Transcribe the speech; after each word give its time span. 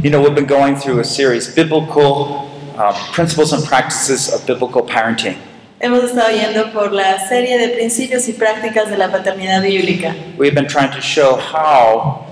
You 0.04 0.12
know, 0.12 0.22
we've 0.22 0.36
been 0.36 0.46
going 0.46 0.76
through 0.76 1.00
a 1.00 1.04
series, 1.04 1.56
Biblical 1.56 2.52
uh, 2.78 2.94
Principles 3.14 3.52
and 3.52 3.66
Practices 3.66 4.32
of 4.32 4.46
Biblical 4.46 4.84
Parenting. 4.84 5.38
Hemos 5.82 6.04
estado 6.04 6.30
yendo 6.30 6.72
por 6.72 6.92
la 6.92 7.18
serie 7.28 7.58
de 7.58 7.70
principios 7.70 8.30
y 8.30 8.34
prácticas 8.34 8.92
de 8.92 8.98
la 8.98 9.08
paternidad 9.08 9.64
bíblica. 9.64 10.14
We've 10.38 10.54
been 10.54 10.68
trying 10.68 10.92
to 10.92 11.02
show 11.02 11.38
how 11.38 12.28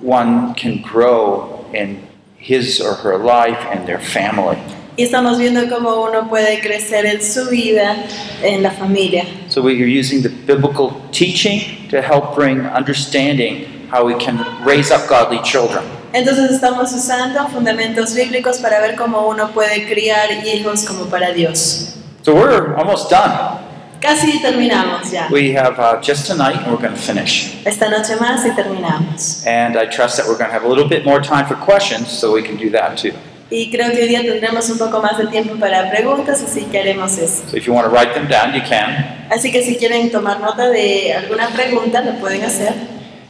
one 0.00 0.54
can 0.54 0.82
grow 0.82 1.64
in 1.72 2.04
his 2.36 2.80
or 2.80 2.94
her 2.94 3.16
life 3.16 3.64
and 3.70 3.86
their 3.86 4.00
family. 4.00 4.58
Y 4.98 5.02
estamos 5.02 5.38
viendo 5.38 5.68
cómo 5.68 6.02
uno 6.04 6.26
puede 6.26 6.58
crecer 6.60 7.04
en 7.04 7.22
su 7.22 7.50
vida, 7.50 7.96
en 8.42 8.62
la 8.62 8.70
familia. 8.70 9.24
So 9.48 9.60
we 9.60 9.74
are 9.74 9.86
using 9.86 10.22
the 10.22 10.30
biblical 10.30 11.02
teaching 11.12 11.86
to 11.90 12.00
help 12.00 12.34
bring 12.34 12.60
understanding 12.60 13.66
how 13.92 14.06
we 14.06 14.14
can 14.14 14.38
raise 14.64 14.90
up 14.90 15.06
godly 15.06 15.38
children. 15.42 15.84
Entonces 16.14 16.50
estamos 16.50 16.94
usando 16.94 17.46
fundamentos 17.48 18.14
bíblicos 18.14 18.56
para 18.56 18.80
ver 18.80 18.96
cómo 18.96 19.28
uno 19.28 19.50
puede 19.52 19.86
criar 19.86 20.30
hijos 20.46 20.86
como 20.86 21.04
para 21.10 21.30
Dios. 21.34 21.96
So 22.22 22.34
we're 22.34 22.74
almost 22.76 23.10
done. 23.10 23.60
Casi 24.00 24.40
terminamos 24.40 25.12
ya. 25.12 25.28
We 25.30 25.52
have 25.58 25.78
uh, 25.78 26.00
just 26.00 26.26
tonight 26.26 26.56
and 26.56 26.68
we're 26.68 26.80
going 26.80 26.94
to 26.94 26.98
finish. 26.98 27.54
Esta 27.66 27.90
noche 27.90 28.16
más 28.18 28.46
y 28.46 28.54
terminamos. 28.56 29.46
And 29.46 29.76
I 29.76 29.84
trust 29.84 30.16
that 30.16 30.26
we're 30.26 30.38
going 30.38 30.48
to 30.48 30.54
have 30.54 30.64
a 30.64 30.68
little 30.68 30.88
bit 30.88 31.04
more 31.04 31.20
time 31.20 31.44
for 31.46 31.54
questions 31.54 32.08
so 32.08 32.32
we 32.32 32.42
can 32.42 32.56
do 32.56 32.70
that 32.70 32.96
too. 32.96 33.12
Y 33.50 33.70
creo 33.70 33.92
que 33.92 34.02
hoy 34.02 34.08
día 34.08 34.22
tendremos 34.22 34.68
un 34.70 34.78
poco 34.78 35.00
más 35.00 35.16
de 35.18 35.26
tiempo 35.28 35.54
para 35.54 35.88
preguntas, 35.90 36.42
así 36.42 36.62
que 36.64 36.80
haremos 36.80 37.16
eso. 37.16 37.44
So 37.48 37.56
if 37.56 37.64
you 37.66 37.72
want 37.72 37.86
to 37.88 37.94
write 37.94 38.12
them 38.12 38.26
down, 38.28 38.52
you 38.54 38.62
can. 38.68 39.26
Así 39.30 39.52
que 39.52 39.62
si 39.62 39.76
quieren 39.76 40.10
tomar 40.10 40.40
nota 40.40 40.68
de 40.68 41.12
alguna 41.14 41.48
pregunta, 41.50 42.00
lo 42.02 42.12
pueden 42.18 42.42
hacer. 42.42 42.72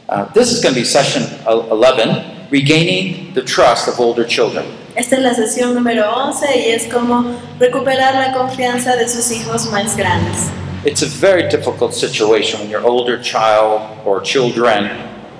Uh, 0.09 0.23
this 0.33 0.51
is 0.51 0.61
going 0.61 0.73
to 0.73 0.79
be 0.79 0.85
session 0.85 1.23
el- 1.45 1.67
11 1.69 2.23
Regaining 2.49 3.33
the 3.35 3.41
Trust 3.41 3.87
of 3.89 3.99
Older 3.99 4.25
Children. 4.25 4.65
Esta 4.95 5.17
es 5.17 5.21
la 5.21 5.33
sesión 5.35 5.75
número 5.75 6.09
11 6.11 6.47
y 6.57 6.71
es 6.71 6.85
como 6.91 7.35
recuperar 7.59 8.15
la 8.15 8.33
confianza 8.33 8.95
de 8.95 9.07
sus 9.07 9.29
hijos 9.31 9.69
más 9.69 9.95
grandes. 9.95 10.47
It's 10.85 11.03
a 11.03 11.07
very 11.07 11.43
difficult 11.49 11.93
situation 11.93 12.61
when 12.61 12.69
your 12.71 12.83
older 12.83 13.21
child 13.21 13.81
or 14.05 14.21
children 14.23 14.89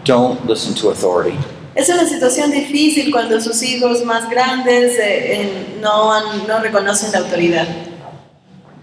don't 0.03 0.45
listen 0.45 0.75
to 0.75 0.89
authority. 0.89 1.37
Es 1.77 1.89
una 1.89 2.05
situación 2.07 2.49
difícil 2.51 3.11
cuando 3.11 3.39
sus 3.39 3.61
hijos 3.61 4.03
más 4.03 4.27
grandes 4.29 4.97
eh, 4.97 5.41
eh, 5.41 5.49
no, 5.79 6.11
han- 6.11 6.47
no 6.47 6.59
reconocen 6.59 7.11
la 7.11 7.19
autoridad, 7.19 7.67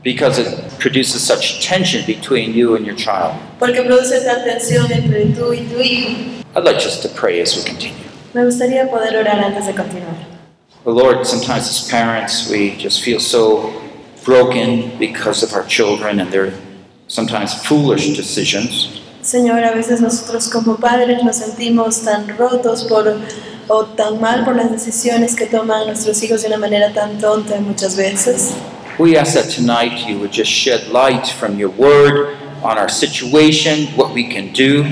because 0.05 0.39
it 0.41 0.47
produces 0.79 1.21
such 1.23 1.61
tension 1.67 2.05
between 2.07 2.55
you 2.55 2.77
and 2.77 2.87
your 2.87 2.95
child. 2.97 3.33
porque 3.59 3.83
produce 3.83 4.21
tal 4.25 4.45
tensión 4.45 4.87
entre 4.93 5.25
tú 5.35 5.53
y 5.53 5.63
tu 5.67 5.81
hijo. 5.81 6.11
I'd 6.55 6.65
like 6.65 6.79
just 6.79 7.03
to 7.03 7.09
pray 7.09 7.41
as 7.43 7.57
we 7.57 7.65
continue. 7.65 8.05
Me 8.33 8.45
gustaría 8.45 8.89
poder 8.89 9.17
orar 9.17 9.41
antes 9.43 9.67
de 9.67 9.73
continuar. 9.75 10.15
The 10.85 10.91
Lord, 10.93 11.27
sometimes 11.27 11.69
as 11.69 11.89
parents, 11.91 12.49
we 12.49 12.77
just 12.79 13.03
feel 13.03 13.19
so 13.19 13.73
broken 14.25 14.93
because 15.01 15.43
of 15.43 15.53
our 15.55 15.65
children 15.67 16.21
and 16.21 16.31
their 16.31 16.53
sometimes 17.09 17.55
foolish 17.55 18.15
decisions. 18.17 19.01
Señor, 19.25 19.65
a 19.65 19.73
veces 19.73 20.03
nosotros 20.03 20.51
como 20.51 20.77
padres 20.77 21.25
nos 21.25 21.37
sentimos 21.37 22.03
tan 22.03 22.29
rotos 22.37 22.85
por, 22.85 23.17
o 23.69 23.85
tan 23.87 24.21
mal 24.21 24.45
por 24.45 24.55
las 24.55 24.71
decisiones 24.71 25.35
que 25.35 25.47
toman 25.47 25.87
nuestros 25.87 26.23
hijos 26.23 26.43
de 26.43 26.49
una 26.49 26.59
manera 26.59 26.93
tan 26.93 27.19
tonta 27.19 27.59
muchas 27.59 27.97
veces. 27.97 28.53
We 28.99 29.19
ask 29.19 29.33
that 29.33 29.49
tonight 29.49 30.07
you 30.07 30.19
would 30.19 30.31
just 30.31 30.53
shed 30.53 30.89
light 30.93 31.27
from 31.27 31.59
your 31.59 31.71
word 31.71 32.37
on 32.63 32.77
our 32.77 32.91
situation, 32.91 33.89
what 33.97 34.13
we 34.13 34.25
can 34.25 34.53
do, 34.53 34.85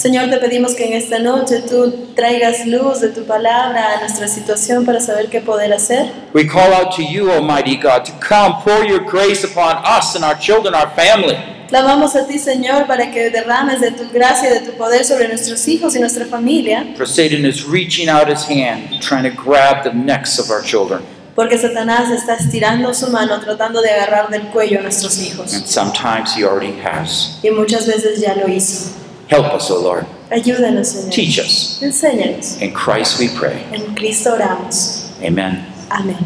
Señor, 0.00 0.30
te 0.30 0.38
pedimos 0.38 0.74
que 0.74 0.86
en 0.86 0.94
esta 0.94 1.18
noche 1.18 1.60
tú 1.60 2.12
traigas 2.14 2.66
luz 2.66 3.00
de 3.00 3.08
tu 3.08 3.26
palabra 3.26 3.96
a 3.96 4.00
nuestra 4.00 4.28
situación 4.28 4.86
para 4.86 4.98
saber 4.98 5.28
qué 5.28 5.40
poder 5.42 5.74
hacer. 5.74 6.10
We 6.32 6.46
call 6.46 6.72
out 6.72 6.94
to 6.96 7.02
you, 7.02 7.30
Almighty 7.30 7.76
God, 7.76 8.04
to 8.04 8.12
come, 8.18 8.62
pour 8.62 8.84
your 8.84 9.00
grace 9.04 9.44
upon 9.44 9.76
us 9.84 10.14
and 10.14 10.24
our 10.24 10.38
children, 10.38 10.74
our 10.74 10.88
family. 10.94 11.36
Clamamos 11.70 12.16
a 12.16 12.26
ti, 12.26 12.36
Señor, 12.38 12.86
para 12.88 13.12
que 13.12 13.30
derrames 13.30 13.80
de 13.80 13.92
tu 13.92 14.10
gracia 14.12 14.50
de 14.50 14.60
tu 14.60 14.72
poder 14.76 15.04
sobre 15.04 15.28
nuestros 15.28 15.66
hijos 15.68 15.94
y 15.94 16.00
nuestra 16.00 16.26
familia, 16.26 16.84
For 16.96 17.06
Satan 17.06 17.46
is 17.46 17.64
reaching 17.64 18.08
out 18.08 18.28
his 18.28 18.44
hand, 18.44 19.00
trying 19.00 19.22
to 19.22 19.30
grab 19.30 19.84
the 19.84 19.92
necks 19.94 20.38
of 20.40 20.50
our 20.50 20.62
children. 20.62 21.00
porque 21.36 21.56
Satanás 21.56 22.10
está 22.10 22.34
estirando 22.34 22.92
su 22.92 23.08
mano 23.08 23.38
tratando 23.40 23.80
de 23.80 23.90
agarrar 23.90 24.28
del 24.30 24.48
cuello 24.48 24.80
a 24.80 24.82
nuestros 24.82 25.16
hijos. 25.22 25.54
And 25.54 25.64
sometimes 25.64 26.34
he 26.36 26.44
already 26.44 26.74
has. 26.82 27.38
Y 27.42 27.50
muchas 27.50 27.86
veces 27.86 28.20
ya 28.20 28.34
lo 28.34 28.48
hizo. 28.48 28.90
Help 29.28 29.54
us, 29.54 29.70
O 29.70 29.80
Lord. 29.80 30.06
Ayúdanos, 30.30 30.88
Señor. 30.88 31.10
Teach 31.10 31.38
us. 31.38 31.78
Enséñanos. 31.82 32.60
In 32.60 32.72
Christ 32.74 33.20
we 33.20 33.28
pray. 33.28 33.64
En 33.72 33.94
Cristo 33.94 34.32
oramos. 34.34 35.12
Amen. 35.22 35.64
Amén. 35.88 36.18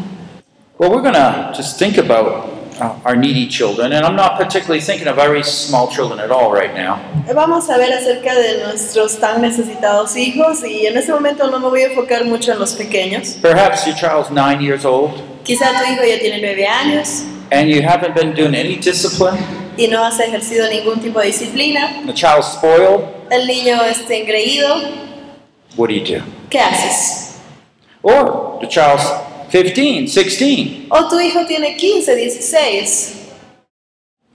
Well, 0.79 0.89
we're 0.89 1.03
going 1.03 1.13
to 1.13 1.53
just 1.55 1.77
think 1.77 1.97
about 1.99 2.49
uh, 2.79 2.99
our 3.05 3.15
needy 3.15 3.47
children, 3.47 3.93
and 3.93 4.05
I'm 4.05 4.15
not 4.15 4.37
particularly 4.37 4.81
thinking 4.81 5.07
of 5.07 5.15
very 5.15 5.43
small 5.43 5.87
children 5.89 6.19
at 6.19 6.31
all 6.31 6.51
right 6.51 6.73
now. 6.73 6.99
Vamos 7.33 7.69
a 7.69 7.77
ver 7.77 7.91
acerca 7.93 8.33
de 8.35 8.63
nuestros 8.65 9.19
tan 9.19 9.41
necesitados 9.41 10.15
hijos 10.15 10.63
y 10.63 10.85
en 10.87 10.97
este 10.97 11.11
momento 11.11 11.49
no 11.49 11.59
me 11.59 11.69
voy 11.69 11.81
a 11.81 11.87
enfocar 11.87 12.25
mucho 12.25 12.51
en 12.51 12.59
los 12.59 12.73
pequeños. 12.75 13.37
Perhaps 13.41 13.85
your 13.85 13.95
child's 13.95 14.29
nine 14.31 14.61
years 14.61 14.85
old, 14.85 15.11
Quizá 15.43 15.71
tu 15.77 15.91
hijo 15.91 16.03
ya 16.03 16.19
tiene 16.19 16.39
nueve 16.41 16.65
años 16.67 17.23
and 17.51 17.69
you 17.69 17.81
haven't 17.81 18.15
been 18.15 18.33
doing 18.33 18.55
any 18.55 18.75
discipline. 18.77 19.37
y 19.77 19.87
no 19.87 20.03
has 20.03 20.19
ejercido 20.19 20.67
ningún 20.69 20.99
tipo 21.01 21.19
de 21.19 21.27
disciplina. 21.27 22.01
The 22.05 22.13
child's 22.13 22.47
spoiled. 22.53 23.05
El 23.29 23.45
niño 23.47 23.81
está 23.83 24.13
engreído. 24.15 24.67
What 25.75 25.89
do 25.89 25.93
you 25.95 26.03
do? 26.19 26.23
¿Qué 26.49 26.59
haces? 26.59 27.39
Or 28.01 28.57
the 28.61 28.67
child's 28.67 29.03
15, 29.51 30.07
16. 30.07 30.87
O 30.89 31.07
tu 31.09 31.19
hijo 31.19 31.45
tiene 31.45 31.75
15, 31.77 32.15
16. 32.15 33.25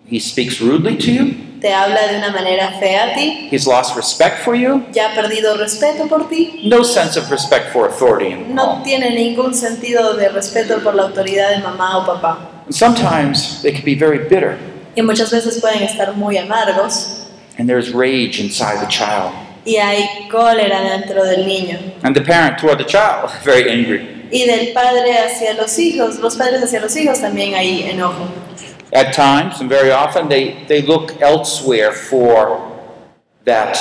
He 0.09 0.19
speaks 0.19 0.61
rudely 0.61 0.97
to 0.97 1.11
you. 1.13 1.35
Te 1.61 1.69
habla 1.73 2.09
de 2.09 2.17
una 2.17 2.33
manera 2.33 2.73
fea 2.81 3.11
a 3.13 3.15
ti. 3.15 3.49
He's 3.51 3.67
lost 3.67 3.95
respect 3.95 4.39
for 4.45 4.55
you. 4.55 4.83
Ya 4.93 5.11
ha 5.11 5.15
perdido 5.15 5.57
respeto 5.59 6.09
por 6.09 6.29
ti. 6.29 6.63
No 6.65 6.83
sense 6.83 7.19
of 7.19 7.31
respect 7.31 7.71
for 7.73 7.87
authority 7.87 8.33
in 8.33 8.49
the 8.49 8.55
No 8.55 8.81
tiene 8.83 9.11
ningún 9.11 9.53
sentido 9.55 10.17
de 10.17 10.31
respeto 10.31 10.83
por 10.83 10.95
la 10.95 11.03
autoridad 11.03 11.51
de 11.51 11.59
mamá 11.63 11.99
o 11.99 12.07
papá. 12.07 12.63
And 12.65 12.75
sometimes 12.75 13.61
they 13.63 13.73
can 13.73 13.85
be 13.85 13.95
very 13.95 14.19
bitter, 14.29 14.57
Y 14.97 15.03
muchas 15.03 15.31
veces 15.31 15.61
pueden 15.61 15.83
estar 15.83 16.15
muy 16.17 16.39
amargos. 16.39 17.27
and 17.59 17.69
there's 17.69 17.93
rage 17.93 18.41
inside 18.41 18.81
the 18.81 18.89
child. 18.89 19.33
Y 19.67 19.77
hay 19.77 20.29
cólera 20.31 20.81
dentro 20.81 21.23
del 21.25 21.47
niño. 21.47 21.79
And 22.03 22.17
the 22.17 22.23
parent 22.23 22.59
toward 22.59 22.79
the 22.79 22.85
child, 22.87 23.31
very 23.45 23.69
angry. 23.71 24.20
Y 24.31 24.47
del 24.47 24.73
padre 24.73 25.19
hacia 25.19 25.55
los 25.55 25.79
hijos, 25.79 26.17
los 26.21 26.37
padres 26.37 26.63
hacia 26.63 26.81
los 26.81 26.95
hijos 26.97 27.21
también 27.21 27.55
hay 27.55 27.83
enojo. 27.91 28.29
At 28.93 29.13
times, 29.13 29.61
and 29.61 29.69
very 29.71 29.91
often, 29.93 30.29
they, 30.29 30.65
they 30.67 30.83
look 30.83 31.15
elsewhere 31.21 31.93
for 31.93 32.61
that 33.45 33.79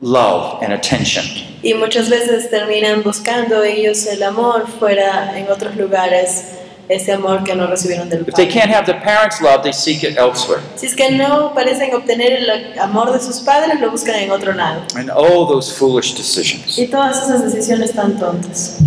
love 0.00 0.62
and 0.62 0.72
attention. 0.72 1.24
Y 1.62 1.74
muchas 1.74 2.08
veces 2.08 2.48
terminan 2.50 3.02
buscando 3.02 3.62
ellos 3.62 4.06
el 4.06 4.22
amor 4.22 4.66
fuera 4.78 5.36
en 5.36 5.50
otros 5.50 5.76
lugares, 5.76 6.44
ese 6.88 7.12
amor 7.12 7.44
que 7.44 7.54
no 7.54 7.66
recibieron 7.66 8.08
del 8.08 8.20
If 8.20 8.34
they 8.34 8.46
padre. 8.46 8.60
can't 8.60 8.70
have 8.72 8.86
the 8.86 8.98
parents' 9.04 9.40
love, 9.42 9.62
they 9.62 9.72
seek 9.72 10.02
it 10.02 10.16
elsewhere. 10.16 10.60
Si 10.76 10.86
es 10.86 10.94
que 10.94 11.10
no 11.10 11.52
parecen 11.54 11.94
obtener 11.94 12.32
el 12.32 12.78
amor 12.80 13.12
de 13.12 13.20
sus 13.20 13.40
padres, 13.40 13.78
lo 13.80 13.90
buscan 13.90 14.14
en 14.16 14.30
otro 14.30 14.54
lado. 14.54 14.82
And 14.96 15.10
oh, 15.14 15.46
those 15.46 15.70
foolish 15.72 16.14
decisions. 16.16 16.78
Y 16.78 16.86
todas 16.86 17.22
esas 17.24 17.42
decisiones 17.44 17.92
tan 17.92 18.18
tontas. 18.18 18.78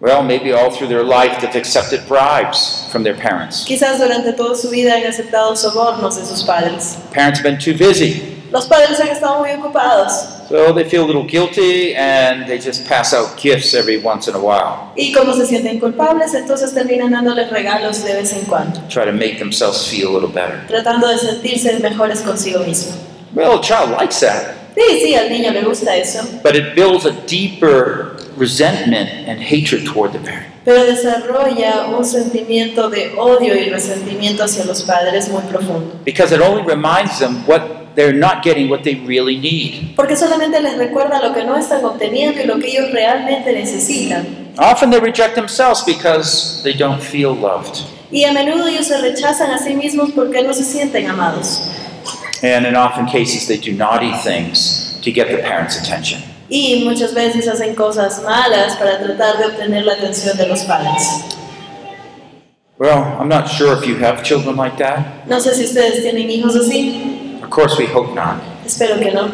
Well, 0.00 0.22
maybe 0.22 0.50
all 0.52 0.70
through 0.70 0.88
their 0.88 1.02
life 1.04 1.42
they've 1.42 1.54
accepted 1.54 2.08
bribes 2.08 2.88
from 2.90 3.02
their 3.02 3.14
parents. 3.14 3.66
Quizás 3.66 3.98
durante 3.98 4.32
toda 4.32 4.56
su 4.56 4.70
vida 4.70 4.94
han 4.96 5.04
aceptado 5.04 5.54
sobornos 5.54 6.16
de 6.16 6.24
sus 6.24 6.42
padres. 6.42 6.96
Parents 7.12 7.38
have 7.40 7.44
been 7.44 7.58
too 7.58 7.74
busy. 7.76 8.38
Los 8.50 8.66
padres 8.66 8.98
han 8.98 9.08
estado 9.08 9.38
muy 9.40 9.50
ocupados 9.50 10.48
So 10.48 10.72
they 10.72 10.82
feel 10.84 11.04
a 11.04 11.06
little 11.06 11.22
guilty 11.24 11.94
and 11.94 12.46
they 12.48 12.58
just 12.58 12.88
pass 12.88 13.12
out 13.14 13.36
gifts 13.38 13.74
every 13.74 13.98
once 14.02 14.26
in 14.26 14.34
a 14.34 14.40
while. 14.40 14.90
y 14.96 15.12
como 15.12 15.34
se 15.34 15.44
sienten 15.46 15.78
culpables, 15.78 16.32
entonces 16.34 16.72
terminan 16.74 17.12
dándoles 17.12 17.50
regalos 17.50 18.02
de 18.02 18.14
vez 18.14 18.32
en 18.32 18.46
cuando, 18.46 18.80
Try 18.88 19.04
to 19.04 19.12
make 19.12 19.38
themselves 19.38 19.86
feel 19.86 20.08
a 20.08 20.12
little 20.18 20.28
better. 20.30 20.66
tratando 20.66 21.06
de 21.08 21.18
sentirse 21.18 21.78
mejores 21.78 22.22
consigo 22.22 22.60
mismo. 22.64 22.92
Well, 23.34 23.58
a 23.58 23.62
child 23.62 23.90
likes 24.00 24.18
that, 24.20 24.56
Sí, 24.74 25.00
sí, 25.02 25.14
al 25.14 25.28
niño 25.30 25.52
le 25.52 25.62
gusta 25.62 25.94
eso, 25.94 26.20
but 26.42 26.56
it 26.56 26.74
builds 26.74 27.04
a 27.04 27.12
deeper 27.28 28.16
resentment 28.40 29.08
and 29.28 29.40
hatred 29.40 29.84
toward 29.84 30.12
the 30.12 30.18
parent. 30.18 30.50
pero 30.64 30.84
desarrolla 30.84 31.86
un 31.96 32.04
sentimiento 32.04 32.90
de 32.90 33.12
odio 33.16 33.54
y 33.54 33.70
resentimiento 33.70 34.44
hacia 34.44 34.64
los 34.64 34.82
padres 34.82 35.28
muy 35.28 35.42
profundo. 35.42 35.94
Because 36.04 36.34
it 36.34 36.40
only 36.40 36.62
reminds 36.62 37.18
them 37.18 37.44
what 37.46 37.94
they're 37.94 38.16
not 38.16 38.42
getting 38.42 38.68
what 38.70 38.82
they 38.82 38.94
really 39.06 39.36
need. 39.36 39.96
Porque 39.96 40.16
solamente 40.16 40.60
les 40.60 40.76
recuerda 40.76 41.20
lo 41.20 41.32
que 41.34 41.44
no 41.44 41.56
están 41.56 41.84
obteniendo 41.84 42.42
y 42.42 42.46
lo 42.46 42.58
que 42.58 42.68
ellos 42.68 42.90
realmente 42.92 43.52
necesitan. 43.52 44.52
Often 44.58 44.90
they 44.90 45.00
reject 45.00 45.34
themselves 45.34 45.82
because 45.84 46.62
they 46.62 46.74
don't 46.74 47.00
feel 47.00 47.34
loved. 47.34 47.84
Y 48.12 48.24
a 48.24 48.32
menudo 48.32 48.66
ellos 48.66 48.86
se 48.86 48.98
rechazan 49.00 49.50
a 49.52 49.58
sí 49.58 49.74
mismos 49.74 50.10
porque 50.14 50.42
no 50.42 50.52
se 50.52 50.64
sienten 50.64 51.08
amados. 51.08 51.62
And 52.42 52.66
in 52.66 52.74
often 52.74 53.06
cases, 53.06 53.46
they 53.46 53.58
do 53.58 53.72
naughty 53.72 54.12
things 54.24 54.98
to 55.02 55.10
get 55.10 55.28
the 55.28 55.38
parents' 55.38 55.78
attention. 55.78 56.22
Y 56.50 56.82
muchas 56.84 57.14
veces 57.14 57.46
hacen 57.48 57.74
cosas 57.76 58.22
malas 58.24 58.74
para 58.76 58.98
tratar 58.98 59.38
de 59.38 59.46
obtener 59.46 59.84
la 59.84 59.92
atención 59.92 60.36
de 60.36 60.48
los 60.48 60.60
padres. 60.64 61.24
Well, 62.78 62.98
I'm 63.20 63.28
not 63.28 63.48
sure 63.48 63.72
if 63.74 63.86
you 63.86 63.96
have 63.96 64.24
children 64.24 64.56
like 64.56 64.76
that. 64.78 65.26
No 65.26 65.36
sé 65.38 65.54
si 65.54 65.64
ustedes 65.64 66.02
tienen 66.02 66.28
hijos 66.30 66.56
así, 66.56 67.38
Of 67.42 67.50
course, 67.50 67.78
we 67.78 67.86
hope 67.86 68.14
not. 68.14 68.40
espero 68.66 68.98
que 68.98 69.12
no. 69.12 69.30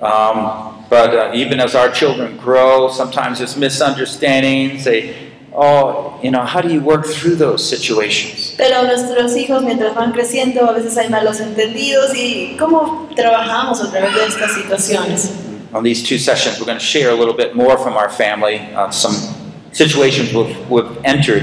Um, 0.00 0.84
but 0.88 1.14
uh, 1.14 1.30
even 1.34 1.60
as 1.60 1.74
our 1.74 1.90
children 1.90 2.36
grow, 2.36 2.88
sometimes 2.88 3.38
there's 3.38 3.56
misunderstandings. 3.56 4.84
They, 4.84 5.14
oh, 5.52 6.20
you 6.22 6.30
know, 6.30 6.44
how 6.44 6.60
do 6.60 6.68
you 6.68 6.80
work 6.80 7.04
through 7.06 7.36
those 7.36 7.66
situations? 7.68 8.54
Pero 8.56 8.82
nuestros 8.84 9.34
hijos 9.36 9.62
mientras 9.64 9.94
van 9.94 10.12
creciendo 10.12 10.68
a 10.68 10.72
veces 10.72 10.96
hay 10.98 11.08
malos 11.08 11.40
entendidos 11.40 12.14
y 12.14 12.54
cómo 12.58 13.08
trabajamos 13.16 13.80
a 13.82 13.90
través 13.90 14.14
de 14.14 14.26
estas 14.26 14.52
situaciones. 14.54 15.30
On 15.74 15.82
these 15.82 16.02
two 16.02 16.18
sessions, 16.18 16.58
we're 16.58 16.66
going 16.66 16.78
to 16.78 16.84
share 16.84 17.10
a 17.10 17.14
little 17.14 17.34
bit 17.34 17.54
more 17.54 17.76
from 17.76 17.94
our 17.94 18.08
family, 18.08 18.58
uh, 18.74 18.90
some 18.90 19.34
situations 19.72 20.32
we've, 20.32 20.70
we've 20.70 21.04
entered, 21.04 21.42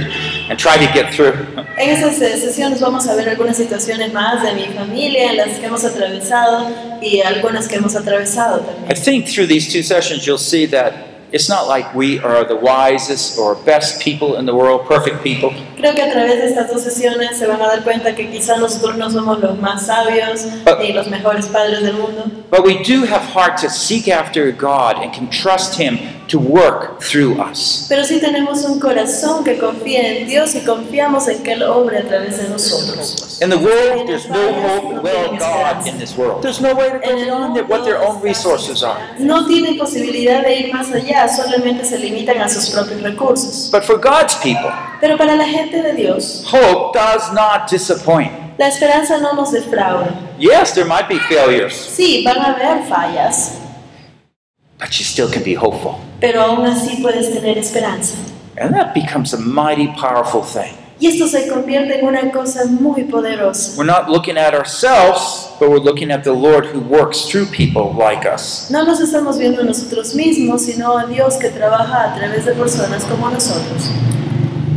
and 0.49 0.57
try 0.57 0.77
to 0.77 0.91
get 0.93 1.13
through. 1.13 1.33
En 1.77 1.89
estas 1.89 2.19
eh, 2.21 2.37
sesiones 2.37 2.81
vamos 2.81 3.07
a 3.07 3.15
ver 3.15 3.29
algunas 3.29 3.57
situaciones 3.57 4.11
más 4.13 4.41
de 4.41 4.53
mi 4.53 4.65
familia, 4.73 5.33
las 5.33 5.59
que 5.59 5.67
hemos 5.67 5.83
atravesado 5.83 6.99
y 7.01 7.21
algunas 7.21 7.67
que 7.67 7.75
hemos 7.75 7.95
atravesado 7.95 8.61
también. 8.61 8.91
I 8.91 8.95
think 8.95 9.27
through 9.27 9.47
these 9.47 9.71
two 9.71 9.83
sessions, 9.83 10.25
you'll 10.25 10.37
see 10.39 10.65
that 10.67 11.14
it's 11.35 11.49
not 11.49 11.67
like 11.67 11.93
we 11.93 12.17
are 12.19 12.45
the 12.45 12.55
wisest 12.55 13.37
or 13.37 13.55
best 13.55 14.01
people 14.01 14.37
in 14.37 14.45
the 14.45 14.55
world, 14.55 14.87
perfect 14.87 15.21
people. 15.21 15.49
Creo 15.75 15.93
que 15.93 16.01
a 16.01 16.09
través 16.09 16.37
de 16.37 16.47
estas 16.47 16.69
dos 16.71 16.81
sesiones 16.81 17.37
se 17.37 17.45
van 17.45 17.61
a 17.61 17.67
dar 17.67 17.83
cuenta 17.83 18.15
que 18.15 18.29
quizás 18.31 18.57
nosotros 18.57 18.95
no 18.95 19.11
somos 19.11 19.39
los 19.41 19.59
más 19.59 19.85
sabios 19.85 20.45
ni 20.79 20.93
los 20.93 21.07
mejores 21.09 21.47
padres 21.47 21.81
del 21.81 21.95
mundo, 21.95 22.23
But 22.49 22.63
we 22.63 22.81
do 22.81 23.03
have 23.03 23.21
heart 23.21 23.57
to 23.57 23.69
seek 23.69 24.07
after 24.07 24.49
God 24.53 24.95
and 25.03 25.13
can 25.13 25.29
trust 25.29 25.77
Him 25.77 25.99
to 26.27 26.39
work 26.39 26.99
through 26.99 27.39
us. 27.39 27.85
pero 27.89 28.03
sí 28.03 28.19
tenemos 28.19 28.63
un 28.63 28.79
corazón 28.79 29.43
que 29.43 29.57
confía 29.57 30.17
en 30.17 30.27
Dios 30.27 30.55
y 30.55 30.61
confiamos 30.61 31.27
en 31.27 31.43
que 31.43 31.53
Él 31.53 31.63
obre 31.63 31.99
a 31.99 32.03
través 32.03 32.37
de 32.37 32.49
nosotros. 32.49 33.39
In 33.41 33.49
the 33.49 33.57
world, 33.57 34.07
there's 34.07 34.27
no 34.29 34.35
hope 34.37 35.01
without 35.01 35.37
God 35.39 35.87
in 35.87 35.97
this 35.97 36.15
world. 36.17 36.41
There's 36.41 36.61
no 36.61 36.73
way 36.73 36.89
to 36.89 36.99
go 36.99 37.15
beyond 37.15 37.69
what 37.69 37.83
their 37.83 37.97
own 38.01 38.21
resources 38.21 38.81
are. 38.83 38.97
No 39.19 39.45
tienen 39.47 39.77
posibilidad 39.77 40.41
de 40.41 40.55
ir 40.59 40.73
más 40.73 40.91
allá, 40.91 41.27
solamente 41.27 41.83
se 41.85 41.99
limitan 41.99 42.41
a 42.41 42.47
sus 42.49 42.69
propios 42.69 43.01
recursos. 43.01 43.69
But 43.71 43.83
for 43.83 43.97
God's 43.99 44.35
people, 44.35 44.71
Pero 45.01 45.17
para 45.17 45.35
la 45.35 45.45
gente 45.45 45.81
de 45.81 45.93
Dios, 45.93 46.45
hope 46.51 46.97
does 46.97 47.31
not 47.33 47.69
disappoint. 47.69 48.31
la 48.57 48.67
esperanza 48.69 49.17
no 49.17 49.33
nos 49.33 49.51
defrauda. 49.51 50.13
Yes, 50.39 50.73
there 50.73 50.85
might 50.85 51.09
be 51.09 51.19
failures, 51.27 51.73
Sí, 51.75 52.23
van 52.23 52.37
a 52.39 52.53
haber 52.53 52.83
fallas, 52.87 53.57
but 54.79 54.97
you 54.99 55.05
still 55.05 55.29
can 55.29 55.43
be 55.43 55.53
hopeful. 55.55 55.99
pero 56.19 56.41
aún 56.41 56.65
así 56.65 57.01
puedes 57.01 57.33
tener 57.33 57.57
esperanza. 57.57 58.15
And 58.57 58.73
that 58.73 58.93
becomes 58.93 59.33
a 59.33 59.37
mighty 59.37 59.87
powerful 59.87 60.41
thing. 60.43 60.73
Y 60.97 61.07
esto 61.07 61.27
se 61.27 61.49
convierte 61.49 61.99
en 61.99 62.05
una 62.07 62.31
cosa 62.31 62.63
muy 62.67 63.03
poderosa. 63.03 63.77
We're 63.77 63.85
not 63.85 64.09
looking 64.09 64.37
at 64.37 64.53
ourselves, 64.53 65.49
but 65.59 65.69
we're 65.69 65.83
looking 65.83 66.09
at 66.09 66.23
the 66.23 66.31
Lord 66.31 66.65
who 66.67 66.79
works 66.79 67.25
through 67.29 67.47
people 67.47 67.93
like 67.93 68.25
us. 68.25 68.69
No 68.71 68.85
nos 68.85 69.01
estamos 69.01 69.37
viendo 69.37 69.61
nosotros 69.63 70.15
mismos, 70.15 70.61
sino 70.61 70.97
a 70.97 71.05
Dios 71.05 71.35
que 71.37 71.49
trabaja 71.49 72.13
a 72.13 72.15
través 72.17 72.45
de 72.45 72.53
personas 72.53 73.03
como 73.03 73.29
nosotros. 73.29 73.89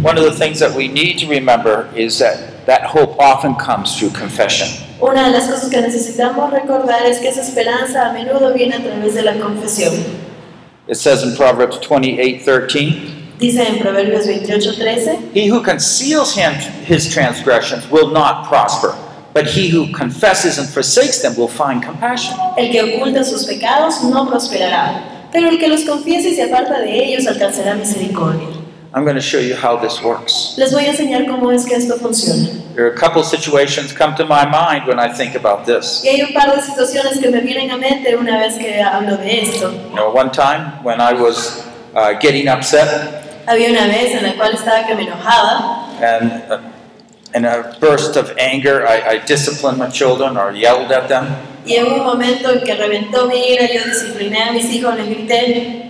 One 0.03 0.19
of 0.19 0.25
the 0.25 0.33
things 0.37 0.59
that 0.59 0.75
we 0.75 0.89
need 0.89 1.19
to 1.21 1.29
remember 1.29 1.89
is 1.95 2.19
that 2.19 2.67
that 2.67 2.83
hope 2.85 3.17
often 3.21 3.55
comes 3.55 3.97
through 3.97 4.11
confession. 4.11 4.67
Una 5.01 5.27
de 5.27 5.31
las 5.31 5.45
cosas 5.45 5.69
que 5.71 5.81
necesitamos 5.81 6.51
recordar 6.51 7.07
es 7.07 7.19
que 7.19 7.29
esa 7.29 7.43
esperanza 7.43 8.09
a 8.09 8.13
menudo 8.13 8.53
viene 8.53 8.77
a 8.77 8.83
través 8.83 9.15
de 9.15 9.23
la 9.23 9.35
confesión. 9.39 9.95
It 10.89 10.97
says 10.97 11.23
in 11.23 11.37
Proverbs 11.37 11.79
28 11.79 12.43
13, 12.45 13.19
Dice 13.39 13.63
en 13.63 13.79
Proverbios 13.79 14.27
28:13, 14.27 15.31
He 15.33 15.49
who 15.49 15.63
conceals 15.63 16.35
him, 16.35 16.53
his 16.85 17.09
transgressions 17.09 17.89
will 17.89 18.11
not 18.11 18.49
prosper, 18.49 18.95
but 19.33 19.47
he 19.47 19.69
who 19.69 19.93
confesses 19.93 20.59
and 20.59 20.69
forsakes 20.69 21.23
them 21.23 21.37
will 21.37 21.47
find 21.47 21.81
compassion. 21.85 22.35
el 22.57 22.73
que 22.73 22.83
oculta 22.83 23.23
sus 23.23 23.45
pecados 23.45 24.03
no 24.03 24.27
prosperará, 24.29 25.29
pero 25.31 25.49
el 25.49 25.59
que 25.59 25.69
los 25.69 25.85
confiese 25.85 26.31
y 26.31 26.35
se 26.35 26.43
aparta 26.45 26.81
de 26.81 27.05
ellos 27.05 27.29
alcanzará 27.29 27.75
misericordia. 27.75 28.58
I'm 28.95 29.05
going 29.05 29.17
to 29.17 29.23
show 29.23 29.39
you 29.39 29.55
how 29.55 29.77
this 29.77 30.03
works. 30.03 30.55
Les 30.57 30.73
voy 30.73 30.87
a 30.87 30.93
enseñar 30.93 31.27
cómo 31.27 31.53
es 31.53 31.67
que 31.67 31.77
esto 31.77 31.99
funciona. 31.99 32.49
There 32.75 32.87
are 32.87 32.93
a 32.93 32.97
couple 32.97 33.21
of 33.21 33.27
situations 33.27 33.93
come 33.93 34.15
to 34.17 34.25
my 34.25 34.47
mind 34.47 34.87
when 34.87 34.99
I 34.99 35.13
think 35.13 35.35
about 35.35 35.67
this. 35.67 36.03
Y 36.03 36.09
hay 36.09 36.23
un 36.23 36.33
par 36.33 36.55
de 36.55 36.63
situaciones 36.63 37.19
que 37.21 37.31
me 37.31 37.41
vienen 37.41 37.71
a 37.71 37.77
mente 37.77 38.17
una 38.17 38.39
vez 38.39 38.57
que 38.57 38.81
hablo 38.81 39.19
de 39.19 39.43
esto. 39.43 39.71
You 39.71 39.95
know, 39.95 40.11
one 40.11 40.31
time 40.31 40.83
when 40.83 41.01
I 41.01 41.13
was 41.13 41.67
uh, 41.95 42.15
getting 42.19 42.49
upset 42.49 43.25
Había 43.47 43.71
una 43.71 43.87
vez 43.87 44.15
en 44.15 44.23
la 44.25 44.35
cual 44.35 44.53
estaba 44.55 44.87
que 44.87 44.95
me 44.95 45.05
enojaba 45.05 45.89
and 46.01 46.33
uh, 46.51 46.59
in 47.35 47.45
a 47.45 47.77
burst 47.81 48.17
of 48.17 48.33
anger, 48.39 48.87
I, 48.87 49.17
I 49.17 49.19
disciplined 49.19 49.79
my 49.79 49.89
children 49.91 50.37
or 50.37 50.53
yelled 50.53 50.93
at 50.93 51.09
them. 51.09 51.35
y 51.67 51.75
en 51.77 51.93
un 51.93 52.05
momento 52.05 52.51
en 52.51 52.61
que 52.61 52.75
reventó 52.75 53.27
mi 53.27 53.53
ira, 53.53 53.67
yo 53.67 53.85
discipliné 53.85 54.43
a 54.45 54.53
mis 54.53 54.65
hijos, 54.73 54.97
les 54.97 55.09
grité 55.09 55.88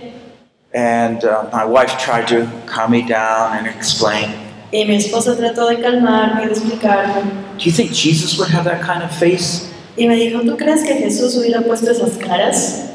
And 0.73 1.23
uh, 1.25 1.49
my 1.51 1.65
wife 1.65 1.97
tried 1.97 2.27
to 2.27 2.47
calm 2.67 2.91
me 2.91 3.01
down 3.01 3.57
and 3.57 3.67
explain. 3.67 4.29
y 4.71 4.85
mi 4.85 4.95
esposa 4.95 5.35
trató 5.35 5.67
de 5.67 5.81
calmarme 5.81 6.43
y 6.43 6.45
de 6.45 6.51
explicarme. 6.51 7.21
Do 7.57 7.63
you 7.65 7.71
think 7.71 7.91
Jesus 7.91 8.37
would 8.37 8.49
have 8.49 8.65
that 8.65 8.81
kind 8.81 9.03
of 9.03 9.11
face? 9.11 9.67
Y 9.97 10.05
me 10.07 10.15
dijo, 10.15 10.41
¿tú 10.41 10.55
crees 10.57 10.83
que 10.83 10.93
Jesús 10.95 11.35
hubiera 11.35 11.61
puesto 11.61 11.89
esas 11.89 12.17
caras? 12.17 12.85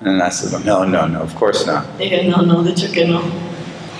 And 0.00 0.20
I 0.22 0.28
said, 0.30 0.64
no, 0.64 0.84
no, 0.84 1.06
no, 1.06 1.22
of 1.22 1.34
course 1.36 1.64
not. 1.66 1.84
Dije, 1.98 2.28
no, 2.28 2.42
no, 2.42 2.62
de 2.62 2.72
hecho 2.72 2.92
que 2.92 3.06
no. 3.06 3.22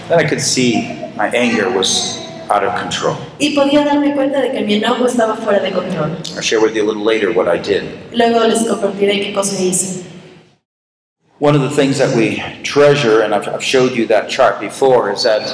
Then 0.08 0.18
I 0.18 0.24
could 0.28 0.40
see 0.40 0.82
my 1.16 1.28
anger 1.28 1.70
was 1.70 2.18
out 2.50 2.64
of 2.64 2.74
control. 2.78 3.16
Y 3.38 3.54
podía 3.54 3.84
darme 3.84 4.12
cuenta 4.14 4.40
de 4.40 4.50
que 4.50 4.60
mi 4.62 4.74
enojo 4.74 5.06
estaba 5.06 5.36
fuera 5.36 5.60
de 5.60 5.70
control. 5.70 6.10
I'll 6.34 6.42
share 6.42 6.60
with 6.60 6.74
you 6.74 6.82
a 6.82 6.86
little 6.86 7.04
later 7.04 7.30
what 7.32 7.46
I 7.48 7.56
did. 7.56 7.84
Luego 8.12 8.44
les 8.48 8.64
compartiré 8.64 9.20
qué 9.20 9.32
cosa 9.32 9.62
hice. 9.62 10.02
One 11.44 11.54
of 11.54 11.60
the 11.60 11.68
things 11.76 11.98
that 11.98 12.16
we 12.16 12.40
treasure, 12.62 13.20
and 13.20 13.34
I've, 13.34 13.46
I've 13.46 13.62
showed 13.62 13.92
you 13.94 14.06
that 14.06 14.30
chart 14.30 14.60
before, 14.60 15.12
is 15.12 15.24
that 15.24 15.44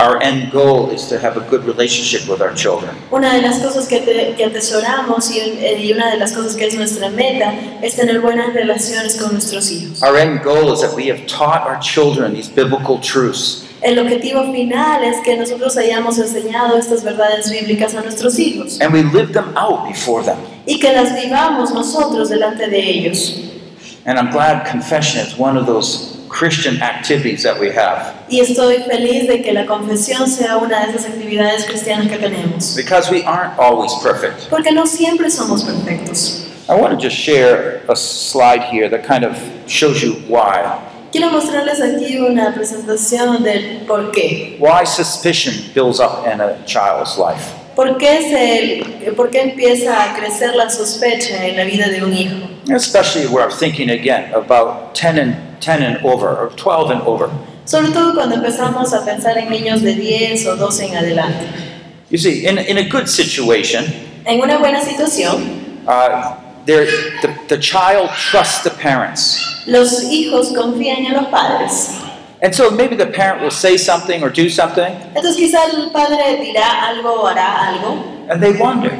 our 0.00 0.20
end 0.20 0.50
goal 0.50 0.90
is 0.90 1.06
to 1.10 1.18
have 1.20 1.36
a 1.36 1.48
good 1.48 1.62
relationship 1.64 2.28
with 2.28 2.40
our 2.42 2.52
children. 2.54 2.96
Una 3.12 3.30
de 3.34 3.42
las 3.42 3.60
cosas 3.60 3.86
que, 3.86 4.00
te- 4.00 4.34
que 4.36 4.44
atesoramos 4.46 5.30
y, 5.30 5.38
y 5.86 5.92
una 5.92 6.10
de 6.10 6.16
las 6.18 6.32
cosas 6.32 6.56
que 6.56 6.66
es 6.66 6.74
nuestra 6.74 7.08
meta 7.10 7.54
es 7.80 7.94
tener 7.94 8.20
buenas 8.20 8.52
relaciones 8.52 9.14
con 9.16 9.32
nuestros 9.32 9.70
hijos. 9.70 10.02
Our 10.02 10.16
end 10.16 10.42
goal 10.42 10.72
is 10.72 10.80
that 10.80 10.92
we 10.96 11.06
have 11.08 11.24
taught 11.28 11.62
our 11.68 11.78
children 11.80 12.34
these 12.34 12.48
biblical 12.50 12.98
truths. 13.00 13.64
El 13.80 14.00
objetivo 14.00 14.42
final 14.52 15.04
es 15.04 15.20
que 15.24 15.36
nosotros 15.36 15.76
hayamos 15.76 16.18
enseñado 16.18 16.76
estas 16.76 17.04
verdades 17.04 17.48
bíblicas 17.48 17.94
a 17.94 18.00
nuestros 18.00 18.40
hijos 18.40 18.80
and 18.80 18.92
we 18.92 19.04
live 19.04 19.32
them 19.32 19.56
out 19.56 19.86
before 19.86 20.24
them. 20.24 20.36
y 20.66 20.80
que 20.80 20.92
las 20.92 21.14
vivamos 21.14 21.72
nosotros 21.72 22.28
delante 22.28 22.66
de 22.68 22.80
ellos. 22.80 23.40
And 24.08 24.18
I'm 24.18 24.30
glad 24.30 24.66
confession 24.66 25.20
is 25.20 25.36
one 25.36 25.58
of 25.58 25.66
those 25.66 26.16
Christian 26.30 26.80
activities 26.80 27.42
that 27.42 27.60
we 27.60 27.68
have 27.72 28.14
Y 28.30 28.40
estoy 28.40 28.82
feliz 28.84 29.28
de 29.28 29.42
que 29.42 29.52
la 29.52 29.66
confesión 29.66 30.26
sea 30.26 30.56
una 30.56 30.86
de 30.86 30.92
esas 30.92 31.04
actividades 31.10 31.66
cristianas 31.66 32.08
que 32.08 32.16
tenemos. 32.16 32.74
because 32.74 33.10
we 33.10 33.22
aren't 33.24 33.58
always 33.58 33.92
perfect. 34.02 34.48
Porque 34.48 34.72
no 34.72 34.86
siempre 34.86 35.28
somos 35.28 35.62
perfectos. 35.62 36.46
I 36.70 36.74
want 36.74 36.98
to 36.98 36.98
just 36.98 37.16
share 37.16 37.82
a 37.86 37.94
slide 37.94 38.62
here 38.62 38.88
that 38.88 39.04
kind 39.04 39.24
of 39.24 39.36
shows 39.66 40.02
you 40.02 40.14
why. 40.26 40.78
Quiero 41.12 41.30
mostrarles 41.30 41.78
aquí 41.82 42.18
una 42.18 42.54
presentación 42.54 43.42
del 43.42 43.84
por 43.86 44.10
qué. 44.10 44.56
Why 44.58 44.84
suspicion 44.84 45.54
builds 45.74 46.00
up 46.00 46.26
in 46.26 46.40
a 46.40 46.56
child's 46.64 47.18
life. 47.18 47.52
¿Por 47.76 47.98
qué, 47.98 48.22
se, 48.22 49.12
¿Por 49.12 49.30
qué 49.30 49.42
empieza 49.42 50.02
a 50.02 50.16
crecer 50.16 50.56
la 50.56 50.70
sospecha 50.70 51.46
en 51.46 51.56
la 51.56 51.64
vida 51.64 51.88
de 51.88 52.02
un 52.02 52.12
hijo? 52.12 52.57
Especially 52.70 53.26
where 53.26 53.44
I'm 53.44 53.50
thinking 53.50 53.90
again 53.90 54.32
about 54.34 54.94
10 54.94 55.18
and 55.18 55.60
10 55.60 55.82
and 55.82 56.04
over, 56.04 56.28
or 56.36 56.50
12 56.56 56.90
and 56.90 57.02
over. 57.02 57.30
Sobre 57.64 57.90
todo 57.92 58.14
cuando 58.14 58.36
empezamos 58.36 58.92
a 58.92 59.04
pensar 59.04 59.36
en 59.38 59.48
niños 59.50 59.82
de 59.82 59.94
10 59.94 60.46
o 60.46 60.56
12 60.56 60.86
en 60.86 60.96
adelante. 60.96 61.46
You 62.10 62.18
see, 62.18 62.46
in, 62.46 62.58
in 62.58 62.78
a 62.78 62.88
good 62.88 63.06
situation, 63.08 63.84
En 64.24 64.40
una 64.40 64.58
buena 64.58 64.80
situación, 64.80 65.84
uh, 65.86 66.34
there, 66.64 66.86
the, 67.22 67.34
the 67.48 67.58
child 67.58 68.10
trusts 68.16 68.62
the 68.62 68.70
parents. 68.70 69.64
los 69.66 70.04
hijos 70.04 70.52
confían 70.54 71.04
en 71.06 71.12
los 71.14 71.26
padres. 71.28 72.00
And 72.40 72.54
so 72.54 72.70
maybe 72.70 72.94
the 72.96 73.06
parent 73.06 73.42
will 73.42 73.50
say 73.50 73.76
something 73.76 74.22
or 74.22 74.30
do 74.30 74.48
something, 74.48 74.94
Entonces 75.14 75.36
quizá 75.36 75.64
el 75.72 75.90
padre 75.90 76.38
dirá 76.40 76.88
algo 76.88 77.22
o 77.22 77.26
hará 77.26 77.68
algo 77.68 78.02
and 78.30 78.40
they 78.42 78.52
wonder, 78.52 78.92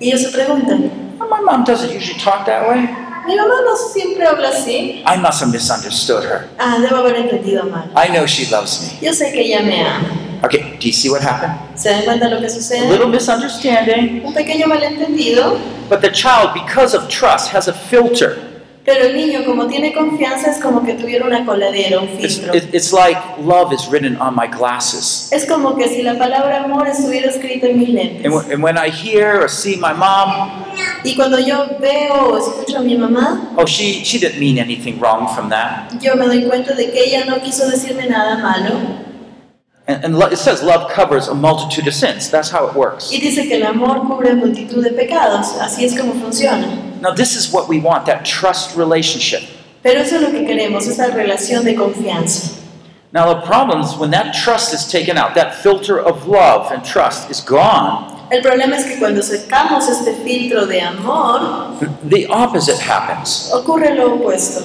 y 0.00 0.08
ellos 0.08 0.22
se 0.22 0.30
preguntan, 0.30 0.90
"Well, 1.18 1.28
my 1.28 1.40
mom 1.40 1.64
doesn't 1.64 1.92
usually 1.92 2.18
talk 2.18 2.46
that 2.46 2.68
way. 2.68 2.88
Mi 3.28 3.36
mamá 3.36 3.54
no 3.64 3.76
siempre 3.92 4.26
habla 4.26 4.48
así. 4.48 5.04
I 5.06 5.18
must 5.18 5.42
have 5.42 5.52
misunderstood 5.52 6.24
her. 6.24 6.48
Ah, 6.58 6.78
debo 6.80 6.96
haber 6.96 7.16
entendido 7.16 7.64
mal. 7.64 7.90
I 7.94 8.08
know 8.08 8.26
she 8.26 8.50
loves 8.50 8.80
me. 8.80 9.06
Yo 9.06 9.12
sé 9.12 9.30
que 9.32 9.42
ella 9.42 9.60
me 9.62 9.82
ama. 9.82 10.08
Okay, 10.42 10.76
do 10.80 10.86
you 10.86 10.92
see 10.92 11.10
what 11.10 11.20
happened? 11.20 11.52
¿Se 11.74 11.90
dan 11.90 12.04
cuenta 12.04 12.28
lo 12.28 12.40
que 12.40 12.46
A 12.46 12.90
little 12.90 13.08
misunderstanding, 13.08 14.24
Un 14.24 14.32
pequeño 14.32 14.66
malentendido, 14.66 15.58
but 15.90 16.00
the 16.00 16.10
child, 16.10 16.54
because 16.54 16.96
of 16.96 17.08
trust, 17.08 17.52
has 17.52 17.68
a 17.68 17.72
filter. 17.72 18.47
Pero 18.88 19.04
el 19.04 19.14
niño 19.16 19.44
como 19.44 19.66
tiene 19.66 19.92
confianza 19.92 20.50
es 20.50 20.56
como 20.58 20.82
que 20.82 20.94
tuviera 20.94 21.26
una 21.26 21.44
coladera, 21.44 22.00
un 22.00 22.08
It's, 22.18 22.36
filtro. 22.38 22.54
it- 22.56 22.74
it's 22.74 22.90
like 22.90 23.20
love 23.44 23.70
is 23.70 23.86
written 23.90 24.16
on 24.18 24.34
my 24.34 24.46
glasses. 24.46 25.28
Es 25.30 25.44
como 25.44 25.76
que 25.76 25.86
si 25.88 26.00
la 26.02 26.16
palabra 26.16 26.64
amor 26.64 26.88
estuviera 26.88 27.28
escrita 27.28 27.66
en 27.66 27.78
mis 27.80 27.90
lentes. 27.90 28.24
And, 28.24 28.32
when- 28.34 28.50
and 28.50 28.62
when 28.64 28.78
I 28.78 28.88
hear 28.90 29.42
or 29.42 29.50
see 29.50 29.76
my 29.76 29.92
mom, 29.92 30.64
Y 31.04 31.14
cuando 31.16 31.38
yo 31.38 31.66
veo 31.80 32.14
o 32.32 32.38
escucho 32.38 32.78
a 32.78 32.80
mi 32.80 32.96
mamá, 32.96 33.52
oh, 33.56 33.66
she, 33.66 34.02
she 34.04 34.18
didn't 34.18 34.38
mean 34.40 34.58
anything 34.58 34.98
wrong 34.98 35.28
from 35.34 35.50
that. 35.50 35.90
yo 36.00 36.16
me 36.16 36.24
doy 36.26 36.44
cuenta 36.44 36.72
de 36.74 36.90
que 36.90 37.04
ella 37.04 37.26
no 37.26 37.40
quiso 37.42 37.68
decirme 37.68 38.06
nada 38.08 38.38
malo. 38.38 38.70
And, 39.86 40.02
and 40.04 40.32
it 40.32 40.38
says 40.38 40.62
love 40.62 40.90
covers 40.90 41.28
a 41.28 41.34
multitude 41.34 41.86
of 41.88 41.94
sins. 41.94 42.30
That's 42.30 42.50
how 42.50 42.66
it 42.68 42.74
works. 42.74 43.12
Y 43.12 43.20
dice 43.20 43.46
que 43.48 43.56
el 43.56 43.64
amor 43.66 44.06
cubre 44.06 44.34
multitud 44.34 44.82
de 44.82 44.90
pecados. 44.92 45.56
Así 45.60 45.84
es 45.84 45.94
como 45.98 46.14
funciona. 46.14 46.66
Now, 47.00 47.12
this 47.12 47.36
is 47.36 47.52
what 47.52 47.68
we 47.68 47.80
want 47.80 48.06
that 48.06 48.24
trust 48.24 48.76
relationship. 48.76 49.42
Pero 49.82 50.00
eso 50.00 50.16
es 50.16 50.22
lo 50.22 50.30
que 50.30 50.44
queremos, 50.44 50.86
esa 50.86 51.06
relación 51.10 51.64
de 51.64 51.74
confianza. 51.74 52.56
Now, 53.12 53.32
the 53.32 53.40
problem 53.46 53.80
is 53.80 53.96
when 53.96 54.10
that 54.10 54.34
trust 54.34 54.74
is 54.74 54.86
taken 54.86 55.16
out, 55.16 55.34
that 55.34 55.54
filter 55.54 55.98
of 55.98 56.26
love 56.26 56.70
and 56.72 56.84
trust 56.84 57.30
is 57.30 57.40
gone, 57.40 58.16
El 58.30 58.42
problema 58.42 58.76
es 58.76 58.84
que 58.84 58.98
cuando 58.98 59.22
sacamos 59.22 59.88
este 59.88 60.12
filtro 60.22 60.66
de 60.66 60.80
amor, 60.82 61.78
the 62.04 62.26
opposite 62.26 62.78
happens. 62.78 63.50
ocurre 63.54 63.96
lo 63.96 64.18
opuesto. 64.18 64.62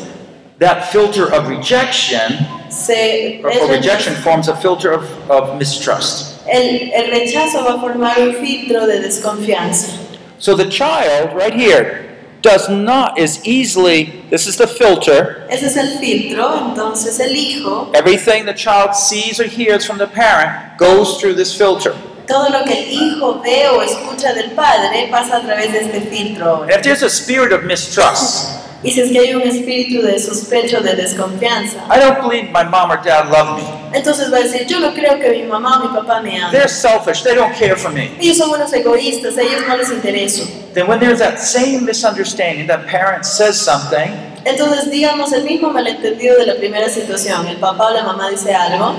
That 0.59 0.91
filter 0.91 1.33
of 1.33 1.47
rejection, 1.47 2.45
Se, 2.69 3.41
or, 3.43 3.51
or 3.51 3.69
rejection 3.71 4.15
forms 4.15 4.49
a 4.49 4.55
filter 4.55 4.91
of, 4.91 5.05
of 5.31 5.57
mistrust. 5.57 6.41
el, 6.47 6.91
el 6.93 7.11
rechazo 7.11 7.63
va 7.63 7.75
a 7.75 7.79
formar 7.79 8.17
un 8.19 8.33
filtro 8.35 8.85
de 8.85 8.99
desconfianza. 8.99 9.97
So 10.39 10.55
the 10.55 10.69
child, 10.69 11.33
right 11.33 11.53
here, 11.53 12.12
does 12.43 12.69
not 12.69 13.17
as 13.17 13.39
easily, 13.45 14.21
this 14.29 14.45
is 14.45 14.57
the 14.57 14.67
filter, 14.67 15.47
Ese 15.49 15.63
es 15.63 15.77
el 15.77 15.97
filtro, 15.97 16.53
entonces 16.69 17.19
el 17.19 17.31
hijo, 17.35 17.89
everything 17.95 18.45
the 18.45 18.53
child 18.53 18.93
sees 18.93 19.39
or 19.39 19.45
hears 19.47 19.85
from 19.85 19.97
the 19.97 20.05
parent 20.05 20.77
goes 20.77 21.19
through 21.19 21.33
this 21.33 21.57
filter. 21.57 21.95
todo 22.27 22.49
lo 22.49 22.63
que 22.65 22.73
el 22.73 22.91
hijo 22.91 23.41
ve 23.41 23.67
o 23.69 23.81
escucha 23.81 24.33
del 24.33 24.51
padre 24.51 25.07
pasa 25.09 25.37
a 25.37 25.41
través 25.41 25.71
de 25.71 25.79
este 25.79 26.01
filtro. 26.01 26.65
If 26.69 26.81
there's 26.83 27.01
a 27.03 27.09
spirit 27.09 27.51
of 27.51 27.63
mistrust, 27.63 28.59
Y 28.83 28.91
si 28.91 28.99
es 28.99 29.11
que 29.11 29.19
hay 29.19 29.33
un 29.33 29.43
espíritu 29.43 30.01
de 30.01 30.19
sospecho, 30.19 30.81
de 30.81 30.93
desconfianza, 30.95 31.85
I 31.89 31.99
don't 31.99 32.19
believe 32.21 32.51
my 32.51 32.63
mom 32.65 32.91
or 32.91 33.01
dad 33.01 33.29
love 33.31 33.57
me. 33.57 33.82
Entonces 33.93 34.31
va 34.31 34.37
a 34.37 34.41
decir, 34.41 34.65
yo 34.65 34.79
no 34.79 34.93
creo 34.93 35.19
que 35.19 35.29
mi 35.29 35.43
mamá 35.43 35.79
o 35.79 35.87
mi 35.87 35.95
papá 35.95 36.21
me 36.21 36.37
amen. 36.37 36.51
They're 36.51 36.67
selfish, 36.67 37.23
they 37.23 37.35
don't 37.35 37.55
care 37.55 37.75
for 37.75 37.91
me. 37.91 38.11
Ellos 38.19 38.37
son 38.37 38.49
unos 38.49 38.71
egoístas, 38.73 39.37
a 39.37 39.41
ellos 39.41 39.63
no 39.67 39.77
les 39.77 39.89
intereso. 39.89 40.43
Then 40.73 40.87
when 40.87 40.99
there's 40.99 41.19
that 41.19 41.39
same 41.39 41.85
misunderstanding, 41.85 42.67
that 42.67 42.87
parent 42.87 43.25
says 43.25 43.59
something, 43.59 44.11
Entonces, 44.45 44.91
digamos, 44.91 45.31
el 45.31 45.45
mismo 45.45 45.69
malentendido 45.69 46.37
de 46.37 46.45
la 46.45 46.55
primera 46.55 46.89
situación, 46.89 47.47
el 47.47 47.57
papá 47.57 47.87
o 47.87 47.93
la 47.93 48.03
mamá 48.03 48.29
dice 48.29 48.53
algo, 48.53 48.93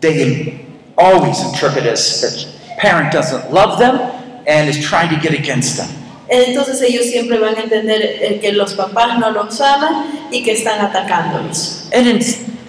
they 0.00 0.66
always 0.96 1.42
interpret 1.42 1.86
as 1.86 2.20
that 2.22 2.46
parent 2.78 3.12
doesn't 3.12 3.52
love 3.52 3.78
them 3.78 3.98
and 4.46 4.68
is 4.68 4.78
trying 4.80 5.10
to 5.10 5.16
get 5.16 5.34
against 5.38 5.76
them. 5.76 5.88
entonces 6.30 6.80
ellos 6.82 7.06
siempre 7.06 7.38
van 7.38 7.56
a 7.56 7.62
entender 7.62 8.00
eh, 8.02 8.38
que 8.40 8.52
los 8.52 8.74
papás 8.74 9.18
no 9.18 9.30
los 9.32 9.60
aman 9.60 10.28
y 10.30 10.42
que 10.42 10.52
están 10.52 10.80
atacándolos. 10.80 11.88
And, 11.92 12.06
in, 12.06 12.20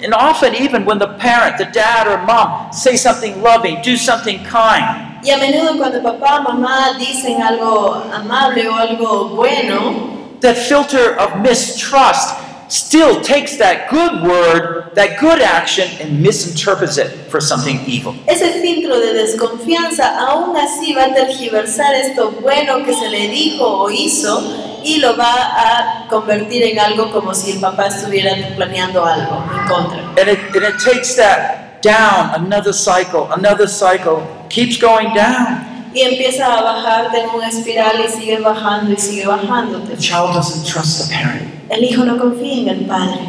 and 0.03 0.13
often, 0.13 0.55
even 0.55 0.85
when 0.85 0.97
the 0.97 1.07
parent, 1.19 1.57
the 1.57 1.65
dad 1.65 2.07
or 2.07 2.25
mom, 2.25 2.71
say 2.73 2.95
something 2.95 3.41
loving, 3.41 3.81
do 3.81 3.95
something 3.97 4.43
kind, 4.43 5.07
Y 5.23 5.29
a 5.29 5.37
menudo 5.37 5.77
cuando 5.77 6.01
papá 6.01 6.39
o 6.39 6.43
mamá 6.43 6.97
dicen 6.97 7.41
algo 7.43 7.93
amable 8.11 8.67
o 8.67 8.73
algo 8.75 9.35
bueno, 9.35 10.37
that 10.39 10.57
filter 10.57 11.15
of 11.19 11.39
mistrust 11.41 12.35
still 12.71 13.19
takes 13.21 13.57
that 13.57 13.89
good 13.89 14.23
word, 14.23 14.95
that 14.95 15.19
good 15.19 15.41
action, 15.41 15.87
and 15.99 16.23
misinterprets 16.23 16.97
it 16.97 17.11
for 17.29 17.41
something 17.41 17.79
evil. 17.85 18.15
ese 18.27 18.61
filtro 18.61 18.99
de 18.99 19.13
desconfianza 19.13 20.17
aún 20.19 20.55
así 20.55 20.93
va 20.93 21.05
a 21.05 21.13
tergiversar 21.13 21.93
esto 21.95 22.31
bueno 22.41 22.83
que 22.85 22.93
se 22.93 23.09
le 23.09 23.27
dijo 23.27 23.65
o 23.65 23.89
hizo 23.91 24.41
y 24.83 24.97
lo 24.97 25.15
va 25.17 25.35
a 25.35 26.07
convertir 26.09 26.63
en 26.63 26.79
algo 26.79 27.11
como 27.11 27.33
si 27.35 27.51
el 27.51 27.59
papá 27.59 27.87
estuviera 27.87 28.35
planeando 28.55 29.05
algo 29.05 29.43
en 29.53 29.67
contra. 29.67 30.01
And 30.17 30.29
it, 30.29 30.39
and 30.55 30.65
it 30.65 30.79
takes 30.83 31.15
that 31.17 31.81
down, 31.81 32.33
another 32.35 32.73
cycle, 32.73 33.31
another 33.31 33.67
cycle, 33.67 34.23
keeps 34.49 34.77
going 34.77 35.13
down. 35.13 35.70
Y 35.93 36.01
empieza 36.01 36.57
a 36.57 36.61
bajarte 36.61 37.19
en 37.19 37.29
una 37.29 37.49
espiral 37.49 37.95
y 38.05 38.09
sigue 38.09 38.39
bajando 38.39 38.91
y 38.91 38.97
sigue 38.97 39.25
bajándote. 39.25 39.95
The 39.95 39.97
child 39.97 40.33
doesn't 40.33 40.65
trust 40.65 41.09
the 41.09 41.13
parent. 41.13 41.43
El 41.69 41.83
hijo 41.83 42.05
no 42.05 42.17
confía 42.17 42.61
en 42.61 42.69
el 42.69 42.85
padre. 42.85 43.19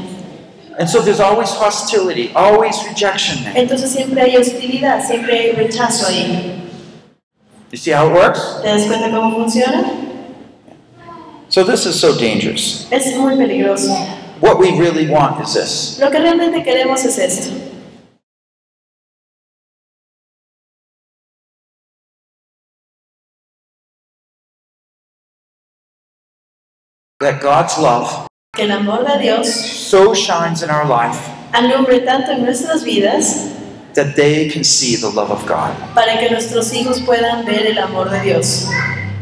And 0.79 0.89
so 0.89 1.03
there's 1.03 1.21
always 1.21 1.51
hostility, 1.51 2.31
always 2.35 2.77
rejection 2.89 3.43
there. 3.45 3.61
Entonces 3.61 3.91
siempre 3.91 4.23
hay 4.23 4.37
hostilidad, 4.37 5.05
siempre 5.07 5.39
hay 5.39 5.53
rechazo 5.53 6.07
ahí. 6.07 6.63
You 7.71 7.79
see 7.79 7.93
how 7.93 8.09
it 8.09 8.15
works? 8.15 8.41
¿Te 8.63 8.69
das 8.69 8.85
cuenta 8.85 9.11
cómo 9.11 9.35
funciona? 9.35 9.85
So 11.49 11.65
this 11.65 11.85
is 11.85 11.99
so 11.99 12.13
dangerous. 12.15 12.87
Es 12.91 13.15
muy 13.17 13.37
peligroso. 13.37 13.95
What 14.41 14.59
we 14.59 14.71
really 14.79 15.09
want 15.09 15.43
is 15.43 15.55
this. 15.55 15.99
Lo 16.01 16.11
que 16.11 16.19
realmente 16.19 16.63
queremos 16.63 17.05
es 17.05 17.19
esto. 17.19 17.72
That 27.23 27.41
God's 27.41 27.79
love 27.79 28.27
Que 28.57 28.65
el 28.65 28.73
amor 28.73 29.05
de 29.05 29.19
Dios 29.23 29.47
so 29.49 30.13
shines 30.13 30.63
in 30.63 30.71
our 30.71 30.85
life 30.85 31.19
alumbre 31.53 32.01
tanto 32.01 32.33
en 32.33 32.43
nuestras 32.45 32.83
vidas 32.85 33.49
that 33.95 34.17
they 34.17 34.49
can 34.49 34.65
see 34.65 34.97
the 34.97 35.09
love 35.09 35.31
of 35.31 35.47
God. 35.47 35.71
para 35.95 36.19
que 36.19 36.29
nuestros 36.31 36.73
hijos 36.75 37.01
puedan 37.03 37.45
ver 37.45 37.67
el 37.67 37.79
amor 37.79 38.11
de 38.11 38.21
Dios. 38.23 38.67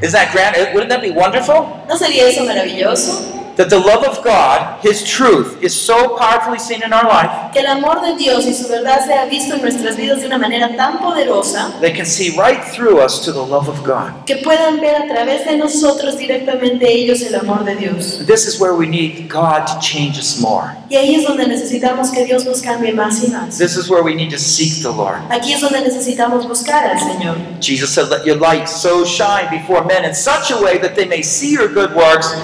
Isn't 0.01 0.13
that 0.13 0.33
grand? 0.33 0.57
Wouldn't 0.73 0.89
that 0.89 1.03
be 1.03 1.11
wonderful? 1.11 1.67
¿No 1.89 1.97
sería 1.97 2.29
eso 2.29 2.45
maravilloso? 2.45 3.40
That 3.57 3.69
the 3.69 3.79
love 3.79 4.05
of 4.05 4.25
God, 4.25 4.79
His 4.83 5.05
truth, 5.05 5.63
is 5.63 5.75
so 5.75 6.17
powerfully 6.17 6.59
seen 6.59 6.83
in 6.83 6.93
our 6.93 7.05
life, 7.05 7.53
Que 7.53 7.61
el 7.61 7.67
amor 7.67 8.01
de 8.01 8.17
Dios 8.17 8.47
y 8.47 8.55
su 8.55 8.69
verdad 8.69 9.05
sea 9.05 9.27
visto 9.27 9.55
en 9.55 9.63
nuestras 9.63 9.97
vidas 9.97 10.21
de 10.21 10.27
una 10.27 10.39
manera 10.39 10.75
tan 10.77 10.99
poderosa 10.99 11.73
they 11.81 11.93
can 11.93 12.07
see 12.07 12.31
right 12.39 12.63
through 12.73 12.99
us 13.01 13.21
to 13.25 13.33
the 13.33 13.39
love 13.45 13.69
of 13.69 13.83
God. 13.85 14.13
que 14.27 14.37
puedan 14.37 14.81
ver 14.81 14.97
a 14.97 15.07
través 15.07 15.45
de 15.45 15.57
nosotros 15.57 16.17
directamente 16.17 16.91
ellos 16.91 17.21
el 17.23 17.35
amor 17.35 17.65
de 17.65 17.75
Dios. 17.77 18.25
This 18.27 18.47
is 18.47 18.61
where 18.61 18.75
we 18.75 18.87
need 18.87 19.29
God 19.29 19.67
to 19.67 19.79
change 19.81 20.19
us 20.19 20.39
more. 20.41 20.73
Y 20.89 20.97
ahí 20.97 21.15
es 21.15 21.25
donde 21.27 21.47
necesitamos 21.47 22.11
que 22.11 22.25
Dios 22.25 22.45
nos 22.45 22.63
cambie 22.63 22.93
más 22.93 23.23
y 23.23 23.29
más. 23.29 23.59
This 23.59 23.77
is 23.77 23.89
where 23.91 24.03
we 24.03 24.15
need 24.15 24.31
to 24.31 24.39
seek 24.39 24.83
the 24.83 24.91
Lord. 24.91 25.19
Aquí 25.31 25.53
es 25.53 25.61
donde 25.61 25.81
necesitamos 25.81 26.49
buscar 26.49 26.87
al 26.87 26.99
Señor. 26.99 27.37
Jesus 27.61 27.91
said, 27.91 28.09
Let 28.09 28.25
your 28.25 28.37
light 28.37 28.69
so 28.69 29.05
shine 29.05 29.49
before 29.51 29.85
men 29.85 30.05
in 30.05 30.15
such 30.15 30.51
a 30.51 30.61
way 30.61 30.79
that 30.79 30.95
they 30.95 31.07
may 31.07 31.23
see 31.23 31.53
your 31.53 31.69
good 31.69 31.95
works 31.95 32.35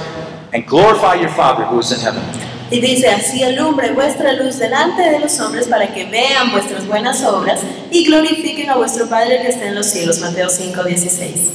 and 0.56 0.66
glorify 0.66 1.14
your 1.14 1.28
Father 1.28 1.64
who 1.66 1.78
is 1.78 1.92
in 1.92 2.00
heaven. 2.00 2.22
Y 2.70 2.80
dice, 2.80 3.08
así 3.08 3.44
alumbre 3.44 3.92
vuestra 3.92 4.32
luz 4.32 4.58
delante 4.58 5.02
de 5.02 5.20
los 5.20 5.38
hombres 5.38 5.68
para 5.68 5.92
que 5.92 6.06
vean 6.06 6.50
vuestras 6.50 6.86
buenas 6.86 7.22
obras 7.22 7.60
y 7.92 8.04
glorifiquen 8.06 8.70
a 8.70 8.76
vuestro 8.76 9.06
Padre 9.06 9.40
que 9.42 9.48
está 9.48 9.66
en 9.66 9.74
los 9.74 9.86
cielos. 9.86 10.18
Mateo 10.18 10.48
5, 10.48 10.82
16. 10.82 11.52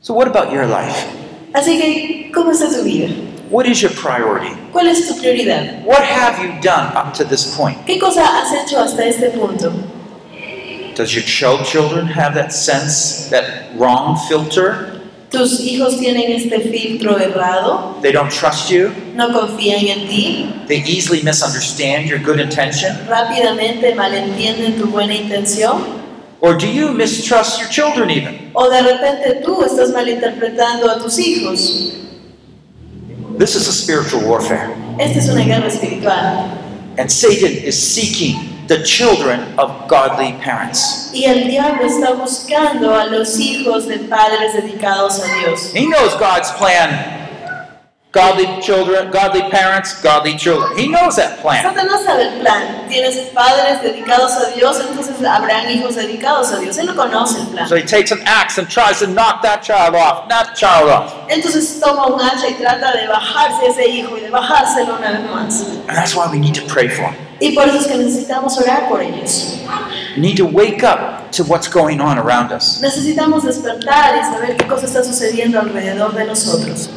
So, 0.00 0.14
what 0.14 0.28
about 0.28 0.50
your 0.52 0.66
life? 0.66 1.06
Así 1.52 1.78
que, 1.78 2.30
¿cómo 2.32 2.52
está 2.52 2.70
tu 2.70 2.84
vida? 2.84 3.08
What 3.50 3.66
is 3.66 3.82
your 3.82 3.92
priority? 3.92 4.56
¿Cuál 4.72 4.88
es 4.88 5.06
tu 5.06 5.14
prioridad? 5.20 5.84
What 5.84 6.02
have 6.02 6.42
you 6.42 6.52
done 6.62 6.96
up 6.96 7.12
to 7.14 7.24
this 7.24 7.54
point? 7.54 7.76
¿Qué 7.84 7.98
cosa 7.98 8.22
has 8.22 8.52
hecho 8.52 8.80
hasta 8.80 9.04
este 9.04 9.30
punto? 9.30 9.72
Does 10.94 11.14
your 11.14 11.24
child 11.24 11.66
children 11.66 12.06
have 12.06 12.34
that 12.34 12.52
sense, 12.52 13.28
that 13.30 13.76
wrong 13.76 14.16
filter? 14.28 15.01
¿Tus 15.32 15.60
hijos 15.60 15.98
tienen 15.98 16.30
este 16.30 16.60
filtro 16.60 17.18
errado? 17.18 17.96
They 18.02 18.12
don't 18.12 18.30
trust 18.30 18.68
you. 18.70 18.92
¿No 19.14 19.32
confían 19.32 19.86
en 19.86 20.06
ti? 20.06 20.54
They 20.68 20.82
easily 20.86 21.22
misunderstand 21.22 22.06
your 22.06 22.18
good 22.18 22.38
intention. 22.38 22.98
¿Rápidamente 23.08 23.94
malentienden 23.94 24.76
tu 24.78 24.88
buena 24.88 25.14
intención? 25.14 26.02
Or 26.40 26.54
do 26.54 26.66
you 26.66 26.92
mistrust 26.92 27.60
your 27.60 27.70
children 27.70 28.10
even? 28.10 28.50
¿O 28.52 28.68
de 28.68 28.82
repente 28.82 29.40
tú 29.42 29.64
estás 29.64 29.90
malinterpretando 29.90 30.90
a 30.90 30.98
tus 30.98 31.18
hijos? 31.18 31.94
This 33.38 33.56
is 33.56 33.66
a 33.68 33.72
spiritual 33.72 34.22
warfare. 34.24 34.74
Esta 34.98 35.18
es 35.18 35.28
una 35.30 35.44
guerra 35.44 35.68
espiritual. 35.68 36.50
And 36.98 37.10
Satan 37.10 37.52
is 37.64 37.80
seeking 37.80 38.51
the 38.68 38.82
children 38.84 39.40
of 39.58 39.88
godly 39.88 40.32
parents. 40.40 41.10
Y 41.12 41.24
el 41.24 41.48
diablo 41.48 41.84
está 41.84 42.12
buscando 42.12 42.94
a 42.94 43.06
los 43.06 43.38
hijos 43.38 43.86
de 43.86 43.98
padres 43.98 44.54
dedicados 44.54 45.20
a 45.20 45.40
Dios. 45.40 45.72
He 45.74 45.86
knows 45.86 46.14
God's 46.14 46.50
plan. 46.52 47.20
Godly 48.12 48.60
children, 48.60 49.10
godly 49.10 49.40
parents, 49.50 50.02
godly 50.02 50.36
children. 50.36 50.76
He 50.76 50.86
knows 50.86 51.16
that 51.16 51.40
plan. 51.40 51.64
Satanás 51.64 52.04
sabe 52.04 52.28
el 52.28 52.40
plan. 52.40 52.86
Tienes 52.86 53.16
padres 53.32 53.80
dedicados 53.80 54.32
a 54.32 54.54
Dios, 54.54 54.80
entonces 54.80 55.16
habrán 55.24 55.70
hijos 55.70 55.94
dedicados 55.94 56.52
a 56.52 56.58
Dios. 56.58 56.76
Él 56.76 56.86
lo 56.88 56.94
conoce 56.94 57.40
el 57.40 57.46
plan. 57.46 57.66
So 57.66 57.74
he 57.74 57.82
takes 57.82 58.12
an 58.12 58.20
axe 58.26 58.58
and 58.58 58.68
tries 58.68 58.98
to 58.98 59.06
knock 59.06 59.40
that 59.42 59.62
child 59.62 59.94
off, 59.94 60.28
that 60.28 60.54
child 60.54 60.90
off. 60.90 61.14
Entonces 61.30 61.80
toma 61.80 62.06
un 62.06 62.20
hacha 62.20 62.50
y 62.50 62.54
trata 62.54 62.92
de 62.92 63.08
bajarse 63.08 63.64
a 63.64 63.70
ese 63.70 63.88
hijo 63.88 64.18
y 64.18 64.20
de 64.20 64.30
bajárselo 64.30 64.98
una 64.98 65.12
vez 65.12 65.30
más. 65.30 65.62
And 65.88 65.96
that's 65.96 66.14
why 66.14 66.30
we 66.30 66.38
need 66.38 66.54
to 66.54 66.66
pray 66.66 66.88
for 66.88 67.06
him. 67.10 67.31
Y 67.42 67.50
por 67.56 67.68
eso 67.68 67.78
es 67.78 67.86
que 67.88 67.96
necesitamos 67.96 68.56
orar 68.56 68.88
por 68.88 69.02
ellos. 69.02 69.58
We 70.14 70.22
need 70.22 70.36
to 70.36 70.46
wake 70.46 70.84
up 70.84 71.32
to 71.32 71.42
what's 71.42 71.66
going 71.66 72.00
on 72.00 72.16
around 72.16 72.52
us. 72.52 72.80
Necesitamos 72.80 73.42
despertar 73.42 74.16
y 74.16 74.22
saber 74.32 74.56
qué 74.56 74.68
cosa 74.68 74.86
está 74.86 75.02
sucediendo 75.02 75.58
alrededor 75.58 76.14
de 76.14 76.24
nosotros. 76.24 76.88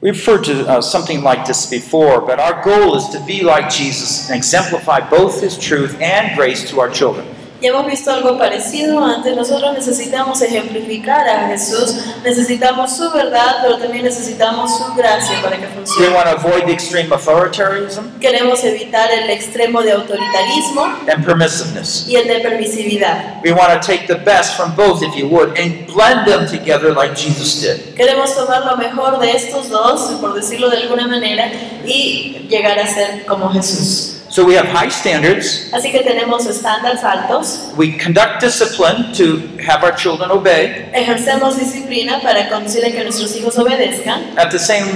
We've 0.00 0.14
referred 0.14 0.44
to 0.44 0.66
uh, 0.66 0.80
something 0.80 1.22
like 1.22 1.44
this 1.44 1.66
before, 1.66 2.20
but 2.20 2.38
our 2.38 2.62
goal 2.62 2.94
is 2.96 3.08
to 3.08 3.20
be 3.26 3.42
like 3.42 3.68
Jesus 3.68 4.30
and 4.30 4.36
exemplify 4.36 5.00
both 5.00 5.40
his 5.40 5.58
truth 5.58 6.00
and 6.00 6.36
grace 6.36 6.70
to 6.70 6.80
our 6.80 6.88
children. 6.88 7.26
Ya 7.60 7.68
hemos 7.68 7.86
visto 7.86 8.10
algo 8.10 8.38
parecido 8.38 9.04
antes. 9.04 9.36
Nosotros 9.36 9.74
necesitamos 9.74 10.40
ejemplificar 10.40 11.28
a 11.28 11.48
Jesús, 11.48 11.94
necesitamos 12.24 12.96
su 12.96 13.10
verdad, 13.10 13.58
pero 13.62 13.76
también 13.78 14.04
necesitamos 14.04 14.78
su 14.78 14.94
gracia 14.94 15.40
para 15.42 15.56
que 15.58 15.66
We 15.66 15.72
funcione. 15.74 16.08
want 16.14 16.24
to 16.28 16.36
avoid 16.36 16.64
the 16.66 16.72
extreme 16.72 17.12
authoritarianism 17.12 18.18
Queremos 18.18 18.64
evitar 18.64 19.10
el 19.12 19.28
extremo 19.30 19.82
de 19.82 19.92
autoritarismo 19.92 20.84
and 21.12 21.24
permissiveness. 21.24 22.06
y 22.08 22.16
el 22.16 22.26
de 22.28 22.40
permisividad. 22.40 23.42
We 23.44 23.52
want 23.52 23.72
to 23.72 23.86
take 23.86 24.06
the 24.06 24.14
best 24.14 24.56
from 24.56 24.74
both, 24.74 25.02
if 25.02 25.14
you 25.14 25.28
would, 25.28 25.58
and 25.58 25.86
blend 25.86 26.26
them 26.26 26.46
together 26.46 26.94
like 26.94 27.14
Jesus 27.14 27.60
did. 27.60 27.94
Queremos 27.94 28.34
tomar 28.34 28.64
lo 28.64 28.76
mejor 28.76 29.18
de 29.18 29.32
estos 29.32 29.68
dos, 29.68 30.00
por 30.20 30.34
decirlo 30.34 30.70
de 30.70 30.78
alguna 30.78 31.06
manera, 31.06 31.50
y 31.84 32.46
llegar 32.48 32.78
a 32.78 32.86
ser 32.86 33.26
como 33.26 33.50
Jesús. 33.50 34.16
So 34.30 34.44
we 34.44 34.54
have 34.54 34.66
high 34.68 34.88
standards. 34.90 35.68
Así 35.72 35.90
que 35.90 36.04
tenemos 36.04 36.46
estándares 36.46 37.02
altos, 37.02 37.72
We 37.76 37.98
conduct 37.98 38.40
discipline 38.40 39.12
to 39.14 39.58
have 39.66 39.82
our 39.82 39.90
children 39.96 40.30
obey. 40.30 40.88
ejercemos 40.94 41.58
disciplina 41.58 42.20
para 42.22 42.42
a 42.44 42.48
que 42.48 43.02
nuestros 43.02 43.34
hijos 43.34 43.58
obedezcan, 43.58 44.38
At 44.38 44.52
the 44.52 44.58
same 44.58 44.86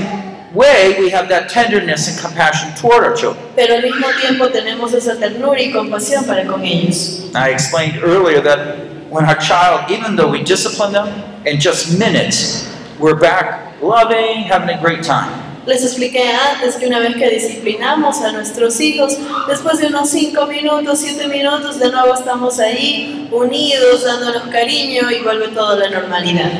way, 0.55 0.95
we 1.01 1.11
have 1.11 1.29
that 1.31 1.49
tenderness 1.49 2.07
and 2.07 2.17
compassion 2.21 2.73
toward 2.81 3.03
our 3.03 3.17
children. 3.17 3.45
pero 3.57 3.75
al 3.75 3.83
mismo 3.83 4.07
tiempo 4.21 4.49
tenemos 4.51 4.93
esa 4.95 5.17
ternura 5.17 5.61
y 5.61 5.73
compasión 5.73 6.25
para 6.27 6.47
con 6.47 6.65
ellos. 6.65 7.25
I 7.35 7.51
explained 7.51 8.01
earlier 8.05 8.41
that 8.43 8.77
when 9.11 9.25
our 9.25 9.37
child, 9.41 9.91
even 9.91 10.15
though 10.15 10.31
we 10.31 10.45
discipline 10.45 10.93
them, 10.93 11.09
in 11.45 11.59
just 11.59 11.99
minutes, 11.99 12.69
we're 13.01 13.19
back 13.19 13.83
loving, 13.83 14.45
having 14.45 14.71
a 14.71 14.81
great 14.81 15.03
time. 15.03 15.44
Les 15.67 15.83
expliqué 15.83 16.23
antes 16.29 16.77
que 16.77 16.87
una 16.87 16.99
vez 16.99 17.17
que 17.17 17.31
disciplinamos 17.31 18.21
a 18.21 18.33
nuestros 18.33 18.79
hijos, 18.81 19.17
después 19.49 19.79
de 19.79 19.87
unos 19.87 20.11
5 20.11 20.47
minutos, 20.47 20.99
7 20.99 21.27
minutos, 21.29 21.79
de 21.79 21.91
nuevo 21.91 22.15
estamos 22.15 22.59
ahí, 22.59 23.29
unidos, 23.33 24.05
dándonos 24.05 24.43
cariño 24.49 25.11
y 25.11 25.23
vuelve 25.23 25.49
todo 25.49 25.71
a 25.71 25.77
la 25.77 25.89
normalidad. 25.89 26.51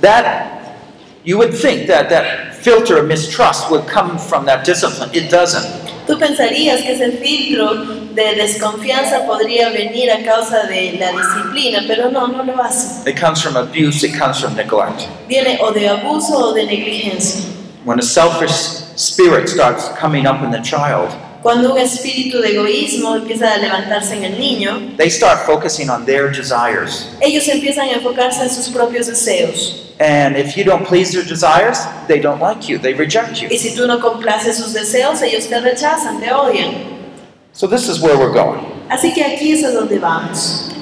That, 0.00 0.78
you 1.24 1.36
would 1.36 1.52
think 1.52 1.88
that 1.88 2.08
that 2.08 2.54
filter 2.62 2.98
of 2.98 3.06
mistrust 3.06 3.70
would 3.70 3.86
come 3.86 4.18
from 4.18 4.46
that 4.46 4.64
discipline. 4.64 5.10
It 5.12 5.30
doesn't. 5.30 5.66
Tú 6.06 6.18
pensarías 6.18 6.80
que 6.80 6.92
ese 6.92 7.18
filtro 7.18 7.84
de 8.14 8.34
desconfianza 8.34 9.26
podría 9.26 9.68
venir 9.68 10.10
a 10.10 10.24
causa 10.24 10.62
de 10.62 10.96
la 10.98 11.12
disciplina, 11.12 11.84
pero 11.86 12.10
no, 12.10 12.28
no 12.28 12.42
lo 12.44 12.62
hace. 12.62 13.10
It 13.10 13.20
comes 13.20 13.42
from 13.42 13.58
abuse, 13.58 14.06
it 14.06 14.18
comes 14.18 14.40
from 14.40 14.56
neglect. 14.56 15.02
Viene 15.28 15.58
o 15.60 15.70
de 15.70 15.86
abuso 15.86 16.38
o 16.38 16.54
de 16.54 16.64
negligencia. 16.64 17.57
When 17.88 17.98
a 17.98 18.02
selfish 18.02 18.52
spirit 18.96 19.48
starts 19.48 19.88
coming 19.96 20.26
up 20.26 20.42
in 20.44 20.50
the 20.50 20.60
child, 20.60 21.08
Cuando 21.40 21.72
un 21.72 21.78
espíritu 21.78 22.42
de 22.42 22.50
egoísmo 22.50 23.16
empieza 23.16 23.54
a 23.54 23.56
levantarse 23.56 24.14
en 24.14 24.24
el 24.24 24.38
niño, 24.38 24.94
they 24.98 25.08
start 25.08 25.46
focusing 25.46 25.88
on 25.88 26.04
their 26.04 26.30
desires. 26.30 27.06
ellos 27.22 27.48
empiezan 27.48 27.88
a 27.88 27.92
enfocarse 27.94 28.42
en 28.42 28.50
sus 28.50 28.68
propios 28.68 29.06
deseos. 29.06 29.94
And 30.00 30.36
if 30.36 30.54
you 30.54 30.64
don't 30.64 30.86
please 30.86 31.12
their 31.12 31.24
desires, 31.24 31.78
they 32.08 32.20
don't 32.20 32.42
like 32.42 32.68
you, 32.68 32.76
they 32.76 32.92
reject 32.92 33.40
you. 33.40 33.48
Y 33.50 33.56
si 33.56 33.74
tú 33.74 33.86
no 33.86 33.98
complaces 34.00 34.58
sus 34.58 34.74
deseos, 34.74 35.22
ellos 35.22 35.48
te 35.48 35.58
rechazan, 35.58 36.20
te 36.20 36.30
odian. 36.30 36.74
So, 37.54 37.66
this 37.66 37.88
is 37.88 38.02
where 38.02 38.18
we're 38.18 38.34
going. 38.34 38.60
Así 38.90 39.14
que 39.14 39.24
aquí 39.24 39.52
es 39.52 39.64
a 39.64 39.72
donde 39.72 39.98
vamos. 39.98 40.74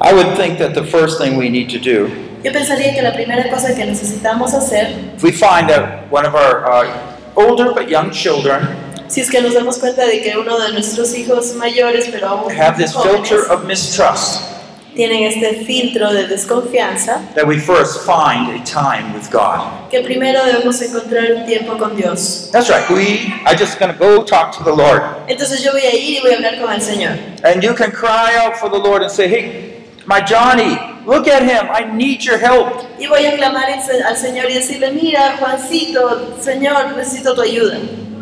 I 0.00 0.14
would 0.14 0.36
think 0.36 0.58
that 0.58 0.74
the 0.74 0.84
first 0.84 1.18
thing 1.20 1.36
we 1.36 1.48
need 1.48 1.68
to 1.70 1.80
do, 1.80 2.08
Yo 2.46 2.52
pensaría 2.52 2.94
que 2.94 3.02
la 3.02 3.12
primera 3.12 3.50
cosa 3.50 3.74
que 3.74 3.84
necesitamos 3.84 4.54
hacer, 4.54 4.94
if 5.16 5.24
we 5.24 5.32
find 5.32 5.68
that 5.68 6.06
one 6.12 6.24
of 6.24 6.32
our 6.36 6.64
uh, 6.64 6.88
older 7.34 7.74
but 7.74 7.88
young 7.88 8.12
children 8.12 8.68
si 9.08 9.20
es 9.20 9.28
que 9.28 9.40
nos 9.40 9.52
damos 9.52 9.78
cuenta 9.78 10.06
de 10.06 10.22
que 10.22 10.36
uno 10.36 10.56
de 10.56 10.72
nuestros 10.72 11.12
hijos 11.16 11.54
mayores, 11.54 12.06
pero 12.08 12.28
aún 12.28 12.52
have 12.52 12.76
this 12.76 12.92
jóvenes, 12.92 13.28
filter 13.28 13.50
of 13.50 13.64
mistrust, 13.64 14.42
tienen 14.94 15.24
este 15.24 15.64
filtro 15.64 16.12
de 16.12 16.28
desconfianza, 16.28 17.20
that 17.34 17.44
we 17.44 17.58
first 17.58 18.06
find 18.06 18.48
a 18.48 18.62
time 18.64 19.12
with 19.12 19.28
God. 19.32 19.90
que 19.90 20.02
primero 20.02 20.44
debemos 20.44 20.80
encontrar 20.80 21.32
un 21.32 21.46
tiempo 21.46 21.76
con 21.76 21.96
Dios. 21.96 22.48
That's 22.52 22.70
right. 22.70 22.88
We, 22.88 23.34
I'm 23.44 23.58
just 23.58 23.80
going 23.80 23.92
to 23.92 23.98
go 23.98 24.22
talk 24.22 24.56
to 24.56 24.62
the 24.62 24.72
Lord. 24.72 25.02
Entonces 25.26 25.64
yo 25.64 25.72
voy 25.72 25.82
a 25.82 25.92
ir 25.96 26.18
y 26.18 26.20
voy 26.22 26.30
a 26.30 26.36
hablar 26.36 26.60
con 26.60 26.72
el 26.72 26.80
Señor. 26.80 27.18
And 27.42 27.60
you 27.60 27.74
can 27.74 27.90
cry 27.90 28.36
out 28.36 28.56
for 28.56 28.70
the 28.70 28.78
Lord 28.78 29.02
and 29.02 29.10
say, 29.10 29.26
hey, 29.26 29.82
my 30.06 30.20
Johnny, 30.20 30.78
look 31.06 31.28
at 31.28 31.42
him. 31.42 31.70
I 31.70 31.84
need 31.96 32.24
your 32.24 32.38
help. 32.38 32.84
Y 32.98 33.06
voy 33.06 33.24
a 33.26 33.36
clamar 33.36 33.66
al 33.70 34.16
Señor 34.16 34.50
y 34.50 34.54
decirle, 34.54 34.90
mira, 34.92 35.36
Juancito, 35.38 36.36
Señor, 36.40 36.96
necesito 36.96 37.34
tu 37.34 37.42
ayuda. 37.42 37.78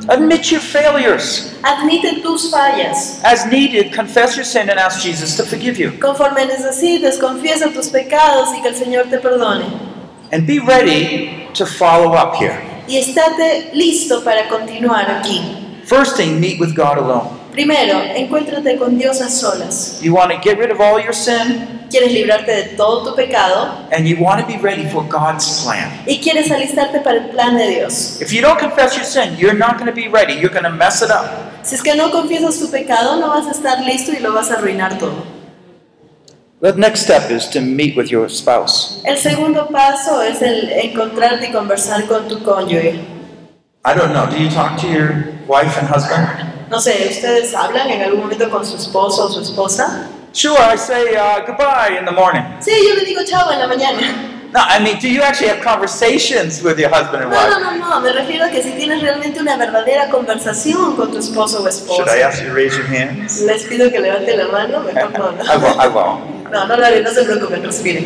Admit 0.08 0.50
your 0.50 0.60
failures. 0.60 1.54
Admite 1.62 2.22
tus 2.22 2.50
fallas. 2.50 3.20
As 3.24 3.46
needed, 3.46 3.92
confess 3.94 4.36
your 4.36 4.44
sin 4.44 4.68
and 4.68 4.78
ask 4.78 5.00
Jesus 5.00 5.36
to 5.36 5.44
forgive 5.44 5.78
you. 5.78 5.92
Conforme 5.98 6.44
necesites, 6.46 7.18
confiesa 7.18 7.72
tus 7.72 7.88
pecados 7.88 8.50
y 8.54 8.60
que 8.60 8.68
el 8.68 8.74
Señor 8.74 9.08
te 9.08 9.18
perdone. 9.18 9.64
And 10.30 10.46
be 10.46 10.58
ready 10.58 11.48
to 11.54 11.64
follow 11.64 12.12
up 12.12 12.34
here. 12.34 12.60
Y 12.86 12.98
estate 12.98 13.70
listo 13.72 14.22
para 14.22 14.46
continuar 14.48 15.10
aquí. 15.10 15.40
First 15.84 16.16
thing, 16.16 16.38
meet 16.38 16.60
with 16.60 16.74
God 16.74 16.98
alone. 16.98 17.43
Primero, 17.54 18.02
encuéntrate 18.16 18.76
con 18.76 18.98
Dios 18.98 19.20
a 19.20 19.28
solas. 19.30 20.00
You 20.02 20.12
want 20.12 20.32
to 20.32 20.38
get 20.42 20.58
rid 20.58 20.72
of 20.72 20.80
all 20.80 21.00
your 21.00 21.14
sin, 21.14 21.86
Quieres 21.88 22.12
librarte 22.12 22.50
de 22.50 22.62
todo 22.76 23.04
tu 23.08 23.14
pecado 23.14 23.86
and 23.92 24.08
you 24.08 24.16
want 24.18 24.40
to 24.40 24.46
be 24.46 24.58
ready 24.60 24.84
for 24.90 25.04
God's 25.08 25.62
plan. 25.62 25.88
y 26.06 26.18
quieres 26.18 26.50
alistarte 26.50 26.98
para 27.00 27.18
el 27.18 27.30
plan 27.30 27.56
de 27.56 27.68
Dios. 27.68 28.20
If 28.20 28.32
you 28.32 28.42
don't 28.42 28.58
confess 28.58 28.96
your 28.96 29.04
sin, 29.04 29.36
you're 29.38 29.56
not 29.56 29.78
going 29.78 29.86
to 29.86 29.94
be 29.94 30.08
ready. 30.08 30.34
You're 30.34 30.52
going 30.52 30.64
to 30.64 30.72
mess 30.72 31.02
it 31.02 31.10
up. 31.10 31.26
Si 31.62 31.76
es 31.76 31.82
que 31.82 31.94
no 31.94 32.10
confiesas 32.10 32.58
tu 32.58 32.68
pecado, 32.68 33.16
no 33.20 33.28
vas 33.28 33.46
a 33.46 33.52
estar 33.52 33.80
listo 33.84 34.10
y 34.12 34.18
lo 34.18 34.32
vas 34.32 34.50
a 34.50 34.54
arruinar 34.54 34.98
todo. 34.98 35.24
The 36.60 36.72
next 36.72 37.02
step 37.02 37.30
is 37.30 37.48
to 37.50 37.60
meet 37.60 37.96
with 37.96 38.08
your 38.10 38.28
spouse. 38.28 39.00
El 39.04 39.16
segundo 39.18 39.68
paso 39.68 40.20
es 40.22 40.42
el 40.42 40.70
encontrarte 40.72 41.46
y 41.48 41.52
conversar 41.52 42.06
con 42.06 42.26
tu 42.26 42.42
cónyuge. 42.42 42.98
I 43.84 43.94
don't 43.94 44.12
know. 44.12 44.26
Do 44.26 44.36
you 44.36 44.48
talk 44.50 44.76
to 44.80 44.88
your 44.88 45.34
wife 45.46 45.78
and 45.78 45.86
husband? 45.86 46.53
No 46.70 46.80
sé, 46.80 47.08
¿ustedes 47.10 47.54
hablan 47.54 47.88
en 47.90 48.02
algún 48.02 48.20
momento 48.20 48.48
con 48.50 48.64
su 48.66 48.76
esposo 48.76 49.26
o 49.26 49.28
su 49.30 49.40
esposa? 49.40 50.08
Sure, 50.32 50.56
I 50.58 50.76
say 50.76 51.14
uh, 51.16 51.44
goodbye 51.46 51.98
in 51.98 52.04
the 52.04 52.10
morning. 52.12 52.42
Sí, 52.60 52.72
yo 52.88 52.94
le 52.94 53.04
digo 53.04 53.20
chao 53.24 53.52
en 53.52 53.58
la 53.60 53.66
mañana. 53.68 54.00
No, 54.52 54.60
I 54.60 54.78
mean, 54.80 54.98
do 55.00 55.08
you 55.08 55.20
actually 55.22 55.48
have 55.50 55.60
conversations 55.62 56.62
with 56.62 56.78
your 56.78 56.88
husband 56.88 57.24
and 57.24 57.30
No, 57.32 57.36
no, 57.50 57.70
wife? 57.70 57.78
no, 57.80 57.90
no, 57.90 58.00
me 58.00 58.12
refiero 58.12 58.44
a 58.44 58.48
que 58.50 58.62
si 58.62 58.70
tienes 58.72 59.00
realmente 59.02 59.40
una 59.40 59.56
verdadera 59.56 60.08
conversación 60.10 60.94
con 60.96 61.10
tu 61.10 61.18
esposo 61.18 61.58
o 61.58 61.62
Should 61.62 62.08
I 62.08 62.20
esposa. 62.20 62.28
ask 62.28 62.40
you 62.42 62.48
to 62.48 62.54
raise 62.54 62.76
your 62.76 62.86
hands? 62.86 63.40
Les 63.42 63.64
pido 63.64 63.90
que 63.90 63.98
levanten 64.00 64.38
la 64.38 64.46
mano, 64.48 64.80
mejor 64.80 65.10
no, 65.18 65.32
no. 65.32 65.42
I 65.44 65.56
won't. 65.56 65.80
I 65.80 65.88
won't. 65.88 66.50
No, 66.52 66.66
no 66.68 66.76
lo 66.76 66.84
haré, 66.86 67.02
no 67.02 67.10
se 67.10 67.24
preocupen, 67.24 67.64
respiren. 67.64 68.04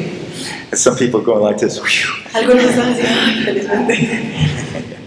Some 0.72 0.96
people 0.96 1.20
go 1.20 1.34
like 1.38 1.58
this. 1.58 1.78
Algunos 2.34 2.64
están 2.64 2.92
así, 2.92 3.02
"Ay, 3.06 3.42
felizmente. 3.44 4.97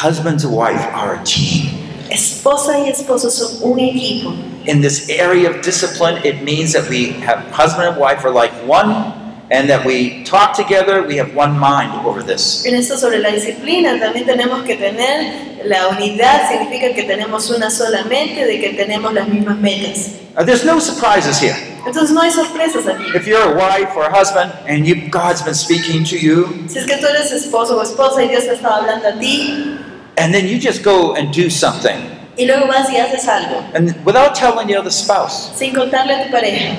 Husbands 0.00 0.44
and 0.44 0.56
wife 0.56 0.80
are 0.94 1.20
a 1.20 1.24
team. 1.24 1.68
Esposa 2.08 2.78
y 2.78 2.88
esposo 2.88 3.30
son 3.30 3.70
un 3.70 3.78
equipo. 3.78 4.34
In 4.66 4.80
this 4.80 5.10
area 5.10 5.50
of 5.50 5.60
discipline, 5.60 6.24
it 6.24 6.42
means 6.42 6.72
that 6.72 6.88
we 6.88 7.12
have 7.20 7.40
husband 7.50 7.86
and 7.86 7.98
wife 7.98 8.24
are 8.24 8.30
like 8.30 8.50
one, 8.64 9.12
and 9.50 9.68
that 9.68 9.84
we 9.84 10.24
talk 10.24 10.54
together, 10.56 11.02
we 11.02 11.18
have 11.18 11.34
one 11.34 11.52
mind 11.58 11.92
over 12.06 12.22
this. 12.22 12.64
En 12.64 12.76
esto 12.76 12.96
sobre 12.96 13.18
la 13.18 13.28
disciplina 13.28 14.00
también 14.00 14.24
tenemos 14.24 14.64
que 14.64 14.76
tener 14.76 15.66
la 15.66 15.88
unidad, 15.88 16.48
significa 16.48 16.94
que 16.94 17.02
tenemos 17.02 17.50
una 17.50 17.70
sola 17.70 18.02
mente, 18.04 18.46
de 18.46 18.58
que 18.58 18.70
tenemos 18.70 19.12
las 19.12 19.28
mismas 19.28 19.58
metas. 19.58 20.12
Uh, 20.34 20.42
there's 20.42 20.64
no 20.64 20.78
surprises 20.78 21.38
here. 21.38 21.56
Entonces 21.84 22.10
no 22.12 22.22
hay 22.22 22.30
sorpresas 22.30 22.86
aquí. 22.86 23.14
If 23.14 23.26
you're 23.26 23.52
a 23.52 23.54
wife 23.54 23.94
or 23.94 24.04
a 24.04 24.10
husband 24.10 24.50
and 24.66 24.86
you, 24.86 25.10
God's 25.10 25.42
been 25.42 25.54
speaking 25.54 26.04
to 26.04 26.16
you, 26.16 26.66
Si 26.68 26.78
es 26.78 26.86
que 26.86 26.96
tú 26.96 27.06
eres 27.06 27.30
esposo 27.32 27.76
o 27.76 27.82
esposa 27.82 28.22
y 28.24 28.28
Dios 28.28 28.44
te 28.44 28.54
está 28.54 28.76
hablando 28.76 29.06
a 29.06 29.18
ti 29.18 29.76
and 30.20 30.32
then 30.32 30.46
you 30.46 30.58
just 30.58 30.82
go 30.84 31.14
and 31.14 31.32
do 31.32 31.48
something, 31.50 31.96
y 32.36 32.44
luego 32.44 32.66
vas 32.66 32.88
y 32.90 32.96
haces 32.96 33.26
algo 33.28 33.62
and 33.74 33.94
without 34.04 34.34
telling 34.34 34.66
the 34.66 34.76
other 34.76 34.90
spouse, 34.90 35.50
sin 35.56 35.74
contarle 35.74 36.14
a 36.14 36.24
tu 36.24 36.30
pareja, 36.30 36.76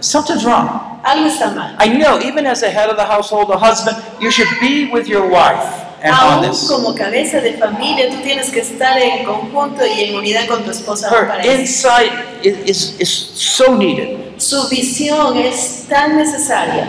something's 0.00 0.44
wrong. 0.44 1.00
algo 1.04 1.26
está 1.26 1.54
mal. 1.54 1.76
I 1.78 1.88
know, 1.88 2.18
even 2.20 2.46
as 2.46 2.60
the 2.60 2.70
head 2.70 2.88
of 2.88 2.96
the 2.96 3.04
household, 3.04 3.50
a 3.50 3.58
husband, 3.58 3.96
you 4.20 4.30
should 4.30 4.48
be 4.60 4.90
with 4.90 5.06
your 5.06 5.28
wife 5.28 5.84
and 6.02 6.12
on 6.14 6.42
Aún 6.44 6.50
this. 6.50 6.68
como 6.68 6.94
cabeza 6.94 7.40
de 7.40 7.54
familia, 7.54 8.10
tú 8.10 8.16
tienes 8.22 8.50
que 8.50 8.60
estar 8.60 8.98
en 8.98 9.24
conjunto 9.24 9.84
y 9.86 10.04
en 10.04 10.16
unidad 10.16 10.46
con 10.46 10.62
tu 10.62 10.70
esposa 10.70 11.08
Her 11.10 11.40
insight 11.44 12.12
is, 12.42 12.56
is, 12.66 13.00
is 13.00 13.10
so 13.10 13.74
needed. 13.76 14.18
Su 14.38 14.68
visión 14.68 15.36
es 15.36 15.86
tan 15.88 16.16
necesaria. 16.16 16.86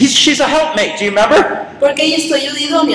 He's, 0.00 0.16
she's 0.16 0.40
a 0.40 0.48
helpmate, 0.48 0.98
do 0.98 1.04
you 1.04 1.10
remember? 1.10 1.66
Porque 1.78 2.04
ella 2.04 2.16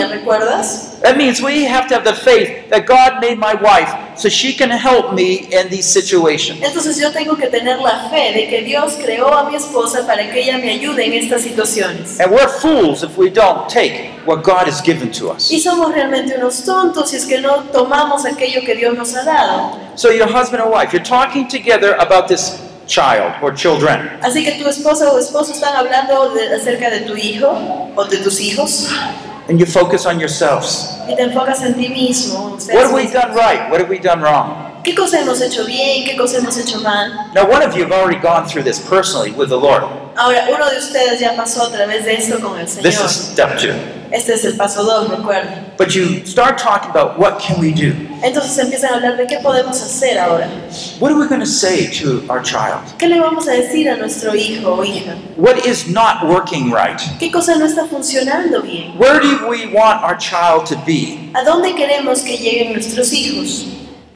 ¿recuerdas? 0.07 0.99
That 1.03 1.17
means 1.17 1.39
we 1.39 1.63
have 1.65 1.87
to 1.89 1.93
have 1.93 2.03
the 2.03 2.15
faith 2.15 2.67
that 2.71 2.87
God 2.87 3.21
made 3.21 3.37
my 3.37 3.53
wife 3.53 4.17
so 4.17 4.27
she 4.27 4.53
can 4.53 4.71
help 4.71 5.13
me 5.13 5.47
in 5.53 5.69
these 5.69 5.85
situations. 5.85 6.61
Entonces 6.63 6.99
yo 6.99 7.11
tengo 7.11 7.35
que 7.35 7.47
tener 7.47 7.79
la 7.79 8.09
fe 8.09 8.33
de 8.33 8.47
que 8.47 8.63
Dios 8.63 8.95
creó 8.95 9.31
a 9.31 9.47
mi 9.47 9.55
esposa 9.55 10.07
para 10.07 10.31
que 10.31 10.41
ella 10.41 10.57
me 10.57 10.71
ayude 10.71 11.05
en 11.05 11.13
estas 11.13 11.43
situaciones. 11.43 12.19
And 12.19 12.31
we're 12.31 12.47
fools 12.47 13.03
if 13.03 13.15
we 13.19 13.29
don't 13.29 13.69
take 13.69 14.09
what 14.25 14.43
God 14.43 14.65
has 14.67 14.81
given 14.81 15.11
to 15.11 15.29
us. 15.29 15.51
Y 15.51 15.59
somos 15.59 15.93
realmente 15.93 16.35
unos 16.35 16.63
tontos 16.63 17.11
si 17.11 17.17
es 17.17 17.25
que 17.27 17.39
no 17.39 17.65
tomamos 17.71 18.25
aquello 18.25 18.65
que 18.65 18.73
Dios 18.73 18.97
nos 18.97 19.13
ha 19.13 19.23
dado. 19.23 19.79
So, 19.95 20.09
your 20.09 20.27
husband 20.27 20.63
and 20.63 20.71
wife, 20.71 20.91
you're 20.91 21.05
talking 21.05 21.47
together 21.47 21.95
about 21.99 22.27
this 22.27 22.59
child 22.87 23.33
or 23.41 23.53
children. 23.53 24.09
Así 24.21 24.43
que 24.43 24.51
tu 24.53 24.67
esposa 24.67 25.11
o 25.11 25.17
esposo 25.19 25.51
están 25.53 25.75
hablando 25.75 26.33
de- 26.33 26.55
acerca 26.55 26.89
de 26.89 27.01
tu 27.01 27.15
hijo 27.15 27.47
o 27.95 28.05
de 28.05 28.17
tus 28.17 28.39
hijos 28.39 28.89
And 29.47 29.59
you 29.59 29.65
focus 29.65 30.05
on 30.05 30.19
yourselves. 30.19 30.97
y 31.07 31.15
te 31.15 31.21
enfocas 31.23 31.61
en 31.63 31.75
ti 31.75 31.87
mismo. 31.89 32.57
What 32.73 32.85
have 32.85 32.93
we 32.93 33.05
done 33.07 33.33
right? 33.35 33.69
What 33.69 33.79
have 33.79 33.89
we 33.89 33.99
done 33.99 34.21
wrong? 34.21 34.71
¿Qué 34.85 34.93
cosa 34.93 35.19
hemos 35.19 35.41
hecho 35.41 35.65
bien? 35.65 36.05
¿Qué 36.05 36.15
cosa 36.15 36.37
hemos 36.37 36.55
hecho 36.57 36.79
mal? 36.79 37.31
Now, 37.33 37.49
one 37.49 37.65
of 37.65 37.75
you 37.75 37.83
have 37.83 37.91
already 37.91 38.21
gone 38.21 38.45
through 38.47 38.63
this 38.63 38.79
personally 38.79 39.31
with 39.31 39.49
the 39.49 39.57
Lord. 39.57 39.83
Ahora, 40.15 40.47
uno 40.47 40.69
de 40.69 40.77
ustedes 40.77 41.19
ya 41.19 41.35
pasó 41.35 41.63
a 41.63 41.71
través 41.71 42.05
de 42.05 42.13
esto 42.13 42.39
con 42.39 42.59
el 42.59 42.67
This 42.67 43.01
is 43.01 43.11
step 43.11 43.57
two. 43.57 43.73
Este 44.11 44.33
es 44.35 44.45
el 44.45 44.55
paso 44.55 44.83
2, 44.83 45.09
recuerda. 45.09 45.73
But 45.75 45.95
you 45.95 46.23
start 46.23 46.59
talking 46.59 46.91
about 46.91 47.17
what 47.17 47.39
can 47.39 47.59
we 47.59 47.71
do? 47.71 47.95
Entonces 48.21 48.57
empiezan 48.59 48.93
a 48.93 48.95
hablar 48.97 49.17
de 49.17 49.25
qué 49.25 49.39
podemos 49.39 49.81
hacer 49.81 50.19
ahora. 50.19 50.47
What 50.99 51.11
are 51.11 51.19
we 51.19 51.27
going 51.27 51.41
to 51.41 51.47
say 51.47 51.87
to 52.01 52.23
our 52.29 52.43
child? 52.43 52.83
¿Qué 52.99 53.07
le 53.07 53.19
vamos 53.19 53.47
a 53.47 53.53
decir 53.53 53.89
a 53.89 53.97
nuestro 53.97 54.35
hijo 54.35 54.71
o 54.71 54.83
hija? 54.83 55.15
What 55.35 55.65
is 55.65 55.87
not 55.87 56.23
working 56.23 56.71
right? 56.71 57.01
¿Qué 57.19 57.31
cosa 57.31 57.55
no 57.55 57.65
está 57.65 57.87
funcionando 57.87 58.61
bien? 58.61 58.95
Where 58.99 59.19
do 59.19 59.47
we 59.49 59.65
want 59.73 60.03
our 60.03 60.15
child 60.15 60.67
to 60.67 60.77
be? 60.85 61.31
¿A 61.33 61.43
dónde 61.43 61.73
queremos 61.73 62.21
que 62.21 62.37
lleguen 62.37 62.73
nuestros 62.73 63.11
hijos? 63.11 63.65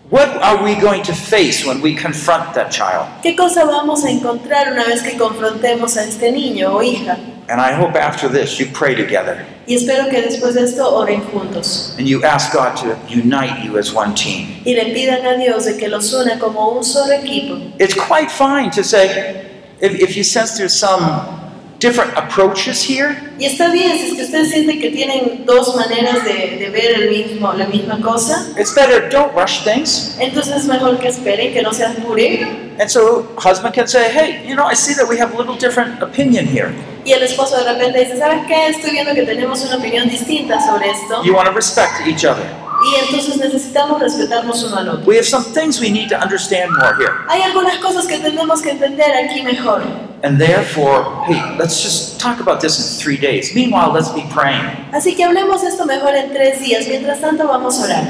What 0.10 0.30
are 0.42 0.64
we 0.64 0.74
going 0.74 1.04
to 1.04 1.14
face 1.14 1.64
when 1.64 1.82
we 1.82 1.94
confront 1.94 2.56
that 2.56 2.72
child? 2.72 3.08
¿Qué 3.22 3.36
cosa 3.38 3.64
vamos 3.64 4.04
a 4.04 4.10
encontrar 4.10 4.72
una 4.72 4.84
vez 4.86 5.04
que 5.04 5.16
confrontemos 5.16 5.98
a 5.98 6.04
este 6.04 6.32
niño 6.32 6.74
o 6.74 6.82
hija? 6.82 7.16
And 7.48 7.62
I 7.62 7.74
hope 7.74 7.96
after 7.96 8.28
this 8.28 8.60
you 8.60 8.66
pray 8.74 8.96
together 8.96 9.46
Y 9.68 9.76
espero 9.76 10.10
que 10.10 10.20
después 10.22 10.56
de 10.56 10.64
esto 10.64 10.96
oren 10.96 11.22
juntos 11.32 11.94
and 12.00 12.08
you 12.08 12.24
ask 12.24 12.52
God 12.52 12.76
to 12.78 12.98
unite 13.08 13.64
you 13.64 13.78
as 13.78 13.94
one 13.94 14.16
team. 14.16 14.48
y 14.66 14.74
le 14.74 14.86
pidan 14.96 15.28
a 15.28 15.38
Dios 15.38 15.66
de 15.66 15.78
que 15.78 15.88
los 15.88 16.12
una 16.12 16.40
como 16.40 16.70
un 16.72 16.84
solo 16.84 17.14
equipo. 17.14 17.60
It's 17.80 17.94
quite 17.94 18.32
fine 18.32 18.72
to 18.72 18.84
say, 18.84 19.46
if, 19.80 19.94
if 19.94 20.18
you 20.18 20.24
sense 20.24 20.58
there's 20.58 20.74
some 20.74 21.49
different 21.80 22.12
approaches 22.18 22.84
here, 22.84 23.16
Y 23.40 23.46
está 23.46 23.72
bien, 23.72 23.98
si 23.98 24.08
es 24.10 24.14
que 24.16 24.24
ustedes 24.24 24.50
sienten 24.52 24.80
que 24.82 24.90
tienen 24.90 25.46
dos 25.46 25.76
maneras 25.76 26.24
de, 26.26 26.58
de 26.58 26.70
ver 26.70 26.92
el 27.02 27.10
mismo, 27.10 27.54
la 27.54 27.66
misma 27.68 28.02
cosa, 28.02 28.48
it's 28.58 28.74
better 28.76 29.10
don't 29.10 29.34
rush 29.34 29.64
things. 29.64 30.16
entonces 30.20 30.58
es 30.58 30.66
mejor 30.66 31.00
que 31.00 31.08
esperen, 31.08 31.54
que 31.54 31.62
no 31.62 31.74
se 31.74 31.86
apuren. 31.86 32.70
And 32.80 32.90
so 32.90 33.28
husband 33.38 33.74
can 33.74 33.88
say, 33.88 34.10
hey, 34.12 34.44
you 34.48 34.56
know, 34.56 34.66
I 34.70 34.76
see 34.76 34.94
that 34.96 35.08
we 35.08 35.18
have 35.20 35.34
a 35.34 35.38
little 35.38 35.56
different 35.56 36.02
opinion 36.02 36.46
here. 36.46 36.74
Y 37.06 37.14
el 37.14 37.24
esposo 37.24 37.58
de 37.58 37.64
repente 37.74 38.00
dice, 38.00 38.18
¿sabes 38.18 38.46
qué? 38.48 38.68
Estoy 38.68 38.92
viendo 38.92 39.14
que 39.14 39.24
tenemos 39.24 39.64
una 39.64 39.78
opinión 39.78 40.08
distinta 40.10 40.60
sobre 40.60 40.90
esto. 40.92 41.24
You 41.24 41.34
want 41.34 41.48
to 41.48 41.54
respect 41.54 42.06
each 42.06 42.26
other. 42.26 42.46
Y 42.86 42.96
entonces 43.06 43.38
necesitamos 43.38 44.00
respetarnos 44.00 44.64
uno 44.64 44.78
al 44.78 44.90
otro. 44.90 45.06
We 45.06 45.18
have 45.18 45.26
some 45.26 45.46
things 45.54 45.80
we 45.80 45.90
need 45.90 46.10
to 46.10 46.18
understand 46.18 46.72
more 46.72 46.96
here. 46.96 47.14
Hay 47.28 47.42
algunas 47.42 47.78
cosas 47.80 48.08
que 48.08 48.20
tenemos 48.20 48.62
que 48.62 48.72
entender 48.72 49.12
aquí 49.12 49.42
mejor. 49.44 49.82
And 50.24 50.40
therefore, 50.40 51.26
hey, 51.28 51.42
let's 51.58 51.82
just 51.82 52.20
talk 52.20 52.40
about 52.40 52.62
this 52.62 52.78
in 52.80 53.04
three 53.04 53.18
days. 53.18 53.54
Meanwhile, 53.54 53.92
let's 53.92 54.10
be 54.10 54.24
praying. 54.34 54.64
Así 54.92 55.16
que 55.16 55.24
hablemos 55.24 55.64
esto 55.64 55.86
mejor 55.86 56.16
en 56.16 56.32
tres 56.32 56.60
días. 56.60 56.88
Mientras 56.88 57.20
tanto 57.22 57.48
vamos 57.48 57.80
a 57.80 57.86
orar. 57.86 58.04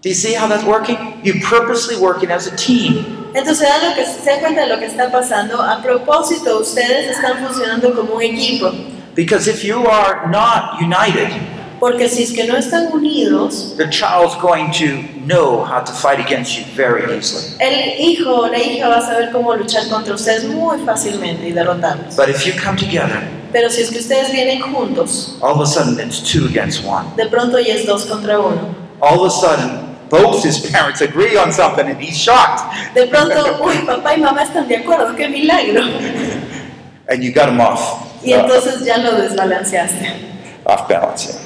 Do 0.00 0.08
you 0.08 0.14
see 0.14 0.34
how 0.34 0.46
that's 0.46 0.64
working? 0.64 0.96
You 1.24 1.40
purposely 1.40 1.96
working 1.96 2.30
as 2.30 2.46
a 2.46 2.54
team. 2.56 3.04
Entonces, 3.34 3.58
¿se 3.58 3.64
dan, 3.66 3.90
lo 3.90 3.94
que, 3.94 4.06
se 4.06 4.30
dan 4.30 4.40
cuenta 4.40 4.60
de 4.62 4.68
lo 4.68 4.78
que 4.78 4.86
está 4.86 5.10
pasando? 5.10 5.60
A 5.60 5.82
propósito, 5.82 6.60
ustedes 6.60 7.10
están 7.10 7.44
funcionando 7.44 7.94
como 7.94 8.14
un 8.14 8.22
equipo. 8.22 8.72
Because 9.14 9.48
if 9.48 9.64
you 9.64 9.86
are 9.86 10.28
not 10.30 10.80
united, 10.80 11.28
Porque 11.80 12.08
si 12.08 12.24
es 12.24 12.32
que 12.32 12.44
no 12.44 12.56
están 12.56 12.88
unidos, 12.92 13.74
the 13.76 13.88
child's 13.88 14.34
going 14.40 14.70
to 14.72 15.02
know 15.26 15.64
how 15.64 15.80
to 15.84 15.92
fight 15.92 16.18
against 16.18 16.58
you 16.58 16.64
very 16.74 17.16
easily. 17.16 17.44
el 17.60 18.00
hijo 18.00 18.34
o 18.34 18.48
la 18.48 18.58
hija 18.58 18.88
va 18.88 18.96
a 18.98 19.02
saber 19.02 19.30
cómo 19.30 19.54
luchar 19.54 19.88
contra 19.88 20.14
ustedes 20.14 20.44
muy 20.44 20.78
fácilmente 20.84 21.46
y 21.48 21.52
derrotarlos. 21.52 22.16
But 22.16 22.28
if 22.28 22.44
you 22.44 22.52
come 22.60 22.76
together, 22.76 23.22
Pero 23.52 23.70
si 23.70 23.82
es 23.82 23.90
que 23.90 23.98
ustedes 24.00 24.30
vienen 24.32 24.60
juntos, 24.60 25.38
all 25.40 25.52
of 25.52 25.60
a 25.60 25.66
sudden 25.66 25.98
it's 26.00 26.20
two 26.20 26.46
against 26.46 26.84
one. 26.84 27.06
de 27.16 27.26
pronto 27.26 27.58
ya 27.58 27.74
es 27.74 27.86
dos 27.86 28.04
contra 28.06 28.38
uno. 28.38 28.74
All 29.00 29.20
of 29.20 29.26
a 29.26 29.30
sudden, 29.30 29.96
both 30.10 30.42
his 30.44 30.58
parents 30.70 31.00
agree 31.00 31.36
on 31.36 31.52
something 31.52 31.86
and 31.86 32.00
he's 32.00 32.16
shocked. 32.18 32.64
De 32.94 33.06
pronto, 33.06 33.62
uy, 33.62 33.78
papá 33.86 34.16
y 34.16 34.20
mamá 34.20 34.42
están 34.42 34.66
de 34.66 34.76
acuerdo, 34.78 35.14
qué 35.14 35.28
milagro. 35.28 35.82
And 37.08 37.22
you 37.22 37.32
got 37.32 37.48
him 37.48 37.60
off. 37.60 38.04
Y 38.24 38.32
entonces 38.32 38.84
ya 38.84 38.98
lo 38.98 39.12
desbalanceaste. 39.12 40.26
off 40.66 40.88
balance. 40.88 41.38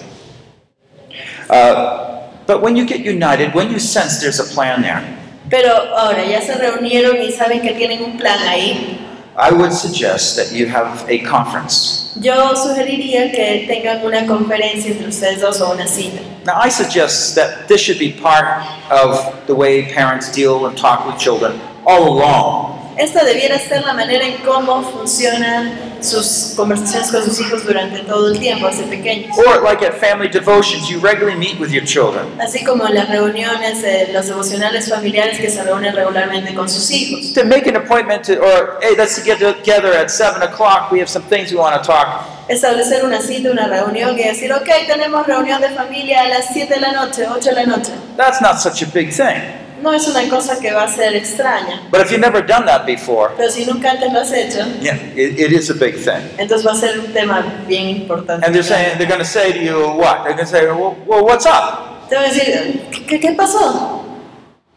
Uh, 1.52 2.32
but 2.46 2.62
when 2.62 2.76
you 2.76 2.86
get 2.86 3.00
united, 3.00 3.54
when 3.54 3.70
you 3.70 3.78
sense 3.78 4.20
there's 4.20 4.40
a 4.40 4.44
plan 4.54 4.80
there, 4.80 5.04
Pero 5.50 5.68
ahora 5.94 6.24
ya 6.24 6.40
se 6.40 6.54
reunieron 6.54 7.20
y 7.20 7.30
saben 7.30 7.60
que 7.60 7.74
tienen 7.74 8.02
un 8.02 8.16
plan 8.16 8.38
ahí. 8.48 8.98
I 9.36 9.52
would 9.52 9.72
suggest 9.72 10.36
that 10.36 10.50
you 10.50 10.66
have 10.66 11.04
a 11.10 11.18
conference. 11.24 12.14
Yo 12.20 12.54
sugeriría 12.54 13.30
que 13.30 13.66
tengan 13.66 14.02
una 14.02 14.26
conferencia 14.26 14.92
entre 14.92 15.08
ustedes 15.08 15.40
dos 15.40 15.60
o 15.60 15.72
una 15.72 15.86
cita. 15.86 16.22
Now, 16.46 16.58
I 16.58 16.70
suggest 16.70 17.34
that 17.34 17.68
this 17.68 17.82
should 17.82 17.98
be 17.98 18.12
part 18.12 18.64
of 18.90 19.46
the 19.46 19.54
way 19.54 19.92
parents 19.92 20.32
deal 20.32 20.64
and 20.66 20.76
talk 20.76 21.06
with 21.06 21.18
children 21.18 21.60
all 21.86 22.08
along. 22.08 22.96
Esta 22.98 23.24
debiera 23.24 23.58
ser 23.58 23.82
la 23.84 23.92
manera 23.92 24.24
en 24.24 24.38
cómo 24.44 24.82
funcionan 24.82 25.91
sus 26.02 26.54
conversaciones 26.56 27.10
con 27.10 27.24
sus 27.24 27.40
hijos 27.40 27.64
durante 27.64 28.00
todo 28.00 28.28
el 28.32 28.38
tiempo, 28.38 28.66
desde 28.66 28.84
pequeños. 28.84 29.36
Or, 29.38 29.62
like 29.62 29.84
at 29.84 29.94
family 29.94 30.28
devotions, 30.28 30.88
you 30.88 31.00
regularly 31.00 31.38
meet 31.38 31.58
with 31.60 31.70
your 31.70 31.84
children. 31.84 32.26
Así 32.40 32.64
como 32.64 32.86
en 32.86 32.94
las 32.94 33.08
reuniones, 33.08 33.82
eh, 33.84 34.10
los 34.12 34.26
devocionales 34.26 34.88
familiares 34.88 35.38
que 35.38 35.50
se 35.50 35.62
reúnen 35.62 35.94
regularmente 35.94 36.54
con 36.54 36.68
sus 36.68 36.90
hijos. 36.90 37.32
To 37.34 37.44
make 37.44 37.68
an 37.68 37.76
appointment 37.76 38.24
to, 38.24 38.34
or, 38.40 38.78
hey, 38.82 38.94
let's 38.96 39.22
get 39.24 39.38
together 39.38 39.92
at 39.92 40.10
7 40.10 40.42
o'clock, 40.42 40.90
we 40.90 41.00
have 41.00 41.08
some 41.08 41.24
things 41.28 41.50
we 41.50 41.58
want 41.58 41.74
to 41.74 41.86
talk. 41.86 42.26
Establecer 42.48 43.04
una 43.04 43.20
cita, 43.20 43.50
una 43.50 43.68
reunión 43.68 44.18
y 44.18 44.24
decir, 44.24 44.52
ok, 44.52 44.68
tenemos 44.86 45.26
reunión 45.26 45.60
de 45.60 45.70
familia 45.70 46.22
a 46.22 46.28
las 46.28 46.46
7 46.52 46.74
de 46.74 46.80
la 46.80 46.92
noche, 46.92 47.26
8 47.28 47.50
de 47.50 47.54
la 47.54 47.64
noche. 47.64 47.92
That's 48.16 48.40
not 48.40 48.58
such 48.60 48.82
a 48.82 48.86
big 48.86 49.12
thing. 49.12 49.61
No 49.82 49.92
es 49.92 50.06
una 50.06 50.28
cosa 50.28 50.58
que 50.60 50.72
va 50.72 50.84
a 50.84 50.88
ser 50.88 51.14
extraña, 51.16 51.88
But 51.90 52.00
if 52.02 52.10
you've 52.12 52.20
never 52.20 52.40
done 52.40 52.64
that 52.66 52.86
before, 52.86 53.32
pero 53.36 53.50
si 53.50 53.64
nunca 53.66 53.90
antes 53.90 54.12
lo 54.12 54.20
has 54.20 54.32
hecho, 54.32 54.64
yeah, 54.80 54.94
it, 55.16 55.38
it 55.38 55.52
is 55.52 55.70
a 55.70 55.74
big 55.74 55.96
thing. 55.96 56.22
entonces 56.38 56.64
va 56.66 56.72
a 56.72 56.76
ser 56.76 56.98
un 57.00 57.12
tema 57.12 57.42
bien 57.66 57.88
importante. 57.88 58.46
And 58.46 58.54
they're 58.54 58.62
saying 58.62 58.96
they're 58.98 59.08
going 59.08 59.18
to 59.20 59.24
say 59.24 59.52
to 59.52 59.58
you 59.58 59.88
what? 59.98 60.22
They're 60.24 60.34
going 60.34 60.46
to 60.46 60.46
say, 60.46 60.66
well, 60.66 60.96
well, 61.06 61.24
what's 61.24 61.46
up? 61.46 62.08
Te 62.08 62.16
voy 62.16 62.24
a 62.24 62.28
decir, 62.28 62.80
¿qué, 63.08 63.18
qué 63.20 63.32
pasó? 63.32 64.04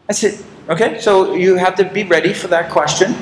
I 0.08 0.12
said, 0.12 0.34
okay. 0.68 0.98
So 1.00 1.34
you 1.34 1.56
have 1.56 1.76
to 1.76 1.84
be 1.84 2.02
ready 2.04 2.32
for 2.32 2.48
that 2.48 2.68
question. 2.70 3.14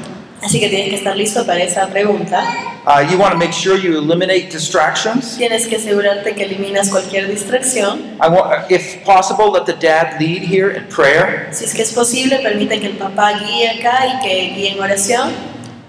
Así 0.44 0.60
que 0.60 0.68
tienes 0.68 0.90
que 0.90 0.96
estar 0.96 1.16
listo 1.16 1.46
para 1.46 1.62
esa 1.62 1.86
pregunta. 1.88 2.44
Uh, 2.86 3.00
you 3.10 3.18
want 3.18 3.32
to 3.32 3.38
make 3.38 3.52
sure 3.52 3.78
you 3.78 3.96
eliminate 3.96 4.50
distractions. 4.50 5.38
Tienes 5.38 5.66
que 5.66 5.76
asegurarte 5.76 6.34
que 6.34 6.44
eliminas 6.44 6.90
cualquier 6.90 7.28
distracción. 7.28 8.18
I 8.20 8.28
want, 8.28 8.70
if 8.70 9.02
possible, 9.04 9.50
let 9.50 9.64
the 9.64 9.72
dad 9.72 10.20
lead 10.20 10.42
here 10.42 10.70
in 10.76 10.86
prayer. 10.88 11.48
Si 11.50 11.64
es 11.64 11.72
que 11.72 11.80
es 11.80 11.92
posible, 11.92 12.40
permite 12.42 12.78
que 12.78 12.88
el 12.88 12.98
papá 12.98 13.32
guíe 13.38 13.70
acá 13.70 14.06
y 14.06 14.20
que 14.22 14.54
guíe 14.54 14.72
en 14.72 14.80
oración. 14.80 15.32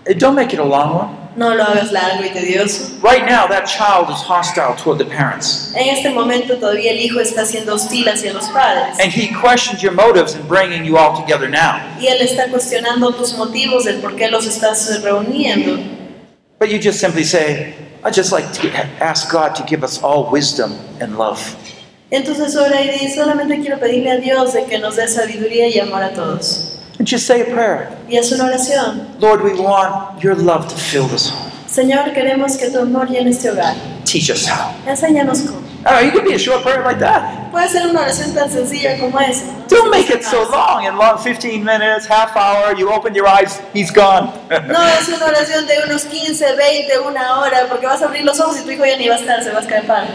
Uh, 0.10 0.14
Don't 0.14 0.36
make 0.36 0.54
it 0.54 0.60
a 0.60 0.64
long 0.64 0.94
one. 0.94 1.25
No 1.36 1.54
lo 1.54 1.64
hagas 1.64 1.92
largo 1.92 2.24
y 2.24 2.30
tedioso. 2.30 2.92
Right 3.02 3.26
now, 3.26 3.46
that 3.48 3.66
child 3.66 4.10
is 4.10 4.22
hostile 4.22 4.74
toward 4.78 5.00
the 5.00 5.06
parents. 5.06 5.74
En 5.76 5.90
este 5.90 6.10
momento 6.10 6.56
todavía 6.58 6.92
el 6.92 7.00
hijo 7.00 7.20
está 7.20 7.46
siendo 7.46 7.74
hostil 7.74 8.08
hacia 8.08 8.34
los 8.34 8.48
padres. 8.50 8.98
And 9.00 9.12
he 9.12 9.28
questions 9.28 9.82
your 9.82 9.92
motives 9.92 10.36
in 10.36 10.48
bringing 10.48 10.86
you 10.86 10.98
all 10.98 11.20
together 11.20 11.50
now. 11.50 11.82
Y 12.00 12.08
él 12.08 12.22
está 12.22 12.48
cuestionando 12.50 13.14
tus 13.14 13.34
motivos 13.38 13.84
del 13.84 14.00
por 14.00 14.16
qué 14.16 14.30
los 14.30 14.46
estás 14.48 15.02
reuniendo. 15.04 15.78
But 16.58 16.70
you 16.70 16.80
just 16.80 17.02
simply 17.02 17.26
say, 17.26 17.76
I'd 18.06 18.14
just 18.14 18.32
like 18.32 18.50
to 18.54 18.70
ask 19.04 19.30
God 19.30 19.56
to 19.56 19.64
give 19.64 19.84
us 19.84 20.02
all 20.02 20.32
wisdom 20.32 20.74
and 21.02 21.18
love. 21.18 21.42
Entonces 22.12 22.56
ora 22.56 22.82
y 22.82 22.92
di, 22.92 23.10
solamente 23.10 23.60
quiero 23.60 23.78
pedirle 23.78 24.12
a 24.12 24.18
Dios 24.18 24.54
de 24.54 24.64
que 24.66 24.78
nos 24.78 24.96
dé 24.96 25.08
sabiduría 25.08 25.68
y 25.68 25.80
amor 25.80 26.02
a 26.02 26.14
todos. 26.14 26.80
And 26.98 27.08
just 27.08 27.26
say 27.26 27.42
a 27.42 27.46
prayer. 27.46 27.98
Y 28.08 28.18
es 28.18 28.32
una 28.32 28.46
oración. 28.46 29.20
Lord, 29.20 29.44
we 29.44 29.54
want 29.54 30.24
your 30.24 30.36
love 30.36 30.68
to 30.70 30.76
fill 30.76 31.08
this 31.08 31.30
home. 31.30 31.52
Señor, 31.68 32.14
queremos 32.14 32.58
que 32.58 32.70
tu 32.70 32.80
amor 32.80 33.08
llene 33.08 33.32
este 33.32 33.50
hogar. 33.50 33.76
Teach 34.06 34.30
us 34.30 34.48
how. 34.48 34.74
Enséñanos 34.88 35.42
cómo. 35.42 35.62
Oh, 35.88 36.00
you 36.00 36.12
can 36.12 36.24
be 36.24 36.34
a 36.34 36.40
short 36.40 36.64
prayer 36.64 36.84
like 36.84 37.00
that. 37.00 37.52
Puede 37.52 37.70
ser 37.70 37.88
una 37.88 38.02
oración 38.02 38.34
tan 38.34 38.50
sencilla 38.50 38.98
como 38.98 39.20
esa. 39.20 39.46
¿no? 39.46 39.68
Don't 39.68 39.92
make 39.92 40.10
it 40.10 40.24
so 40.24 40.50
long 40.50 40.86
and 40.88 40.98
long 40.98 41.18
15 41.18 41.64
minutes, 41.64 42.08
half 42.08 42.36
hour, 42.36 42.76
you 42.76 42.90
open 42.90 43.14
your 43.14 43.28
eyes, 43.28 43.62
he's 43.74 43.92
gone. 43.92 44.32
No 44.68 44.82
es 44.88 45.08
una 45.10 45.26
oración 45.26 45.68
de 45.68 45.76
unos 45.86 46.06
15, 46.06 46.56
20, 46.56 47.00
una 47.08 47.40
hora, 47.40 47.68
porque 47.70 47.86
vas 47.86 48.02
a 48.02 48.06
abrir 48.06 48.24
los 48.24 48.40
ojos 48.40 48.60
y 48.60 48.64
tu 48.64 48.72
hijo 48.72 48.86
ya 48.86 48.98
ni 48.98 49.08
va 49.10 49.16
a 49.16 49.20
estar, 49.20 49.44
se 49.44 49.52
va 49.52 49.60
a 49.60 49.62
escapar. 49.62 50.08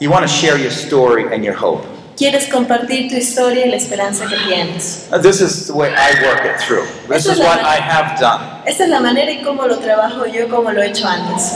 you 0.00 0.10
want 0.10 0.26
to 0.26 0.28
share 0.28 0.58
your 0.58 0.72
story 0.72 1.32
and 1.32 1.44
your 1.44 1.54
hope. 1.54 1.86
Quieres 2.16 2.48
compartir 2.48 3.10
tu 3.10 3.16
historia 3.16 3.66
y 3.66 3.70
la 3.70 3.76
esperanza 3.76 4.26
que 4.26 4.36
tienes. 4.48 5.06
Uh, 5.12 5.18
This 5.18 5.40
is 5.42 5.66
the 5.66 5.74
way 5.74 5.90
I 5.90 6.14
work 6.26 6.44
it 6.46 6.58
through. 6.66 6.86
This 7.08 7.26
is 7.26 7.38
what 7.38 7.60
I 7.60 7.76
have 7.78 8.18
done. 8.18 8.62
Esta 8.64 8.84
es 8.84 8.88
la 8.90 9.00
manera 9.00 9.30
en 9.30 9.44
cómo 9.44 9.66
lo 9.66 9.76
trabajo 9.78 10.24
yo, 10.26 10.48
como 10.48 10.70
lo 10.72 10.80
he 10.82 10.88
hecho 10.88 11.06
antes. 11.06 11.52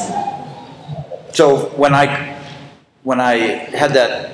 So 1.32 1.70
when 1.78 1.94
I 1.94 2.34
when 3.04 3.20
I 3.20 3.68
had 3.74 3.94
that 3.94 4.30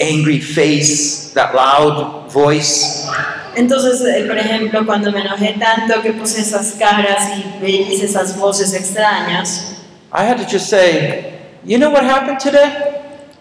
angry 0.00 0.40
face, 0.40 1.32
that 1.34 1.54
loud 1.54 2.28
voice, 2.32 3.06
Entonces, 3.54 4.02
eh, 4.04 4.24
por 4.26 4.36
ejemplo, 4.36 4.84
cuando 4.84 5.10
me 5.12 5.20
enojé 5.20 5.56
tanto 5.58 6.02
que 6.02 6.12
puse 6.12 6.40
esas 6.42 6.72
caras 6.72 7.22
y 7.62 7.68
hice 7.90 8.04
esas 8.04 8.36
voces 8.36 8.74
extrañas, 8.74 9.76
I 10.12 10.24
had 10.24 10.36
to 10.38 10.44
just 10.44 10.68
say, 10.68 11.32
you 11.64 11.78
know 11.78 11.90
what 11.90 12.02
happened 12.04 12.38
today? 12.40 12.95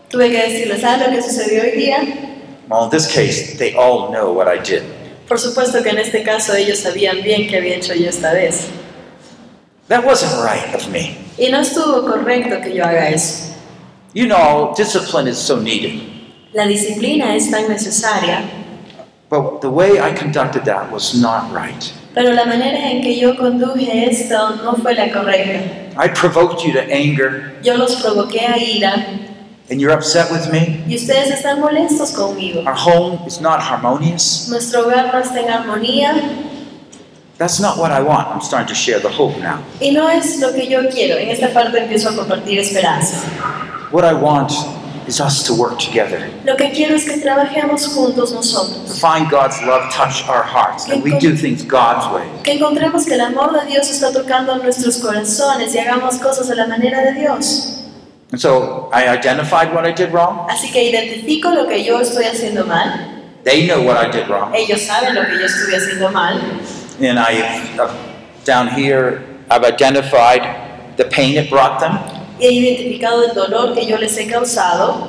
Tuve 0.10 0.30
que 0.32 0.41
decirles, 0.41 0.82
¿sabes 0.82 1.08
lo 1.08 1.15
que 1.15 1.22
sucedió 1.22 1.63
hoy 1.63 1.72
día? 1.72 1.98
Well, 2.70 2.86
in 2.86 2.89
this 2.89 3.08
case, 3.08 3.58
they 3.58 3.76
all 3.76 4.10
know 4.12 4.32
what 4.34 4.48
I 4.48 4.58
did. 4.60 4.84
Por 5.28 5.39
supuesto 5.39 5.82
que 5.84 5.89
en 5.89 5.98
este 5.98 6.24
caso 6.24 6.54
ellos 6.56 6.80
sabían 6.80 7.22
bien 7.24 7.48
qué 7.48 7.58
había 7.58 7.76
hecho 7.76 7.94
yo 7.94 8.10
esta 8.10 8.32
vez. 8.34 8.68
That 9.88 10.04
wasn't 10.06 10.34
right 10.44 10.74
of 10.74 10.88
me. 10.89 11.18
Y 11.38 11.50
no 11.52 11.60
estuvo 11.60 12.06
correcto 12.06 12.62
que 12.62 12.74
yo 12.74 12.84
haga 12.84 13.10
eso. 13.10 13.54
You 14.13 14.28
know, 14.28 14.74
discipline 14.76 15.28
is 15.28 15.38
so 15.38 15.58
needed. 15.58 16.02
La 16.54 16.65
disciplina 16.65 17.36
es 17.36 17.52
tan 17.52 17.68
necesaria, 17.68 18.44
But 19.30 19.62
the 19.62 19.70
way 19.70 20.00
I 20.00 20.13
conducted 20.13 20.63
that 20.65 20.91
was 20.91 21.13
not 21.20 21.52
right. 21.52 21.91
pero 22.13 22.32
la 22.32 22.46
manera 22.46 22.89
en 22.91 23.02
que 23.02 23.20
yo 23.20 23.36
conduje 23.36 24.10
esto 24.10 24.56
no 24.63 24.74
fue 24.76 24.94
la 24.96 25.10
correcta. 25.12 25.60
I 25.98 26.08
provoked 26.08 26.63
you 26.63 26.72
to 26.74 26.82
anger, 26.89 27.56
Yo 27.62 27.76
los 27.76 27.96
provoqué 28.02 28.46
a 28.48 28.58
ira 28.58 29.06
and 29.69 29.82
you're 29.82 29.93
upset 29.93 30.32
with 30.32 30.51
me. 30.51 30.84
y 30.88 30.95
ustedes 30.95 31.32
están 31.32 31.60
molestos 31.60 32.12
conmigo. 32.12 32.62
Our 32.65 32.75
home 32.75 33.19
is 33.28 33.41
not 33.41 33.60
harmonious. 33.62 34.47
Nuestro 34.49 34.86
hogar 34.86 35.13
no 35.13 35.19
está 35.19 35.39
en 35.41 35.49
armonía 35.49 36.13
That's 37.38 37.60
not 37.60 37.78
what 37.78 37.91
I 37.91 38.01
want. 38.01 38.30
I'm 38.30 38.39
starting 38.39 38.67
to 38.69 38.75
share 38.75 38.99
the 38.99 39.10
hope 39.10 39.38
now. 39.39 39.60
y 39.82 39.91
no 39.91 40.10
es 40.10 40.39
lo 40.39 40.54
que 40.54 40.67
yo 40.67 40.88
quiero. 40.89 41.17
En 41.17 41.30
esta 41.30 41.49
parte 41.49 41.78
empiezo 41.80 42.10
a 42.10 42.15
compartir 42.15 42.60
esperanza. 42.60 43.17
What 43.91 44.06
I 44.06 44.13
want 44.13 44.51
is 45.08 45.19
us 45.19 45.43
to 45.43 45.54
work 45.54 45.78
together, 45.78 46.30
Lo 46.45 46.56
que 46.56 46.71
quiero 46.71 46.95
es 46.95 47.06
que 47.06 47.17
trabajemos 47.17 47.88
juntos 47.93 48.32
to 48.32 48.93
find 48.93 49.30
God's 49.30 49.62
love 49.63 49.91
touch 49.91 50.28
our 50.28 50.43
hearts, 50.43 50.89
and 50.89 51.04
we 51.04 51.12
do 51.19 51.36
things 51.36 51.63
God's 51.63 52.08
way. 52.13 52.23
Que 52.43 52.54
encontremos 52.54 53.06
que 53.06 53.13
el 53.13 53.21
amor 53.21 53.51
de 53.54 53.65
Dios 53.67 53.89
está 53.89 54.12
tocando 54.12 54.56
nuestros 54.58 54.97
corazones 54.97 55.75
y 55.75 55.80
hagamos 55.80 56.17
cosas 56.17 56.49
a 56.49 56.56
la 56.56 56.67
manera 56.67 57.01
de 57.01 57.19
Dios. 57.19 57.85
And 58.36 58.41
so 58.41 58.89
I 58.91 59.08
identified 59.08 59.74
what 59.74 59.86
I 59.86 59.93
did 59.93 60.12
wrong. 60.12 60.50
Así 60.50 60.69
que 60.69 60.84
identifico 60.84 61.56
lo 61.56 61.69
que 61.69 61.82
yo 61.86 62.02
estoy 62.02 62.26
haciendo 62.26 62.67
mal. 62.67 63.24
They 63.45 63.65
know 63.65 63.82
what 63.82 63.95
I 63.95 64.12
did 64.12 64.28
wrong. 64.28 64.54
Ellos 64.54 64.82
saben 64.82 65.15
lo 65.15 65.24
que 65.24 65.39
yo 65.39 65.45
estuve 65.45 65.74
haciendo 65.74 66.12
mal. 66.12 66.38
And 67.00 67.17
I, 67.17 67.78
uh, 67.80 67.95
down 68.43 68.67
here, 68.67 69.24
I've 69.50 69.63
identified 69.63 70.98
the 70.98 71.06
pain 71.06 71.38
it 71.38 71.50
brought 71.50 71.80
them. 71.80 71.93
Y 72.38 72.48
he 72.48 72.60
identificado 72.60 73.24
el 73.24 73.34
dolor 73.34 73.74
que 73.74 73.86
yo 73.86 73.95
les 73.95 74.17
he 74.17 74.30
causado. 74.30 75.08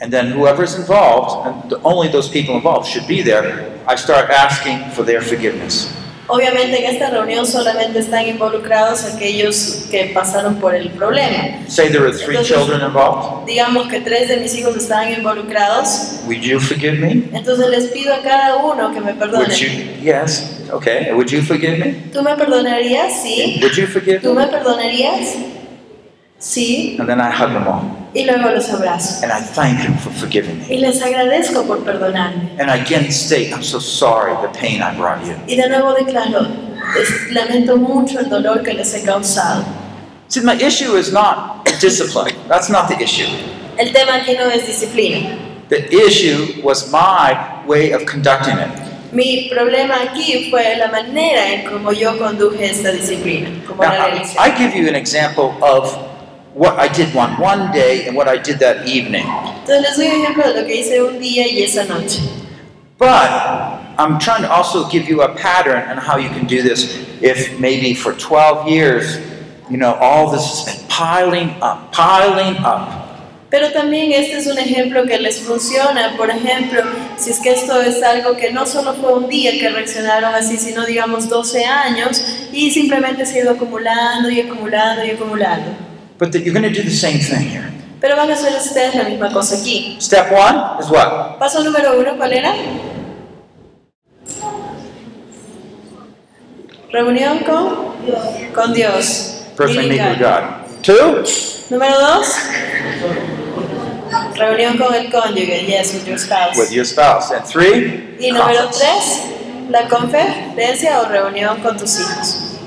And 0.00 0.12
then 0.12 0.32
whoever's 0.32 0.74
involved, 0.74 1.46
and 1.46 1.74
only 1.84 2.08
those 2.08 2.28
people 2.28 2.56
involved 2.56 2.88
should 2.88 3.06
be 3.06 3.22
there, 3.22 3.78
I 3.86 3.94
start 3.94 4.28
asking 4.28 4.90
for 4.90 5.04
their 5.04 5.22
forgiveness. 5.22 5.94
Obviamente 6.30 6.78
en 6.78 6.94
esta 6.94 7.10
reunión 7.10 7.44
solamente 7.44 7.98
están 7.98 8.26
involucrados 8.28 9.04
aquellos 9.04 9.86
que 9.90 10.12
pasaron 10.14 10.56
por 10.56 10.74
el 10.74 10.90
problema. 10.90 11.58
Say 11.68 11.88
there 11.90 12.04
are 12.06 12.12
three 12.16 12.38
children 12.44 12.80
involved. 12.82 13.46
Digamos 13.46 13.88
que 13.88 14.00
tres 14.00 14.28
de 14.28 14.36
mis 14.36 14.54
hijos 14.54 14.76
están 14.76 15.12
involucrados. 15.12 16.20
Would 16.26 16.40
you 16.42 16.60
forgive 16.60 16.98
me? 17.00 17.24
Entonces 17.36 17.68
les 17.68 17.86
pido 17.86 18.14
a 18.14 18.18
cada 18.22 18.56
uno 18.56 18.92
que 18.92 19.00
me 19.00 19.12
Would 19.12 19.18
perdone. 19.18 19.54
you? 19.56 19.68
Yes. 20.04 20.60
Okay. 20.72 21.12
Would 21.12 21.30
you 21.30 21.42
forgive 21.42 21.78
me? 21.78 21.94
¿Tú 22.12 22.22
me 22.22 22.36
perdonarías? 22.36 23.12
Sí. 23.22 23.58
Would 23.60 23.74
you 23.74 23.86
forgive 23.88 24.20
¿Tú 24.20 24.32
me? 24.32 24.46
me 24.46 24.52
perdonarías? 24.52 25.34
Sí. 26.38 26.96
And 27.00 27.08
then 27.08 27.20
I 27.20 27.30
hug 27.30 27.52
them 27.52 27.66
all. 27.66 27.82
Y 28.12 28.24
luego 28.24 28.50
los 28.50 28.68
abrazo. 28.70 29.22
And 29.22 29.32
I 29.32 29.40
thank 29.40 29.82
them 29.82 29.96
for 29.96 30.12
forgiving 30.12 30.58
me. 30.58 30.74
Y 30.74 30.78
les 30.78 31.00
agradezco 31.00 31.64
por 31.66 31.84
perdonarme. 31.84 32.56
And 32.58 32.70
I 32.70 32.76
again 32.76 33.10
state, 33.10 33.52
I'm 33.52 33.62
so 33.62 33.78
sorry 33.78 34.34
the 34.42 34.58
pain 34.58 34.82
I 34.82 34.96
brought 34.96 35.24
you. 35.24 35.34
Y 35.46 35.56
de 35.56 35.68
nuevo 35.68 35.94
declaro, 35.94 36.46
lamento 37.30 37.76
mucho 37.76 38.18
el 38.18 38.28
dolor 38.28 38.62
que 38.62 38.74
les 38.74 38.92
he 38.94 39.02
causado. 39.02 39.64
See, 40.28 40.40
my 40.42 40.54
issue 40.54 40.96
is 40.96 41.12
not 41.12 41.64
discipline. 41.80 42.34
That's 42.48 42.68
not 42.68 42.88
the 42.88 43.02
issue. 43.02 43.26
El 43.78 43.92
tema 43.92 44.16
aquí 44.16 44.36
no 44.36 44.48
es 44.50 44.66
disciplina. 44.66 45.36
The 45.68 45.88
issue 45.92 46.60
was 46.62 46.90
my 46.90 47.64
way 47.66 47.92
of 47.92 48.04
conducting 48.06 48.58
it. 48.58 48.68
Mi 49.12 49.48
problema 49.50 50.02
aquí 50.02 50.50
fue 50.50 50.76
la 50.76 50.88
manera 50.88 51.52
en 51.52 51.64
cómo 51.64 51.92
yo 51.92 52.16
conduje 52.16 52.70
esta 52.70 52.92
disciplina, 52.92 53.50
cómo 53.66 53.82
Now, 53.82 53.92
la 53.92 54.08
I. 54.08 54.50
I 54.50 54.50
give 54.56 54.76
you 54.76 54.88
an 54.88 54.94
example 54.94 55.56
of 55.62 56.09
what 56.54 56.78
I 56.78 56.88
did 56.88 57.14
one 57.14 57.38
one 57.38 57.72
day 57.72 58.06
and 58.06 58.16
what 58.16 58.28
I 58.28 58.36
did 58.36 58.58
that 58.60 58.86
evening. 58.86 59.26
Entonces 59.26 59.82
les 59.82 59.96
doy 59.96 60.06
un 60.06 60.22
ejemplo 60.22 60.44
de 60.44 60.60
lo 60.60 60.66
que 60.66 60.80
hice 60.80 61.02
un 61.02 61.18
día 61.18 61.46
y 61.46 61.62
esa 61.62 61.84
noche. 61.84 62.20
But 62.98 63.30
I'm 63.98 64.18
trying 64.18 64.42
to 64.42 64.50
also 64.50 64.88
give 64.88 65.08
you 65.08 65.22
a 65.22 65.34
pattern 65.34 65.88
on 65.88 65.96
how 65.96 66.16
you 66.18 66.28
can 66.28 66.46
do 66.46 66.62
this. 66.62 66.98
If 67.22 67.58
maybe 67.58 67.94
for 67.94 68.12
12 68.12 68.68
years, 68.68 69.18
you 69.70 69.76
know, 69.76 69.94
all 69.94 70.30
this 70.30 70.42
has 70.42 70.64
been 70.66 70.88
piling 70.88 71.50
up, 71.62 71.92
piling 71.92 72.56
up. 72.58 73.00
Pero 73.50 73.72
también 73.72 74.12
este 74.12 74.38
es 74.38 74.46
un 74.46 74.58
ejemplo 74.58 75.04
que 75.06 75.18
les 75.18 75.40
funciona. 75.40 76.14
Por 76.16 76.30
ejemplo, 76.30 76.82
si 77.16 77.30
es 77.30 77.40
que 77.40 77.50
esto 77.50 77.80
es 77.80 78.02
algo 78.02 78.36
que 78.36 78.52
no 78.52 78.64
solo 78.64 78.94
fue 78.94 79.12
un 79.12 79.28
día 79.28 79.52
que 79.52 79.68
reaccionaron 79.68 80.34
así, 80.34 80.56
sino 80.56 80.86
digamos 80.86 81.28
12 81.28 81.64
años 81.64 82.22
y 82.52 82.70
simplemente 82.70 83.26
se 83.26 83.38
ha 83.38 83.42
ido 83.42 83.52
acumulando 83.52 84.30
y 84.30 84.40
acumulando 84.40 85.04
y 85.04 85.10
acumulando. 85.10 85.89
But 86.20 86.32
that 86.32 86.44
you're 86.44 86.52
going 86.52 86.68
to 86.68 86.72
do 86.72 86.82
the 86.84 86.94
same 86.94 87.18
thing 87.18 87.48
here. 87.48 87.72
Pero 88.00 88.14
van 88.14 88.30
a 88.30 88.34
hacer 88.34 88.52
ustedes 88.54 88.94
la 88.94 89.04
misma 89.04 89.32
cosa 89.32 89.56
aquí. 89.56 89.96
Step 90.00 90.30
one 90.30 90.78
is 90.78 90.88
what? 90.90 91.38
Paso 91.38 91.64
número 91.64 91.98
uno, 91.98 92.16
¿cuál 92.18 92.32
era? 92.32 92.54
Reunión 96.92 97.38
con, 97.40 97.94
con 98.54 98.72
Dios. 98.74 99.44
Personally 99.56 99.88
meet 99.90 100.00
with. 100.00 100.18
God. 100.18 100.82
Two, 100.82 101.24
Número 101.70 101.98
dos. 101.98 102.26
Reunión 104.36 104.76
con 104.76 104.94
el 104.94 105.10
cónyuge, 105.10 105.66
yes, 105.66 105.94
with 105.94 106.06
your 106.06 106.18
spouse. 106.18 106.56
with 106.56 106.72
your 106.72 106.84
spouse. 106.84 107.30
And 107.30 107.44
three, 107.46 108.16
Y 108.18 108.30
número 108.32 108.64
conference. 108.70 108.78
tres, 108.78 109.70
la 109.70 109.88
conferencia 109.88 111.00
o 111.00 111.08
reunión 111.08 111.60
con 111.62 111.76
tus 111.78 112.00
hijos. 112.00 112.58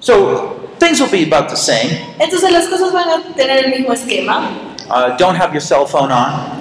So 0.00 0.61
things 0.82 1.00
will 1.00 1.10
be 1.10 1.22
about 1.22 1.48
the 1.48 1.56
same. 1.56 1.90
Entonces 2.18 2.50
las 2.50 2.66
cosas 2.68 2.92
van 2.92 3.08
a 3.08 3.22
tener 3.36 3.64
el 3.64 3.70
mismo 3.70 3.92
esquema. 3.92 4.50
Uh, 4.90 5.16
don't 5.16 5.36
have 5.36 5.52
your 5.52 5.60
cell 5.62 5.86
phone 5.86 6.10
on. 6.10 6.60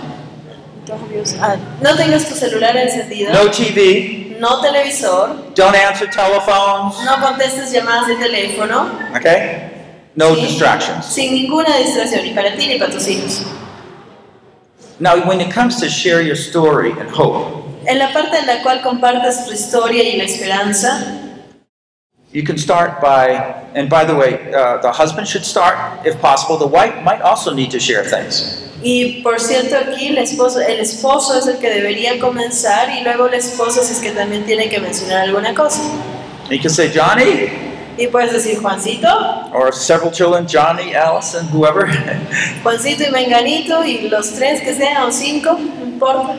No 1.82 1.96
tengas 1.96 2.26
tu 2.28 2.36
celular 2.36 2.76
encendido. 2.78 3.32
No 3.34 3.50
TV. 3.50 4.38
no 4.40 4.60
televisor, 4.62 5.54
Don't 5.56 5.76
answer 5.76 6.08
telephones. 6.10 6.96
no 7.06 7.20
contestes 7.22 7.72
llamadas 7.72 8.08
de 8.08 8.16
teléfono, 8.16 8.90
Okay? 9.16 9.70
No 10.16 10.36
Sí. 10.36 10.42
distractions. 10.42 11.06
sin 11.06 11.34
ninguna 11.34 11.78
distracción, 11.78 12.24
ni 12.24 12.32
para 12.34 12.56
ti 12.58 12.68
ni 12.68 12.78
para 12.80 12.92
tus 12.92 13.08
hijos. 13.08 13.44
Now, 15.00 15.16
when 15.28 15.40
it 15.42 15.52
comes 15.54 15.80
to 15.80 15.88
share 15.90 16.22
your 16.22 16.36
story 16.36 16.92
and 17.00 17.10
hope, 17.12 17.58
En 17.88 17.98
la 17.98 18.12
parte 18.14 18.38
en 18.38 18.46
la 18.46 18.62
cual 18.62 18.82
compartes 18.82 19.46
tu 19.46 19.54
historia 19.54 20.04
y 20.04 20.18
la 20.18 20.24
esperanza, 20.26 21.21
you 22.32 22.44
can 22.44 22.58
start 22.58 23.02
by, 23.02 23.30
and 23.76 23.90
by 23.90 24.06
the 24.06 24.16
way, 24.16 24.54
uh, 24.54 24.78
the 24.82 24.92
husband 24.92 25.28
should 25.28 25.46
start 25.46 26.06
if 26.06 26.20
possible. 26.22 26.58
The 26.58 26.68
wife 26.68 27.04
might 27.04 27.22
also 27.22 27.54
need 27.54 27.72
to 27.72 27.80
share 27.80 28.04
things. 28.04 28.58
y 28.84 29.22
por 29.22 29.40
cierto 29.40 29.76
aquí 29.78 30.08
el 30.08 30.18
esposo, 30.18 30.60
el 30.60 30.80
esposo 30.80 31.38
es 31.38 31.46
el 31.48 31.60
que 31.60 31.70
debería 31.70 32.20
comenzar 32.20 32.90
y 32.90 33.04
luego 33.04 33.28
la 33.28 33.38
esposa 33.38 33.84
si 33.84 33.94
es 33.94 34.00
que 34.00 34.12
también 34.12 34.44
tiene 34.46 34.70
que 34.70 34.80
mencionar 34.80 35.22
alguna 35.22 35.54
cosa. 35.54 35.82
You 36.50 36.60
can 36.60 36.72
say, 36.72 36.92
Johnny, 36.94 37.50
Y 37.98 38.08
puedes 38.08 38.32
decir 38.32 38.60
Juancito, 38.60 39.08
or 39.54 39.74
several 39.74 40.12
children, 40.12 40.48
Johnny, 40.48 40.96
Allison, 40.96 41.48
whoever. 41.52 41.88
Juancito 42.64 43.04
y 43.04 43.12
Menganito 43.12 43.86
y 43.86 44.10
los 44.10 44.34
tres 44.34 44.62
que 44.62 44.74
sean 44.74 45.04
o 45.04 45.12
cinco, 45.12 45.58
no 45.60 45.86
importa. 45.86 46.36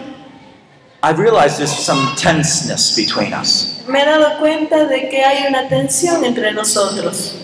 I 1.05 1.11
realize 1.11 1.59
there's 1.59 1.77
some 1.77 2.15
tenseness 2.17 2.95
between 2.95 3.33
us. 3.33 3.83
Me 3.89 4.01
he 4.01 4.05
dado 4.05 4.39
cuenta 4.39 4.87
de 4.87 5.09
que 5.09 5.25
hay 5.25 5.47
una 5.49 5.69
tensión 5.69 6.25
entre 6.25 6.53
nosotros. 6.53 7.35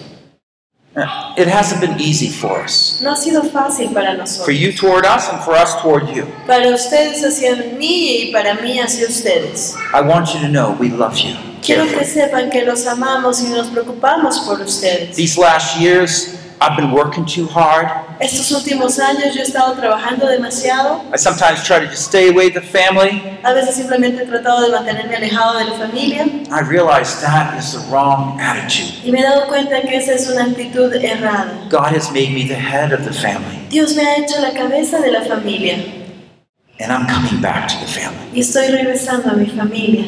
It 1.37 1.49
hasn't 1.49 1.81
been 1.81 2.01
easy 2.01 2.29
for 2.29 2.61
us. 2.61 3.01
No 3.03 3.13
ha 3.13 3.17
sido 3.17 3.43
fácil 3.43 3.93
para 3.93 4.17
For 4.27 4.53
you 4.53 4.73
toward 4.73 5.05
us 5.05 5.29
and 5.29 5.41
for 5.43 5.55
us 5.55 5.75
toward 5.83 6.09
you. 6.15 6.27
Para 6.47 6.69
ustedes 6.69 7.25
hacia 7.25 7.57
mí 7.77 8.29
y 8.29 8.33
para 8.33 8.55
mí 8.55 8.79
hacia 8.79 9.07
ustedes. 9.09 9.75
I 9.93 10.03
want 10.03 10.35
you 10.35 10.41
to 10.41 10.49
know 10.49 10.77
we 10.79 10.89
love 10.91 11.17
you. 11.17 11.35
Quiero 11.61 11.85
que 11.87 12.05
sepan 12.05 12.51
que 12.51 12.65
los 12.65 12.87
amamos 12.87 13.43
y 13.43 13.49
nos 13.49 13.69
preocupamos 13.69 14.39
por 14.41 14.61
ustedes. 14.61 15.17
These 15.17 15.37
last 15.37 15.79
years, 15.79 16.38
I've 16.61 16.77
been 16.77 16.91
working 16.93 17.25
too 17.25 17.47
hard. 17.47 17.87
Estos 18.21 18.51
últimos 18.51 18.99
años 18.99 19.33
yo 19.35 19.41
he 19.41 19.45
estado 19.45 19.75
trabajando 19.75 20.27
demasiado. 20.27 21.03
I 21.13 21.17
sometimes 21.17 21.63
try 21.63 21.79
to 21.79 21.87
just 21.87 22.07
stay 22.09 22.31
away 22.31 22.51
from 22.51 22.63
the 22.63 22.69
family. 22.69 23.23
A 23.45 23.55
veces 23.55 23.77
simplemente 23.77 24.23
he 24.23 24.27
tratado 24.27 24.63
de 24.63 24.71
mantenerme 24.73 25.17
alejado 25.17 25.59
de 25.59 25.65
la 25.67 25.79
familia. 25.79 26.27
I 26.51 26.61
realize 26.63 27.21
that 27.21 27.57
is 27.57 27.73
the 27.73 27.79
wrong 27.91 28.41
attitude. 28.41 28.93
Y 29.05 29.13
me 29.13 29.21
he 29.21 29.23
dado 29.23 29.47
cuenta 29.47 29.81
que 29.83 29.97
esa 29.97 30.15
es 30.15 30.29
una 30.29 30.45
actitud 30.45 30.93
errada. 30.95 31.69
God 31.71 31.95
has 31.95 32.11
made 32.11 32.31
me 32.33 32.45
the 32.45 32.57
head 32.57 32.93
of 32.93 33.05
the 33.05 33.13
family, 33.13 33.59
Dios 33.71 33.95
me 33.95 34.03
ha 34.03 34.17
hecho 34.17 34.41
la 34.41 34.51
cabeza 34.53 35.01
de 35.01 35.13
la 35.13 35.23
familia. 35.23 35.77
and 36.81 36.93
I'm 36.93 37.07
coming 37.07 37.41
back 37.41 37.69
to 37.69 37.77
the 37.81 37.87
family. 37.87 38.31
Y 38.35 38.41
estoy 38.41 38.69
regresando 38.69 39.31
a 39.31 39.35
mi 39.35 39.47
familia. 39.47 40.07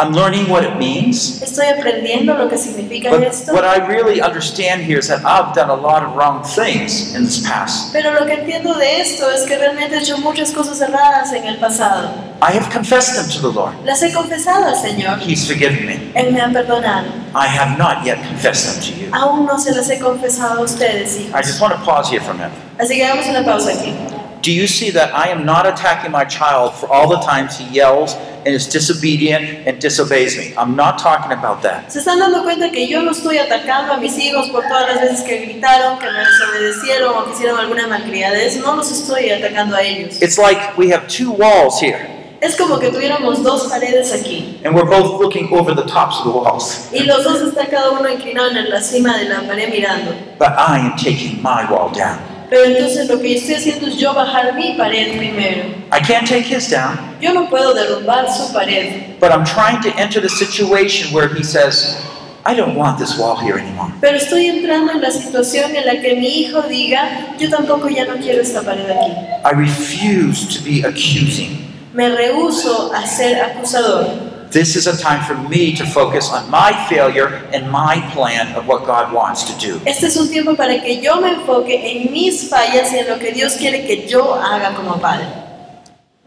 I'm 0.00 0.12
learning 0.14 0.48
what 0.48 0.64
it 0.64 0.78
means. 0.78 1.42
Estoy 1.42 1.66
aprendiendo 1.66 2.34
lo 2.34 2.48
que 2.48 2.56
significa 2.56 3.10
But 3.10 3.22
esto. 3.22 3.52
what 3.52 3.64
I 3.64 3.86
really 3.86 4.22
understand 4.22 4.80
here 4.82 4.98
is 4.98 5.08
that 5.08 5.20
I've 5.26 5.54
done 5.54 5.68
a 5.68 5.74
lot 5.74 6.02
of 6.02 6.16
wrong 6.16 6.42
things 6.42 7.14
in 7.14 7.24
this 7.24 7.46
past. 7.46 7.92
Pero 7.92 8.12
lo 8.18 8.24
que 8.24 8.32
entiendo 8.32 8.72
de 8.78 9.02
esto 9.02 9.28
es 9.30 9.42
que 9.42 9.58
realmente 9.58 9.96
he 9.96 10.00
hecho 10.00 10.16
muchas 10.16 10.52
cosas 10.52 10.80
erradas 10.80 11.34
en 11.34 11.44
el 11.44 11.58
pasado. 11.58 12.12
I 12.40 12.52
have 12.52 12.70
confessed 12.72 13.14
them 13.14 13.28
to 13.28 13.40
the 13.42 13.52
Lord. 13.52 13.74
Las 13.84 14.02
he 14.02 14.10
confesado 14.10 14.68
al 14.68 14.76
Señor. 14.76 15.18
He's 15.20 15.46
forgiven 15.46 15.84
me. 15.84 16.12
Él 16.14 16.32
me 16.32 16.40
ha 16.40 16.48
perdonado. 16.48 17.08
I 17.34 17.46
have 17.46 17.76
not 17.78 18.02
yet 18.02 18.16
confessed 18.26 18.72
them 18.72 18.80
to 18.82 19.04
you. 19.04 19.10
Aún 19.12 19.44
no 19.44 19.58
se 19.58 19.72
las 19.74 19.90
he 19.90 19.98
confesado 19.98 20.60
a 20.60 20.62
ustedes, 20.62 21.18
I 21.34 21.42
just 21.42 21.60
want 21.60 21.74
to 21.74 21.80
pause 21.84 22.08
here 22.10 22.22
for 22.22 22.30
a 22.30 22.34
minute. 22.34 22.52
Así 22.78 22.96
que 22.96 23.04
hagamos 23.04 23.26
una 23.26 23.44
pausa 23.44 23.72
aquí. 23.72 23.94
Do 24.42 24.50
you 24.50 24.66
see 24.66 24.90
that 24.92 25.12
I 25.14 25.28
am 25.28 25.44
not 25.44 25.66
attacking 25.66 26.10
my 26.12 26.24
child 26.24 26.74
for 26.74 26.88
all 26.90 27.08
the 27.08 27.18
times 27.20 27.58
he 27.58 27.64
yells 27.66 28.14
and 28.46 28.54
is 28.54 28.66
disobedient 28.66 29.66
and 29.66 29.78
disobeys 29.78 30.34
me? 30.38 30.54
I'm 30.56 30.74
not 30.74 30.98
talking 30.98 31.30
about 31.32 31.60
that. 31.62 31.90
Se 31.92 31.98
están 31.98 32.18
dando 32.18 32.42
cuenta 32.42 32.70
que 32.70 32.86
yo 32.88 33.02
no 33.02 33.10
estoy 33.10 33.36
atacando 33.36 33.92
a 33.92 33.96
mis 33.98 34.16
hijos 34.18 34.48
por 34.50 34.62
todas 34.62 34.86
las 34.94 35.00
veces 35.02 35.20
que 35.26 35.40
gritaron, 35.44 35.98
que 35.98 36.06
me 36.10 36.20
desobedecieron 36.20 37.14
o 37.18 37.24
que 37.26 37.32
hicieron 37.32 37.58
alguna 37.60 37.86
malcriadez. 37.86 38.56
No 38.56 38.76
los 38.76 38.90
estoy 38.90 39.28
atacando 39.30 39.76
a 39.76 39.82
ellos. 39.82 40.22
It's 40.22 40.38
like 40.38 40.58
we 40.78 40.90
have 40.90 41.06
two 41.06 41.30
walls 41.32 41.78
here, 41.78 42.08
Es 42.40 42.56
como 42.56 42.78
que 42.78 42.90
tuviéramos 42.90 43.42
dos 43.42 43.64
paredes 43.68 44.10
aquí. 44.14 44.58
and 44.64 44.74
we're 44.74 44.88
both 44.88 45.20
looking 45.20 45.52
over 45.52 45.74
the 45.74 45.84
tops 45.86 46.16
of 46.20 46.24
the 46.24 46.30
walls. 46.30 46.88
Y 46.94 47.00
los 47.04 47.22
dos 47.24 47.42
están 47.42 47.66
cada 47.66 47.90
uno 47.90 48.08
inclinado 48.08 48.48
en 48.56 48.70
la 48.70 48.80
cima 48.80 49.18
de 49.18 49.28
la 49.28 49.40
pared 49.42 49.68
mirando. 49.70 50.12
But 50.38 50.52
I 50.56 50.78
am 50.78 50.96
taking 50.96 51.42
my 51.42 51.66
wall 51.70 51.90
down. 51.92 52.18
Pero 52.50 52.64
entonces 52.64 53.08
lo 53.08 53.20
que 53.20 53.36
estoy 53.36 53.54
haciendo 53.54 53.86
es 53.86 53.96
yo 53.96 54.12
bajar 54.12 54.54
mi 54.54 54.74
pared 54.76 55.16
primero. 55.16 55.62
I 55.92 56.00
can't 56.02 56.26
take 56.28 56.44
his 56.52 56.68
down, 56.68 56.98
Yo 57.20 57.32
no 57.32 57.48
puedo 57.48 57.72
derrumbar 57.74 58.26
su 58.28 58.52
pared. 58.52 59.18
but 59.20 59.30
I'm 59.30 59.44
trying 59.44 59.80
to 59.82 59.90
enter 60.00 60.20
the 60.20 60.28
situation 60.28 61.14
where 61.14 61.28
he 61.28 61.44
says, 61.44 61.96
I 62.44 62.54
don't 62.54 62.74
want 62.74 62.98
this 62.98 63.16
wall 63.18 63.36
here 63.36 63.56
anymore. 63.58 63.92
Pero 64.00 64.16
estoy 64.16 64.46
entrando 64.46 64.92
en 64.92 65.00
la 65.00 65.10
situación 65.10 65.76
en 65.76 65.86
la 65.86 66.00
que 66.00 66.16
mi 66.16 66.40
hijo 66.40 66.62
diga, 66.62 67.36
yo 67.38 67.48
tampoco 67.50 67.88
ya 67.88 68.04
no 68.06 68.14
quiero 68.16 68.42
esta 68.42 68.62
pared 68.62 68.90
aquí. 68.90 69.12
I 69.44 69.52
refuse 69.54 70.46
to 70.58 70.64
be 70.64 70.82
accusing. 70.84 71.68
Me 71.94 72.08
rehúso 72.08 72.92
a 72.94 73.06
ser 73.06 73.40
acusador. 73.42 74.29
This 74.50 74.74
is 74.74 74.88
a 74.88 74.96
time 74.96 75.22
for 75.22 75.36
me 75.48 75.76
to 75.76 75.86
focus 75.86 76.32
on 76.32 76.50
my 76.50 76.72
failure 76.88 77.28
and 77.54 77.70
my 77.70 78.00
plan 78.10 78.52
of 78.56 78.66
what 78.66 78.84
God 78.84 79.12
wants 79.14 79.44
to 79.44 79.54
do. 79.60 79.80
Este 79.86 80.08
es 80.08 80.16
un 80.16 80.28
tiempo 80.28 80.56
para 80.56 80.80
que 80.80 81.00
yo 81.00 81.20
me 81.20 81.28
enfoque 81.30 81.70
en 81.70 82.10
mis 82.12 82.48
fallas 82.48 82.92
y 82.92 82.98
en 82.98 83.08
lo 83.08 83.18
que 83.20 83.32
Dios 83.32 83.54
quiere 83.56 83.86
que 83.86 84.08
yo 84.08 84.34
haga 84.34 84.74
como 84.74 84.98
padre. 84.98 85.26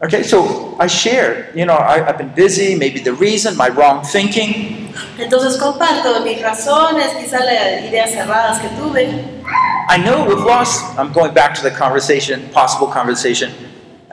Okay, 0.02 0.22
so 0.22 0.74
I 0.80 0.86
share, 0.86 1.52
you 1.54 1.66
know, 1.66 1.76
I, 1.76 2.08
I've 2.08 2.16
been 2.16 2.32
busy, 2.34 2.74
maybe 2.74 2.98
the 2.98 3.12
reason, 3.12 3.58
my 3.58 3.68
wrong 3.68 4.02
thinking. 4.02 4.90
Entonces 5.18 5.58
comparto 5.58 6.24
mis 6.24 6.40
razones, 6.40 7.12
quizás 7.18 7.44
las 7.44 7.84
ideas 7.84 8.10
cerradas 8.10 8.58
que 8.58 8.68
tuve. 8.70 9.42
I 9.90 9.98
know 9.98 10.24
we've 10.24 10.44
lost, 10.44 10.82
I'm 10.98 11.12
going 11.12 11.34
back 11.34 11.54
to 11.56 11.62
the 11.62 11.70
conversation, 11.70 12.48
possible 12.54 12.86
conversation. 12.86 13.52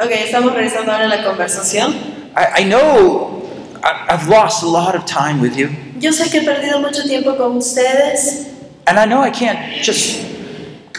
Ok, 0.02 0.12
estamos 0.12 0.54
regresando 0.54 0.91
ahora 0.91 1.06
a 1.06 1.08
la 1.08 1.24
conversación. 1.24 1.93
I, 2.36 2.62
I 2.62 2.63
know 2.65 3.40
I've 3.84 4.28
lost 4.28 4.63
a 4.63 4.67
lot 4.67 4.96
of 4.96 5.06
time 5.06 5.41
with 5.41 5.56
you, 5.58 5.70
Yo 6.00 6.12
sé 6.12 6.30
que 6.32 6.39
he 6.41 6.46
perdido 6.46 6.80
mucho 6.82 7.04
tiempo 7.04 7.36
con 7.36 7.58
ustedes 7.58 8.48
and 8.88 8.98
I 9.00 9.06
know 9.06 9.22
I 9.22 9.32
can't 9.32 9.84
just 9.84 10.26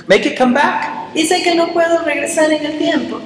make 0.08 0.26
it 0.26 0.36
come 0.36 0.52
back. 0.54 0.90
y 1.14 1.26
sé 1.26 1.42
que 1.42 1.54
no 1.54 1.72
puedo 1.72 1.98
regresar 2.04 2.50
en 2.52 2.64
el 2.64 2.78
tiempo. 2.78 3.20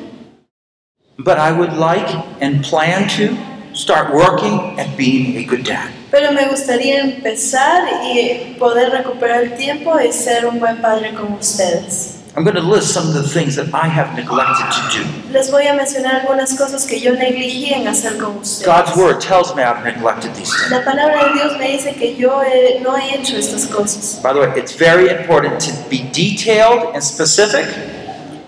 But 1.19 1.39
I 1.39 1.51
would 1.53 1.73
like 1.73 2.09
and 2.43 2.63
plan 2.63 3.09
to 3.17 3.37
start 3.75 4.13
working 4.13 4.79
at 4.79 4.97
being 4.97 5.37
a 5.39 5.45
good 5.45 5.65
dad. 5.65 5.89
Pero 6.11 6.33
me 6.33 6.47
gustaría 6.49 7.01
empezar 7.01 7.83
y 8.05 8.55
poder 8.59 8.91
recuperar 8.91 9.43
el 9.45 9.57
tiempo 9.57 9.99
y 10.01 10.13
ser 10.13 10.47
un 10.47 10.59
buen 10.61 10.81
padre 10.83 11.15
con 11.15 11.33
ustedes. 11.33 12.21
I'm 12.37 12.45
going 12.45 12.57
to 12.57 12.61
list 12.61 12.93
some 12.93 13.09
of 13.09 13.15
the 13.15 13.23
things 13.27 13.57
that 13.57 13.73
I 13.73 13.89
have 13.89 14.15
neglected 14.15 14.67
to 14.71 14.99
do. 14.99 15.33
Les 15.33 15.51
voy 15.51 15.67
a 15.67 15.73
mencionar 15.75 16.21
algunas 16.21 16.53
cosas 16.55 16.85
que 16.85 17.01
yo 17.01 17.13
negligí 17.15 17.73
en 17.73 17.87
hacer 17.89 18.19
con 18.19 18.37
ustedes. 18.37 18.67
God's 18.67 18.95
word 18.95 19.21
tells 19.23 19.55
me 19.55 19.63
I've 19.63 19.83
neglected 19.85 20.35
these 20.35 20.51
things. 20.55 20.71
La 20.71 20.83
palabra 20.85 21.29
de 21.29 21.33
Dios 21.35 21.59
me 21.59 21.69
dice 21.73 21.95
que 21.97 22.15
yo 22.15 22.43
he- 22.43 22.81
no 22.83 22.95
he 22.95 23.15
hecho 23.15 23.37
estas 23.39 23.67
cosas. 23.67 24.21
By 24.23 24.35
the 24.35 24.41
way, 24.41 24.53
it's 24.57 24.73
very 24.77 25.09
important 25.09 25.61
to 25.63 25.73
be 25.89 26.09
detailed 26.13 26.93
and 26.95 27.03
specific 27.03 27.65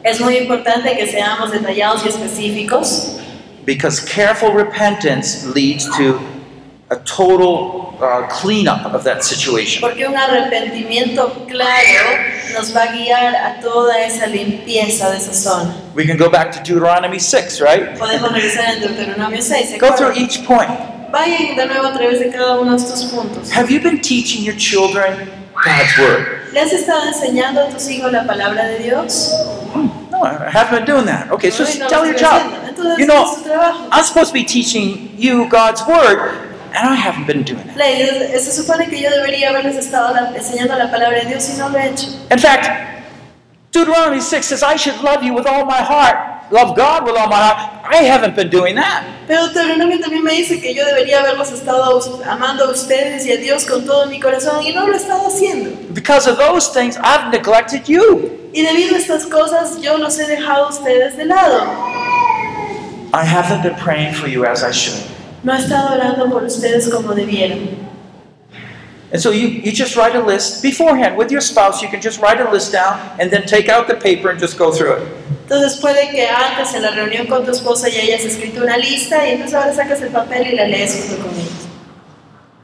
Es 0.04 0.20
muy 0.20 0.36
importante 0.36 0.94
que 0.96 1.06
seamos 1.06 1.50
detallados 1.50 2.04
y 2.04 2.08
específicos 2.08 3.16
because 3.64 4.00
careful 4.00 4.52
repentance 4.52 5.46
leads 5.54 5.84
to 5.96 6.20
a 6.90 6.96
total 7.04 7.94
uh, 8.00 8.26
cleanup 8.28 8.94
of 8.94 9.04
that 9.04 9.22
situation. 9.22 9.80
porque 9.82 10.06
un 10.06 10.16
arrepentimiento 10.16 11.46
claro 11.46 12.18
nos 12.54 12.74
va 12.74 12.84
a 12.84 12.92
guiar 12.92 13.34
a 13.36 13.60
toda 13.60 14.00
esa 14.04 14.26
limpieza 14.26 15.10
de 15.10 15.18
esa 15.18 15.34
zona. 15.34 15.74
We 15.94 16.06
can 16.06 16.16
go 16.16 16.30
back 16.30 16.50
to 16.52 16.58
Deuteronomy 16.62 17.18
6, 17.18 17.60
right? 17.60 17.98
Podemos 17.98 18.32
regresar 18.32 18.74
en 18.74 18.80
Deuteronomio 18.80 19.42
6. 19.42 19.78
Go 19.78 19.94
through 19.94 20.16
each 20.16 20.44
point. 20.46 20.70
Vayan 21.10 21.56
de 21.56 21.66
nuevo 21.66 21.88
a 21.88 21.92
través 21.92 22.20
de 22.20 22.30
cada 22.30 22.58
uno 22.58 22.72
de 22.72 22.76
estos 22.78 23.04
puntos. 23.06 23.50
Have 23.52 23.70
you 23.70 23.80
been 23.80 24.00
teaching 24.00 24.42
your 24.44 24.56
children 24.56 25.30
God's 25.64 25.98
word? 25.98 26.52
¿Le 26.52 26.60
has 26.60 26.72
estado 26.72 27.06
enseñando 27.08 27.62
a 27.62 27.68
tus 27.68 27.88
hijos 27.90 28.10
la 28.12 28.24
palabra 28.26 28.64
de 28.66 28.78
Dios? 28.78 29.32
No, 30.10 30.22
I 30.24 30.48
haven't 30.50 30.70
been 30.70 30.84
doing 30.86 31.06
that. 31.06 31.30
Okay, 31.30 31.50
so 31.50 31.64
Ay, 31.64 31.78
no 31.78 31.88
tell 31.88 32.06
your 32.06 32.14
child. 32.16 32.52
Entonces, 32.66 32.98
You 32.98 33.06
know. 33.06 33.24
I'm 33.92 34.04
supposed 34.04 34.28
to 34.28 34.34
be 34.34 34.44
teaching 34.44 35.10
you 35.16 35.48
God's 35.48 35.82
word, 35.86 36.47
and 36.74 36.88
I 36.88 36.94
haven't 36.94 37.26
been 37.26 37.42
doing 37.44 37.64
that. 37.66 37.76
La 37.76 37.88
idea- 37.90 38.38
se 38.40 38.50
supone 38.52 38.88
que 38.88 39.00
yo 39.00 39.10
debería 39.10 39.50
haberles 39.50 39.76
estado 39.76 40.14
la- 40.14 40.32
enseñando 40.36 40.76
la 40.76 40.90
palabra 40.90 41.20
de 41.20 41.26
Dios 41.26 41.48
y 41.48 41.58
no 41.58 41.68
lo 41.68 41.78
he 41.78 41.88
hecho. 41.88 42.06
In 42.30 42.38
fact, 42.38 42.68
Deuteronomy 43.72 44.20
6 44.20 44.46
says, 44.46 44.62
I 44.62 44.76
should 44.76 45.00
love 45.02 45.22
you 45.22 45.34
with 45.34 45.46
all 45.46 45.64
my 45.64 45.82
heart, 45.82 46.50
love 46.50 46.74
God 46.74 47.04
with 47.04 47.16
all 47.16 47.28
my 47.28 47.36
heart. 47.36 47.74
I 47.90 48.04
haven't 48.04 48.34
been 48.34 48.50
doing 48.50 48.74
that. 48.76 49.02
Pero 49.26 49.46
Deuteronomio 49.48 49.98
también 50.00 50.22
me 50.24 50.32
dice 50.32 50.60
que 50.60 50.74
yo 50.74 50.84
debería 50.86 51.20
haberlos 51.20 51.50
estado 51.52 51.84
a 51.84 51.94
us- 51.96 52.10
amando 52.26 52.64
a 52.64 52.70
ustedes 52.70 53.26
y 53.26 53.32
a 53.32 53.36
Dios 53.36 53.64
con 53.66 53.84
todo 53.84 54.06
mi 54.06 54.18
corazón 54.20 54.62
y 54.64 54.72
no 54.72 54.86
lo 54.86 54.94
he 54.94 54.96
estado 54.96 55.26
haciendo. 55.28 55.70
Because 55.92 56.26
of 56.28 56.38
those 56.38 56.68
things, 56.72 56.96
I've 56.98 57.30
neglected 57.30 57.84
you. 57.86 58.30
Y 58.54 58.62
debido 58.62 58.94
a 58.96 58.98
estas 58.98 59.26
cosas 59.26 59.80
yo 59.80 59.98
los 59.98 60.18
he 60.18 60.26
dejado 60.26 60.66
a 60.66 60.68
ustedes 60.70 61.16
de 61.16 61.26
lado. 61.26 61.62
I 63.14 63.24
haven't 63.24 63.62
been 63.62 63.76
praying 63.76 64.14
for 64.14 64.28
you 64.28 64.44
as 64.46 64.62
I 64.62 64.70
should. 64.72 65.02
No 65.42 65.54
he 65.54 65.58
estado 65.58 65.94
orando 65.94 66.28
por 66.30 66.42
ustedes 66.44 66.88
como 66.88 67.14
debieron. 67.14 67.88
And 69.10 69.22
so 69.22 69.30
you, 69.30 69.48
you 69.48 69.72
just 69.72 69.96
write 69.96 70.14
a 70.14 70.20
list 70.20 70.62
beforehand 70.62 71.16
with 71.16 71.30
your 71.30 71.40
spouse. 71.40 71.80
You 71.80 71.88
can 71.88 72.00
just 72.02 72.20
write 72.20 72.40
a 72.40 72.50
list 72.50 72.72
down 72.72 73.00
and 73.18 73.30
then 73.30 73.46
take 73.46 73.68
out 73.70 73.86
the 73.88 73.94
paper 73.94 74.28
and 74.28 74.38
just 74.38 74.58
go 74.58 74.70
through 74.70 74.96
it. 74.96 75.08
Entonces 75.48 75.80
puede 75.80 76.10
que 76.10 76.26
antes 76.28 76.74
en 76.74 76.82
la 76.82 76.90
reunión 76.90 77.26
con 77.26 77.42
tu 77.44 77.50
esposa 77.50 77.88
ya 77.88 78.02
hayas 78.02 78.22
escrito 78.22 78.62
una 78.62 78.76
lista 78.76 79.26
y 79.26 79.32
entonces 79.32 79.54
ahora 79.54 79.72
sacas 79.72 80.02
el 80.02 80.10
papel 80.10 80.48
y 80.48 80.56
la 80.56 80.66
lees 80.66 81.06
junto 81.08 81.22
con 81.22 81.34
ella. 81.34 81.48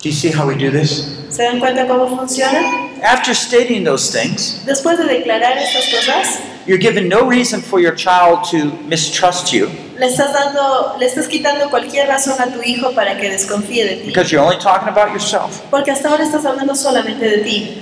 Do 0.02 0.10
you 0.10 0.14
see 0.14 0.30
how 0.30 0.46
we 0.46 0.54
do 0.54 0.70
this? 0.70 1.16
¿Se 1.30 1.44
dan 1.44 1.60
cuenta 1.60 1.86
cómo 1.86 2.14
funciona? 2.14 2.60
After 3.02 3.34
stating 3.34 3.84
those 3.84 4.12
things, 4.12 4.62
Después 4.66 4.98
de 4.98 5.04
declarar 5.04 5.56
estas 5.56 5.86
cosas, 5.86 6.40
you're 6.66 6.78
given 6.78 7.08
no 7.08 7.26
reason 7.28 7.60
for 7.60 7.80
your 7.80 7.94
child 7.94 8.44
to 8.50 8.64
mistrust 8.88 9.52
you 9.52 9.68
le 9.98 10.06
estás 10.06 10.32
dando, 10.32 10.96
le 10.98 11.06
estás 11.06 11.28
quitando 11.28 11.70
cualquier 11.70 12.08
razón 12.08 12.34
a 12.40 12.46
tu 12.52 12.60
hijo 12.62 12.92
para 12.94 13.16
que 13.16 13.30
desconfíe 13.30 13.84
de 13.84 13.96
ti. 13.96 14.06
because 14.06 14.30
you're 14.32 14.44
only 14.44 14.58
talking 14.58 14.88
about 14.88 15.10
yourself. 15.12 15.62
Porque 15.70 15.90
hasta 15.92 16.08
ahora 16.08 16.24
estás 16.24 16.44
hablando 16.44 16.74
solamente 16.74 17.24
de 17.24 17.38
ti. 17.38 17.78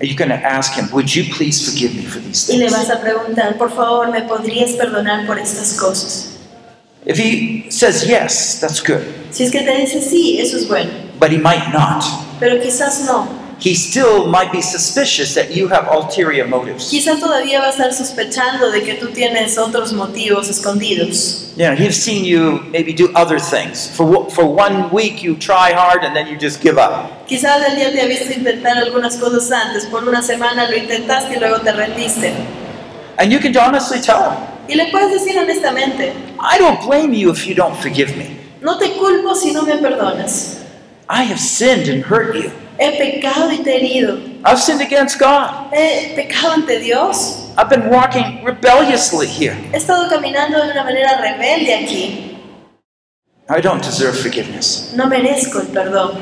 And 0.00 0.08
you're 0.08 0.16
going 0.16 0.30
to 0.30 0.42
ask 0.42 0.72
him, 0.74 0.88
Would 0.92 1.14
you 1.14 1.24
please 1.34 1.62
forgive 1.62 1.94
me 1.94 2.02
for 2.02 2.20
these 2.20 2.48
Y 2.50 2.56
le 2.56 2.68
things? 2.68 2.72
vas 2.72 2.90
a 2.90 3.00
preguntar, 3.02 3.58
por 3.58 3.70
favor, 3.70 4.10
¿me 4.10 4.22
podrías 4.22 4.70
perdonar 4.72 5.26
por 5.26 5.38
estas 5.38 5.74
cosas? 5.74 6.38
If 7.04 7.18
he 7.18 7.66
says 7.70 8.06
yes, 8.06 8.58
that's 8.60 8.80
good. 8.80 9.02
Si 9.30 9.44
es 9.44 9.50
que 9.50 9.60
te 9.60 9.76
dice 9.76 10.00
sí, 10.00 10.40
eso 10.40 10.56
es 10.56 10.66
bueno. 10.66 10.90
But 11.18 11.30
he 11.30 11.38
might 11.38 11.72
not. 11.74 12.02
Pero 12.38 12.58
quizás 12.62 13.04
no. 13.04 13.28
He 13.60 13.74
still 13.74 14.26
might 14.26 14.50
be 14.52 14.62
suspicious 14.62 15.34
that 15.34 15.54
you 15.54 15.68
have 15.68 15.86
ulterior 15.88 16.46
motives. 16.48 16.88
Quizás 16.90 17.20
todavía 17.20 17.60
va 17.60 17.66
a 17.66 17.70
estar 17.70 17.92
sospechando 17.92 18.70
de 18.72 18.82
que 18.82 18.94
tú 18.94 19.08
tienes 19.12 19.58
otros 19.58 19.92
motivos 19.92 20.48
escondidos. 20.48 21.52
Know, 21.56 21.74
he's 21.74 21.96
seen 22.02 22.24
you 22.24 22.60
maybe 22.72 22.94
do 22.94 23.10
other 23.14 23.38
things. 23.38 23.86
For, 23.94 24.30
for 24.30 24.46
one 24.46 24.88
week, 24.90 25.22
you 25.22 25.36
try 25.36 25.72
hard 25.74 26.04
and 26.04 26.16
then 26.16 26.26
you 26.26 26.38
just 26.38 26.62
give 26.62 26.78
up. 26.78 27.26
Quizás 27.28 27.62
él 27.68 27.78
ya 27.78 27.90
te 27.92 28.00
ha 28.00 28.06
visto 28.06 28.32
intentar 28.32 28.78
algunas 28.78 29.16
cosas 29.18 29.50
antes. 29.52 29.84
Por 29.86 30.08
una 30.08 30.22
semana 30.22 30.68
lo 30.70 30.76
intentaste 30.76 31.36
y 31.36 31.38
luego 31.38 31.58
te 31.60 31.72
rendiste. 31.72 32.32
And 33.18 33.30
you 33.30 33.38
can 33.40 33.54
honestly 33.54 34.00
tell 34.00 34.30
him, 34.30 34.38
Y 34.68 34.74
le 34.76 34.90
puedes 34.90 35.10
decir 35.12 35.36
honestamente, 35.38 36.14
I 36.40 36.58
don't 36.58 36.80
blame 36.86 37.12
you 37.12 37.30
if 37.30 37.46
you 37.46 37.54
don't 37.54 37.76
forgive 37.76 38.16
me. 38.16 38.38
no 38.62 38.78
te 38.78 38.92
culpo 38.96 39.34
si 39.34 39.52
no 39.52 39.62
me 39.62 39.74
perdonas. 39.74 40.62
I 41.10 41.24
have 41.24 41.38
sinned 41.40 41.88
and 41.88 42.02
hurt 42.02 42.34
you. 42.34 42.50
He 42.80 42.92
pecado 42.98 43.52
y 43.52 43.58
te 43.58 43.76
he 43.76 43.76
herido. 43.76 44.18
I've 44.44 44.58
sinned 44.58 44.80
against 44.80 45.18
God. 45.20 45.70
He 45.72 46.14
pecado 46.14 46.52
ante 46.54 46.78
Dios. 46.80 47.50
I've 47.58 47.68
been 47.68 47.90
walking 47.90 48.42
rebelliously 48.42 49.26
here. 49.26 49.54
He 49.70 49.76
estado 49.76 50.08
caminando 50.08 50.58
de 50.64 50.70
una 50.72 50.82
manera 50.84 51.20
rebelde 51.20 51.74
aquí. 51.74 52.38
I 53.50 53.60
don't 53.60 53.82
deserve 53.84 54.16
forgiveness. 54.16 54.92
No 54.94 55.06
merezco 55.06 55.60
el 55.60 55.66
perdón. 55.66 56.12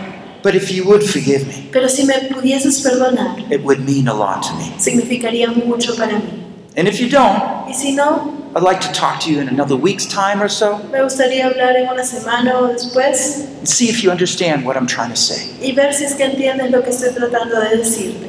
But 0.43 0.55
if 0.55 0.71
you 0.71 0.85
would 0.85 1.03
forgive 1.03 1.47
me, 1.47 1.69
Pero 1.73 1.89
si 1.89 2.05
me 2.05 2.15
pudieses 2.31 2.81
perdonar, 2.81 3.39
it 3.53 3.63
would 3.63 3.81
mean 3.81 4.09
a 4.09 4.15
lot 4.15 4.43
to 4.43 4.55
me. 4.55 4.73
significaría 4.79 5.49
mucho 5.49 5.95
para 5.97 6.15
mí. 6.19 6.45
And 6.77 6.89
if 6.89 6.99
you 7.01 7.09
don't, 7.09 7.69
Y 7.69 7.75
si 7.75 7.93
no, 7.93 8.48
I'd 8.59 8.65
like 8.65 8.81
to 8.81 8.93
talk 8.93 9.21
to 9.21 9.31
you 9.31 9.39
in 9.41 9.47
another 9.49 9.77
week's 9.77 10.05
time 10.05 10.43
or 10.43 10.49
so 10.49 10.79
me 10.91 10.99
gustaría 10.99 11.45
hablar 11.47 11.77
en 11.77 11.89
una 11.89 12.03
semana 12.03 12.59
o 12.59 12.67
después 12.73 13.47
and 13.61 13.69
see 13.69 13.89
if 13.89 14.03
you 14.03 14.11
understand 14.11 14.65
what 14.67 14.77
I'm 14.77 14.87
trying 14.89 15.11
to 15.11 15.17
say. 15.17 15.55
y 15.63 15.71
ver 15.73 15.93
si 15.95 16.05
es 16.05 16.15
que 16.17 16.25
entiendes 16.25 16.69
lo 16.73 16.83
que 16.83 16.91
estoy 16.91 17.11
tratando 17.15 17.61
de 17.61 17.77
decirte. 17.77 18.27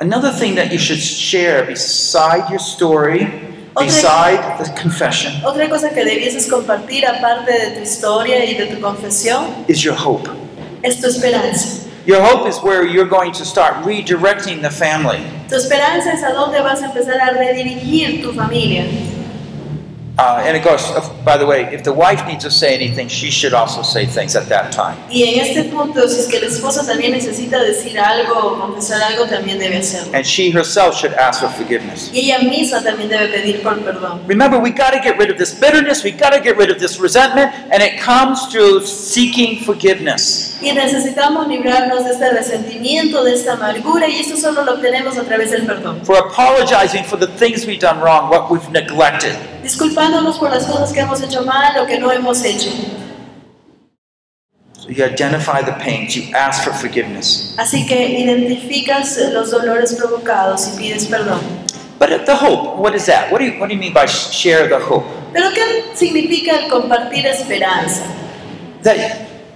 Another 0.00 0.30
thing 0.30 0.54
that 0.56 0.70
you 0.70 0.78
should 0.78 1.00
share 1.00 1.64
beside 1.64 2.50
your 2.50 2.58
story, 2.60 3.26
Okay. 3.76 3.86
beside 3.86 4.58
the 4.58 4.68
confession, 4.82 5.32
Otra 5.44 5.68
cosa 5.70 5.88
que 5.90 6.04
debieses 6.04 6.46
compartir 6.50 7.06
aparte 7.06 7.52
de 7.52 7.76
tu 7.76 7.80
historia 7.82 8.44
y 8.44 8.54
de 8.54 8.66
tu 8.66 8.80
confesión 8.82 9.64
is 9.68 9.80
your 9.82 9.94
hope. 9.96 10.28
es 10.82 11.00
tu 11.00 11.06
esperanza. 11.06 11.86
Your 12.10 12.22
hope 12.22 12.48
is 12.48 12.58
where 12.58 12.84
you're 12.84 13.06
going 13.06 13.30
to 13.34 13.44
start 13.44 13.84
redirecting 13.84 14.62
the 14.62 14.68
family. 14.68 15.22
Tu 15.48 15.54
esperanza 15.54 16.10
es 16.12 16.24
a 16.24 16.32
dónde 16.32 16.60
vas 16.60 16.82
a 16.82 16.86
empezar 16.86 17.20
a 17.20 17.38
redirigir 17.38 18.20
tu 18.20 18.32
familia. 18.32 18.84
Uh, 20.20 20.44
and 20.44 20.54
of 20.54 20.62
course, 20.62 20.92
by 21.24 21.38
the 21.38 21.46
way, 21.46 21.62
if 21.72 21.82
the 21.82 21.92
wife 21.92 22.26
needs 22.26 22.44
to 22.44 22.50
say 22.50 22.74
anything, 22.74 23.08
she 23.08 23.30
should 23.30 23.54
also 23.54 23.80
say 23.80 24.04
things 24.04 24.36
at 24.36 24.46
that 24.50 24.70
time. 24.70 24.98
Y 25.08 25.22
en 25.22 25.40
este 25.40 25.70
punto, 25.70 26.06
si 26.08 26.20
es 26.20 26.26
que 26.26 26.36
el 26.36 26.44
esposo 26.44 26.84
también 26.84 27.12
necesita 27.12 27.58
decir 27.62 27.98
algo 27.98 28.58
confesar 28.60 29.00
algo, 29.02 29.24
también 29.24 29.58
debe 29.58 29.78
hacerlo. 29.78 30.12
And 30.12 30.26
she 30.26 30.50
herself 30.50 30.94
should 30.94 31.14
ask 31.14 31.40
for 31.40 31.48
forgiveness. 31.48 32.10
Y 32.12 32.30
ella 32.30 32.40
misma 32.40 32.82
también 32.82 33.08
debe 33.08 33.28
pedir 33.28 33.62
por 33.62 33.78
perdón. 33.80 34.20
Remember, 34.26 34.60
we 34.60 34.70
got 34.70 34.92
to 34.92 35.00
get 35.00 35.16
rid 35.16 35.30
of 35.30 35.38
this 35.38 35.54
bitterness, 35.54 36.04
we 36.04 36.10
got 36.10 36.34
to 36.34 36.40
get 36.40 36.58
rid 36.58 36.70
of 36.70 36.78
this 36.78 37.00
resentment, 37.00 37.50
and 37.72 37.82
it 37.82 37.98
comes 37.98 38.46
through 38.52 38.84
seeking 38.84 39.64
forgiveness. 39.64 40.58
Y 40.60 40.70
necesitamos 40.72 41.48
librarnos 41.48 42.04
de 42.04 42.10
este 42.10 42.30
resentimiento, 42.30 43.24
de 43.24 43.32
esta 43.32 43.54
amargura, 43.54 44.06
y 44.06 44.20
esto 44.20 44.36
solo 44.36 44.64
lo 44.64 44.74
obtenemos 44.74 45.16
a 45.16 45.22
través 45.22 45.50
del 45.50 45.64
perdón. 45.64 46.04
For 46.04 46.18
apologizing 46.18 47.04
for 47.04 47.18
the 47.18 47.28
things 47.38 47.64
we've 47.64 47.80
done 47.80 48.00
wrong, 48.00 48.28
what 48.28 48.50
we've 48.50 48.70
neglected. 48.70 49.34
Disculpándonos 49.62 50.38
por 50.38 50.50
las 50.50 50.66
cosas 50.66 50.92
que 50.92 51.00
hemos 51.00 51.20
hecho 51.22 51.44
mal 51.44 51.78
o 51.78 51.86
que 51.86 51.98
no 51.98 52.10
hemos 52.10 52.42
hecho. 52.44 52.70
So 54.78 54.88
you 54.88 55.04
identify 55.04 55.62
the 55.62 55.72
pains, 55.72 56.16
you 56.16 56.34
ask 56.34 56.64
for 56.64 56.72
forgiveness. 56.72 57.54
Así 57.58 57.86
que 57.86 58.18
identificas 58.18 59.18
los 59.32 59.50
dolores 59.50 59.94
provocados 59.94 60.68
y 60.68 60.78
pides 60.78 61.06
perdón. 61.06 61.40
But 61.98 62.24
the 62.24 62.34
hope, 62.34 62.78
what 62.80 62.94
is 62.94 63.04
that? 63.06 63.30
What 63.30 63.40
do 63.40 63.44
you, 63.44 63.60
what 63.60 63.68
do 63.68 63.74
you 63.74 63.80
mean 63.80 63.92
by 63.92 64.06
share 64.06 64.68
the 64.68 64.78
hope? 64.78 65.04
Pero 65.34 65.50
¿qué 65.52 65.94
significa 65.94 66.56
el 66.56 66.70
compartir 66.70 67.26
esperanza? 67.26 68.04
That 68.82 68.96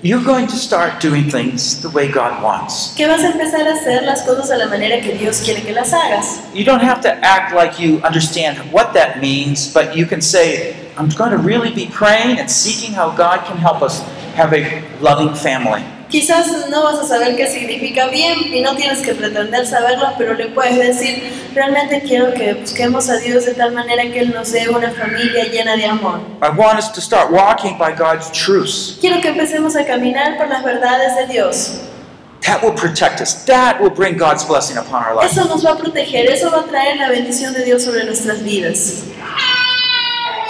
you're 0.04 0.22
going 0.22 0.46
to 0.46 0.56
start 0.56 1.00
doing 1.00 1.30
things 1.30 1.80
the 1.80 1.88
way 1.88 2.12
God 2.12 2.42
wants. 2.42 2.94
Que 2.94 3.06
vas 3.06 3.24
a 3.24 3.32
empezar 3.32 3.66
a 3.66 3.72
hacer 3.72 4.02
las 4.04 4.20
cosas 4.26 4.50
a 4.50 4.58
la 4.58 4.66
manera 4.66 5.00
que 5.00 5.16
Dios 5.16 5.40
quiere 5.40 5.62
que 5.62 5.72
las 5.72 5.94
hagas. 5.94 6.42
You 6.54 6.62
don't 6.62 6.82
have 6.82 7.00
to 7.00 7.10
act 7.24 7.54
like 7.54 7.80
you 7.80 8.02
understand 8.02 8.58
what 8.70 8.92
that 8.92 9.22
means, 9.22 9.72
but 9.72 9.96
you 9.96 10.04
can 10.04 10.20
say, 10.20 10.76
I'm 10.98 11.08
going 11.08 11.30
to 11.30 11.38
really 11.38 11.72
be 11.72 11.86
praying 11.86 12.38
and 12.38 12.50
seeking 12.50 12.92
how 12.92 13.16
God 13.16 13.46
can 13.46 13.56
help 13.56 13.80
us 13.80 14.02
have 14.34 14.52
a 14.52 14.84
loving 15.00 15.34
family. 15.34 15.82
Quizás 16.14 16.68
no 16.70 16.84
vas 16.84 17.00
a 17.00 17.04
saber 17.04 17.34
qué 17.34 17.48
significa 17.48 18.06
bien 18.06 18.54
y 18.54 18.60
no 18.60 18.76
tienes 18.76 19.00
que 19.00 19.16
pretender 19.16 19.66
saberlo, 19.66 20.12
pero 20.16 20.34
le 20.34 20.46
puedes 20.46 20.76
decir, 20.76 21.50
realmente 21.52 22.04
quiero 22.06 22.32
que 22.32 22.54
busquemos 22.54 23.10
a 23.10 23.16
Dios 23.16 23.46
de 23.46 23.54
tal 23.54 23.72
manera 23.72 24.04
que 24.04 24.20
Él 24.20 24.32
nos 24.32 24.52
dé 24.52 24.68
una 24.68 24.92
familia 24.92 25.46
llena 25.50 25.74
de 25.74 25.86
amor. 25.86 26.20
I 26.40 26.56
want 26.56 26.78
us 26.78 26.92
to 26.92 27.00
start 27.00 27.32
walking 27.32 27.76
by 27.76 27.92
God's 27.92 28.30
truths. 28.30 28.96
Quiero 29.00 29.20
que 29.20 29.30
empecemos 29.30 29.74
a 29.74 29.84
caminar 29.84 30.38
por 30.38 30.46
las 30.46 30.62
verdades 30.62 31.16
de 31.16 31.26
Dios. 31.26 31.80
That 32.42 32.62
will 32.62 32.74
protect 32.76 33.20
us. 33.20 33.44
That 33.46 33.80
will 33.80 33.90
bring 33.90 34.16
God's 34.16 34.44
blessing 34.44 34.76
upon 34.76 35.02
our 35.02 35.16
life. 35.16 35.32
Eso 35.32 35.48
nos 35.48 35.64
va 35.64 35.72
a 35.72 35.76
proteger, 35.76 36.30
eso 36.30 36.48
va 36.48 36.60
a 36.60 36.64
traer 36.66 36.96
la 36.96 37.08
bendición 37.08 37.52
de 37.54 37.64
Dios 37.64 37.82
sobre 37.82 38.04
nuestras 38.04 38.40
vidas. 38.44 39.02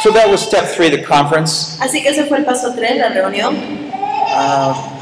So 0.03 0.13
that 0.13 0.29
was 0.29 0.43
step 0.43 0.67
three, 0.67 0.91
the 0.91 1.03
conference. 1.03 1.79
Así 1.81 2.03
que 2.03 2.11
ese 2.11 2.27
fue 2.27 2.37
el 2.37 2.45
paso 2.45 2.75
3, 2.75 2.99
la 2.99 3.09
reunión. 3.09 3.57
Uh, 4.27 4.94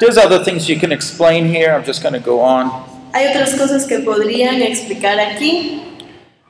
there's 0.00 0.16
other 0.16 0.42
things 0.44 0.68
you 0.68 0.78
can 0.78 0.92
explain 0.92 1.46
here. 1.46 1.72
I'm 1.72 1.84
just 1.84 2.02
going 2.02 2.14
to 2.14 2.20
go 2.20 2.40
on. 2.40 2.70
Hay 3.12 3.26
otras 3.28 3.54
cosas 3.56 3.86
que 3.86 4.00
podrían 4.00 4.62
explicar 4.62 5.18
aquí. 5.18 5.84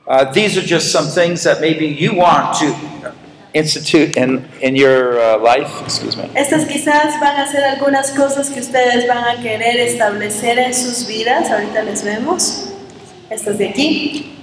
Uh, 0.07 0.31
these 0.31 0.57
are 0.57 0.61
just 0.61 0.91
some 0.91 1.05
things 1.07 1.43
that 1.43 1.61
maybe 1.61 1.85
you 1.85 2.15
want 2.15 2.57
to 2.57 3.13
institute 3.53 4.17
in, 4.17 4.47
in 4.61 4.75
your 4.75 5.19
uh, 5.19 5.37
life. 5.37 5.81
Excuse 5.83 6.17
me. 6.17 6.23
Estas 6.35 6.65
quizás 6.65 7.19
van 7.19 7.39
a 7.39 7.47
ser 7.47 7.63
algunas 7.63 8.11
cosas 8.11 8.49
que 8.49 8.59
ustedes 8.59 9.07
van 9.07 9.23
a 9.23 9.41
querer 9.41 9.79
establecer 9.79 10.57
en 10.57 10.73
sus 10.73 11.07
vidas. 11.07 11.49
Ahorita 11.49 11.83
les 11.83 12.03
vemos. 12.03 12.71
Estas 13.29 13.57
de 13.57 13.69
aquí. 13.69 14.35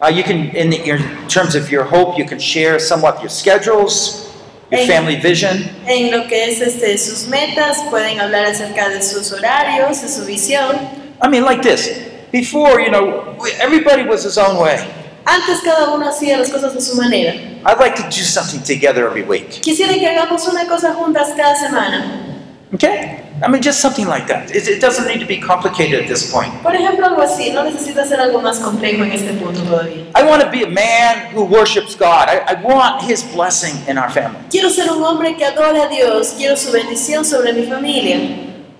Uh, 0.00 0.06
you 0.06 0.22
can, 0.22 0.54
in, 0.54 0.70
the, 0.70 0.80
in 0.88 1.28
terms 1.28 1.56
of 1.56 1.70
your 1.72 1.82
hope, 1.82 2.16
you 2.16 2.24
can 2.24 2.38
share 2.38 2.78
somewhat 2.78 3.20
your 3.20 3.28
schedules, 3.28 4.27
your 4.70 4.86
family 4.86 5.16
vision. 5.16 5.70
En 5.86 6.10
lo 6.10 6.26
que 6.26 6.50
es 6.50 6.60
este, 6.60 6.98
sus 6.98 7.28
metas, 7.28 7.78
pueden 7.90 8.20
hablar 8.20 8.46
acerca 8.46 8.88
de 8.88 9.02
sus 9.02 9.32
horarios, 9.32 10.02
de 10.02 10.08
su 10.08 10.24
visión. 10.24 10.76
I 11.22 11.28
mean, 11.28 11.44
like 11.44 11.62
this. 11.62 11.90
Before, 12.30 12.80
you 12.80 12.90
know, 12.90 13.36
everybody 13.60 14.04
was 14.04 14.24
his 14.24 14.36
own 14.38 14.58
way. 14.58 14.78
Antes 15.24 15.60
cada 15.62 15.90
uno 15.94 16.08
hacía 16.08 16.38
las 16.38 16.50
cosas 16.50 16.74
de 16.74 16.80
su 16.80 16.94
manera. 16.96 17.34
I'd 17.66 17.78
like 17.78 17.96
to 17.96 18.02
do 18.04 18.22
something 18.22 18.60
together 18.60 19.06
every 19.06 19.22
week. 19.22 19.60
Quisiera 19.60 19.94
que 19.94 20.06
hagamos 20.06 20.46
una 20.48 20.66
cosa 20.66 20.94
juntas 20.94 21.28
cada 21.36 21.54
semana. 21.54 22.24
Okay? 22.72 23.27
I 23.40 23.48
mean, 23.48 23.62
just 23.62 23.80
something 23.80 24.06
like 24.08 24.26
that. 24.26 24.50
It, 24.54 24.66
it 24.66 24.80
doesn't 24.80 25.06
need 25.06 25.20
to 25.20 25.26
be 25.26 25.38
complicated 25.38 26.02
at 26.02 26.08
this 26.08 26.30
point. 26.32 26.52
Por 26.62 26.72
ejemplo, 26.72 27.06
algo 27.06 27.22
así. 27.22 27.52
No 27.52 27.62
necesita 27.62 28.04
ser 28.04 28.20
algo 28.20 28.40
más 28.40 28.58
complejo 28.58 29.04
en 29.04 29.12
este 29.12 29.32
punto 29.34 29.60
todavía. 29.62 30.06
I 30.16 30.24
want 30.24 30.42
to 30.42 30.50
be 30.50 30.64
a 30.64 30.68
man 30.68 31.32
who 31.32 31.44
worships 31.44 31.94
God. 31.94 32.28
I, 32.28 32.42
I 32.48 32.54
want 32.62 33.02
his 33.02 33.22
blessing 33.22 33.76
in 33.88 33.96
our 33.96 34.10
family. 34.10 34.40
Quiero 34.50 34.70
ser 34.70 34.90
un 34.90 35.02
hombre 35.04 35.36
que 35.36 35.44
adore 35.44 35.80
a 35.80 35.88
Dios. 35.88 36.34
Quiero 36.36 36.56
su 36.56 36.72
bendición 36.72 37.24
sobre 37.24 37.52
mi 37.52 37.66
familia. 37.66 38.18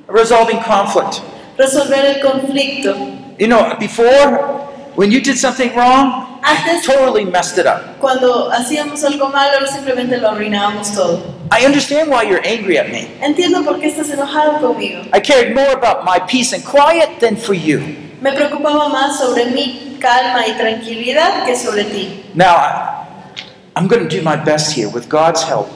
Resolving 0.08 0.60
conflict. 0.62 1.22
Resolver 1.56 2.04
el 2.04 2.20
conflicto. 2.20 2.96
You 3.38 3.46
know, 3.46 3.76
before, 3.78 4.66
when 4.96 5.12
you 5.12 5.20
did 5.20 5.38
something 5.38 5.74
wrong, 5.76 6.27
Antes, 6.42 6.86
totally 6.86 7.24
messed 7.24 7.58
it 7.58 7.66
up. 7.66 7.98
cuando 8.00 8.50
hacíamos 8.50 9.02
algo 9.04 9.28
malo, 9.28 9.66
simplemente 9.66 10.16
lo 10.18 10.30
arruinábamos 10.30 10.92
todo. 10.94 11.20
I 11.50 11.64
understand 11.64 12.10
why 12.10 12.22
you're 12.24 12.42
angry 12.46 12.76
at 12.78 12.88
me. 12.90 13.08
Entiendo 13.22 13.64
por 13.64 13.80
qué 13.80 13.86
estás 13.88 14.10
enojado 14.10 14.60
conmigo. 14.60 15.02
I 15.14 15.20
cared 15.20 15.54
more 15.54 15.70
about 15.72 16.04
my 16.04 16.18
peace 16.28 16.52
and 16.52 16.62
quiet 16.64 17.20
than 17.20 17.36
for 17.36 17.54
you. 17.54 17.80
Me 18.20 18.32
preocupaba 18.32 18.88
más 18.88 19.18
sobre 19.18 19.46
mi 19.46 19.96
calma 20.00 20.46
y 20.46 20.52
tranquilidad 20.58 21.44
que 21.46 21.56
sobre 21.56 21.84
ti. 21.84 22.24
Now, 22.34 22.56
I, 22.56 23.04
I'm 23.76 23.86
going 23.88 24.06
to 24.06 24.08
do 24.08 24.22
my 24.22 24.36
best 24.36 24.72
here 24.72 24.88
with 24.88 25.08
God's 25.08 25.42
help 25.42 25.68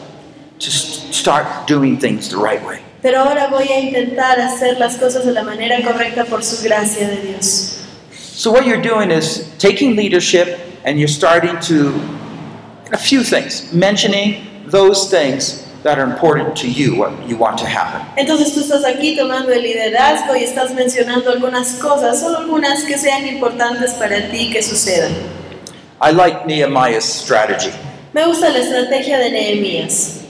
to 0.58 0.66
s- 0.68 1.06
start 1.10 1.46
doing 1.66 1.96
things 1.98 2.28
the 2.28 2.36
right 2.36 2.62
way. 2.66 2.80
Pero 3.00 3.20
ahora 3.20 3.48
voy 3.48 3.68
a 3.68 3.80
intentar 3.80 4.38
hacer 4.40 4.78
las 4.78 4.96
cosas 4.96 5.24
de 5.24 5.32
la 5.32 5.42
manera 5.42 5.80
correcta 5.82 6.24
por 6.24 6.42
su 6.44 6.62
gracia 6.62 7.08
de 7.08 7.16
Dios. 7.22 7.78
So, 8.34 8.50
what 8.50 8.64
you're 8.64 8.80
doing 8.80 9.10
is 9.10 9.52
taking 9.58 9.94
leadership 9.94 10.58
and 10.84 10.98
you're 10.98 11.06
starting 11.06 11.60
to, 11.68 11.92
a 12.90 12.96
few 12.96 13.22
things, 13.22 13.70
mentioning 13.74 14.46
those 14.64 15.10
things 15.10 15.68
that 15.82 15.98
are 15.98 16.10
important 16.10 16.56
to 16.56 16.70
you, 16.70 16.96
what 16.96 17.28
you 17.28 17.36
want 17.36 17.58
to 17.58 17.66
happen. 17.66 18.00
Entonces 18.16 18.54
tú 18.54 18.60
estás 18.60 18.84
aquí 18.84 19.16
tomando 19.16 19.52
el 19.52 19.62
liderazgo 19.62 20.34
y 20.34 20.44
estás 20.44 20.72
mencionando 20.72 21.30
algunas 21.30 21.74
cosas, 21.74 22.20
solo 22.20 22.38
algunas 22.38 22.84
que 22.84 22.96
sean 22.96 23.26
importantes 23.26 23.92
para 23.94 24.30
ti 24.30 24.50
que 24.50 24.62
sucedan. 24.62 25.12
I 26.00 26.12
like 26.12 26.46
Nehemiah's 26.46 27.04
strategy. 27.04 27.70
Me 28.14 28.24
gusta 28.24 28.48
la 28.48 28.60
estrategia 28.60 29.18
de 29.18 29.30
Nehemías. 29.30 30.24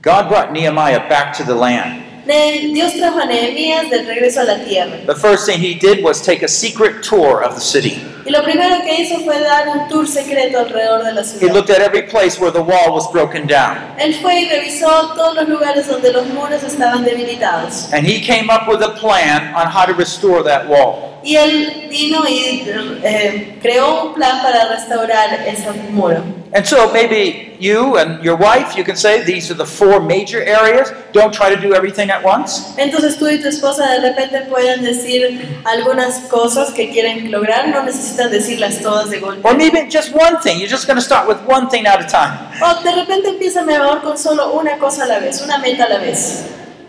God 0.00 0.30
brought 0.30 0.52
Nehemiah 0.52 1.06
back 1.08 1.36
to 1.36 1.44
the 1.44 1.54
land. 1.54 2.02
Dios 2.26 2.94
trajo 2.94 3.20
a 3.20 3.26
Nehemías 3.26 3.88
de 3.90 4.02
regreso 4.02 4.40
a 4.40 4.44
la 4.44 4.58
tierra. 4.64 4.96
The 5.06 5.14
first 5.14 5.46
thing 5.46 5.60
he 5.60 5.74
did 5.74 6.02
was 6.02 6.20
take 6.22 6.44
a 6.44 6.48
secret 6.48 7.02
tour 7.02 7.42
of 7.44 7.54
the 7.54 7.60
city. 7.60 8.02
Y 8.26 8.30
lo 8.32 8.42
primero 8.42 8.82
que 8.82 9.02
hizo 9.02 9.20
fue 9.20 9.38
dar 9.38 9.68
un 9.68 9.88
tour 9.88 10.04
secreto 10.06 10.58
alrededor 10.58 11.04
de 11.04 11.12
la 11.12 11.20
He 11.20 11.24
ciudad. 11.24 11.54
looked 11.54 11.70
at 11.70 11.80
every 11.80 12.02
place 12.02 12.40
where 12.40 12.50
the 12.50 12.60
wall 12.60 12.92
was 12.92 13.08
broken 13.12 13.46
down. 13.46 13.76
Él 13.98 14.14
fue 14.20 14.40
y 14.40 14.48
revisó 14.48 15.14
todos 15.14 15.36
los 15.36 15.48
lugares 15.48 15.86
donde 15.86 16.12
los 16.12 16.26
muros 16.28 16.62
estaban 16.64 17.04
debilitados. 17.04 17.92
And 17.92 18.04
he 18.04 18.20
came 18.20 18.50
up 18.50 18.66
with 18.68 18.82
a 18.82 18.94
plan 19.00 19.54
on 19.54 19.68
how 19.68 19.86
to 19.86 19.94
restore 19.94 20.42
that 20.42 20.66
wall. 20.68 21.20
Y 21.22 21.36
él 21.36 21.86
vino 21.88 22.24
y 22.28 22.68
eh, 23.04 23.56
creó 23.62 24.06
un 24.06 24.14
plan 24.14 24.42
para 24.42 24.68
restaurar 24.68 25.44
ese 25.46 25.70
muro. 25.90 26.22
And 26.52 26.66
so 26.66 26.90
maybe 26.92 27.56
you 27.58 27.96
and 27.96 28.22
your 28.24 28.36
wife, 28.36 28.76
you 28.76 28.84
can 28.84 28.96
say 28.96 29.24
these 29.24 29.50
are 29.50 29.54
the 29.54 29.66
four 29.66 30.00
major 30.00 30.40
areas. 30.40 30.92
Don't 31.12 31.34
try 31.34 31.54
to 31.54 31.60
do 31.60 31.74
everything 31.74 32.10
at 32.10 32.22
once. 32.22 32.74
Entonces 32.78 33.18
tú 33.18 33.28
y 33.28 33.40
tu 33.40 33.48
esposa 33.48 33.86
de 33.88 34.00
repente 34.00 34.42
pueden 34.48 34.82
decir 34.82 35.60
algunas 35.64 36.20
cosas 36.30 36.70
que 36.72 36.90
quieren 36.90 37.30
lograr, 37.30 37.68
no 37.68 37.82
necesitan 37.82 38.30
decirlas 38.30 38.80
todas 38.80 39.10
de 39.10 39.18
golpe. 39.18 39.46
Or 39.46 39.56
maybe 39.56 39.88
just 39.90 40.14
one 40.14 40.40
thing. 40.42 40.58
You're 40.58 40.70
just 40.70 40.86
going 40.86 40.96
to 40.96 41.04
start 41.04 41.28
with 41.28 41.38
one 41.46 41.68
thing 41.68 41.86
at 41.86 42.00
a 42.00 42.06
time. 42.06 42.38
O 42.62 42.82
de 42.82 42.92
repente 42.94 43.28
empieza 43.28 43.62
mejor 43.64 44.02
con 44.02 44.16
solo 44.16 44.52
una 44.52 44.78
cosa 44.78 45.04
a 45.04 45.06
la 45.06 45.18
vez, 45.18 45.42
una 45.42 45.58
meta 45.58 45.84
a 45.84 45.88
la 45.88 45.98
vez. 45.98 46.44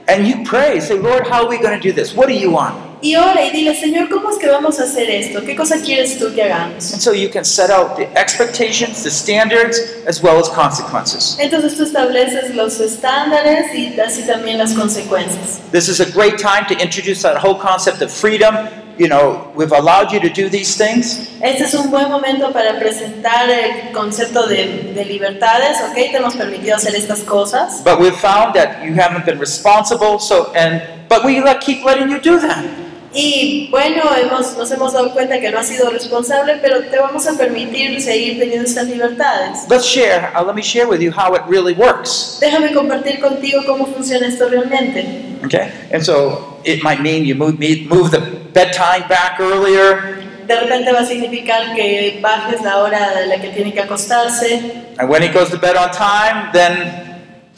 And 0.08 0.26
you 0.26 0.46
pray, 0.46 0.80
say, 0.80 0.98
Lord, 0.98 1.28
how 1.28 1.44
are 1.44 1.50
we 1.50 1.58
going 1.58 1.78
to 1.78 1.82
do 1.82 1.92
this? 1.92 2.14
What 2.14 2.28
do 2.30 2.34
you 2.34 2.52
want? 2.52 2.87
Y 3.02 3.16
ora 3.16 3.46
y 3.46 3.52
dile, 3.52 3.76
Señor, 3.76 4.10
¿cómo 4.10 4.32
es 4.32 4.38
que 4.38 4.48
vamos 4.48 4.80
a 4.80 4.84
hacer 4.84 5.10
esto? 5.10 5.44
¿Qué 5.46 5.56
cosa 5.56 5.76
quieres 5.80 6.18
tú 6.18 6.34
que 6.34 6.44
hagamos? 6.44 6.94
And 6.94 7.02
so 7.02 7.14
you 7.14 7.30
can 7.30 7.46
set 7.46 7.70
out 7.70 7.96
the 7.96 8.08
expectations, 8.20 9.04
the 9.04 9.12
standards, 9.12 9.80
as 10.08 10.22
well 10.22 10.40
as 10.40 10.50
consequences. 10.50 11.38
Entonces 11.40 11.78
tú 11.78 11.84
estableces 11.84 12.56
los 12.56 12.80
estándares 12.80 13.74
y 13.76 14.00
así 14.00 14.24
también 14.24 14.58
las 14.58 14.74
consecuencias. 14.74 15.60
This 15.72 15.88
is 15.88 16.00
a 16.00 16.06
great 16.06 16.38
time 16.38 16.66
to 16.68 16.74
introduce 16.82 17.22
that 17.22 17.38
whole 17.38 17.60
concept 17.60 18.02
of 18.02 18.12
freedom. 18.12 18.56
You 18.98 19.08
know, 19.08 19.52
we've 19.56 19.74
allowed 19.74 20.12
you 20.12 20.20
to 20.20 20.30
do 20.30 20.50
these 20.50 20.76
things. 20.76 21.20
Este 21.40 21.66
es 21.66 21.76
un 21.76 21.92
buen 21.92 22.10
momento 22.10 22.52
para 22.52 22.80
presentar 22.80 23.48
el 23.48 23.92
concepto 23.94 24.48
de, 24.48 24.92
de 24.96 25.06
libertades, 25.06 25.78
¿ok? 25.88 25.94
Te 25.94 26.18
hemos 26.18 26.36
permitido 26.36 26.76
hacer 26.76 26.96
estas 26.96 27.20
cosas, 27.20 27.84
But 27.84 28.00
we've 28.00 28.18
found 28.20 28.56
that 28.56 28.84
you 28.84 28.96
haven't 28.96 29.24
been 29.24 29.40
responsible, 29.40 30.18
so 30.18 30.52
and 30.56 30.82
but 31.08 31.24
we 31.24 31.44
keep 31.62 31.86
letting 31.86 32.10
you 32.10 32.20
do 32.20 32.40
that. 32.40 32.66
Y 33.14 33.70
bueno, 33.72 34.02
hemos, 34.22 34.58
nos 34.58 34.70
hemos 34.72 34.94
dado 34.94 35.12
cuenta 35.14 35.40
que 35.40 35.50
no 35.50 35.60
has 35.60 35.68
sido 35.68 35.90
responsable, 35.90 36.58
pero 36.62 36.82
te 36.84 37.00
vamos 37.00 37.26
a 37.28 37.38
permitir 37.38 38.00
seguir 38.02 38.38
teniendo 38.38 38.68
estas 38.68 38.88
libertades. 38.88 39.66
Let's 39.70 39.86
share. 39.86 40.30
Uh, 40.36 40.46
let 40.46 40.54
me 40.56 40.62
share 40.62 40.88
with 40.88 41.00
you 41.00 41.12
how 41.12 41.34
it 41.36 41.42
really 41.48 41.74
works. 41.74 42.38
Déjame 42.42 42.74
compartir 42.74 43.20
contigo 43.20 43.62
cómo 43.66 43.86
funciona 43.88 44.28
esto 44.28 44.50
realmente. 44.50 45.06
Okay, 45.46 45.72
and 45.94 46.04
so 46.04 46.60
it 46.66 46.84
might 46.84 47.00
mean 47.02 47.26
you 47.26 47.36
move 47.36 47.58
me- 47.58 47.88
move 47.90 48.12
the 48.12 48.20
bedtime 48.54 49.08
back 49.08 49.40
earlier, 49.40 50.18
De 50.48 50.56
repente 50.56 50.92
va 50.94 51.00
a 51.02 51.06
significar 51.06 51.76
que 51.76 52.20
bajes 52.22 52.62
la 52.62 52.78
hora 52.80 53.14
de 53.16 53.28
la 53.28 53.38
que 53.42 53.50
tiene 53.50 53.74
que 53.74 53.82
acostarse. 53.82 54.62
and 55.00 55.10
when 55.10 55.22
he 55.22 55.28
goes 55.30 55.50
to 55.50 55.58
bed 55.58 55.76
on 55.76 55.92
time, 55.92 56.50
then 56.54 57.07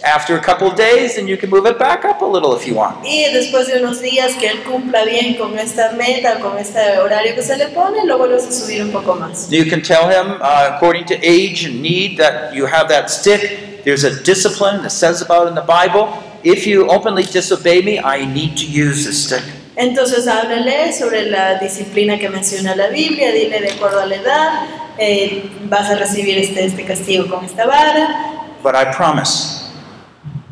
after 0.04 0.38
a 0.38 0.42
couple 0.42 0.68
of 0.68 0.76
days, 0.76 1.16
then 1.16 1.28
you 1.28 1.38
can 1.38 1.50
move 1.50 1.66
it 1.66 1.78
back 1.78 2.06
up 2.06 2.22
a 2.22 2.26
little 2.26 2.56
if 2.56 2.66
you 2.66 2.76
want. 2.76 3.04
Y 3.04 3.26
después 3.34 3.68
de 3.68 3.80
unos 3.82 4.02
días 4.02 4.34
que 4.40 4.48
él 4.48 4.64
cumpla 4.64 5.04
bien 5.06 5.36
con 5.36 5.58
esta 5.58 5.92
meta, 5.94 6.40
con 6.40 6.58
este 6.58 6.98
horario 7.00 7.36
que 7.36 7.42
se 7.42 7.58
le 7.58 7.68
pone, 7.68 8.06
lo 8.06 8.18
vuelves 8.18 8.48
a 8.48 8.52
subir 8.52 8.82
un 8.82 8.92
poco 8.92 9.16
más. 9.16 9.50
You 9.50 9.66
can 9.66 9.82
tell 9.82 10.10
him, 10.10 10.42
uh, 10.42 10.76
according 10.76 11.06
to 11.08 11.16
age 11.22 11.66
and 11.66 11.82
need, 11.82 12.18
that 12.18 12.54
you 12.54 12.66
have 12.66 12.88
that 12.90 13.10
stick. 13.10 13.84
There's 13.84 14.04
a 14.04 14.24
discipline 14.24 14.82
that 14.84 14.92
says 14.92 15.22
about 15.22 15.48
in 15.48 15.56
the 15.56 15.62
Bible. 15.62 16.10
If 16.44 16.66
you 16.66 16.88
openly 16.90 17.24
disobey 17.24 17.82
me, 17.82 18.00
I 18.00 18.26
need 18.26 18.56
to 18.58 18.66
use 18.66 19.06
this 19.06 19.26
stick. 19.26 19.44
Entonces 19.76 20.28
háblale 20.28 20.92
sobre 20.92 21.30
la 21.30 21.58
disciplina 21.58 22.20
que 22.20 22.30
menciona 22.30 22.76
la 22.76 22.88
Biblia, 22.88 23.32
dile 23.32 23.62
de 23.62 23.72
acuerdo 23.72 24.02
a 24.02 24.06
la 24.06 24.16
edad, 24.16 24.50
eh, 24.98 25.50
vas 25.70 25.90
a 25.90 25.96
recibir 25.96 26.38
este, 26.38 26.66
este 26.66 26.84
castigo 26.84 27.28
con 27.30 27.46
esta 27.46 27.66
vara, 27.66 28.40
But 28.62 28.76
I 28.76 28.94
promise, 28.94 29.69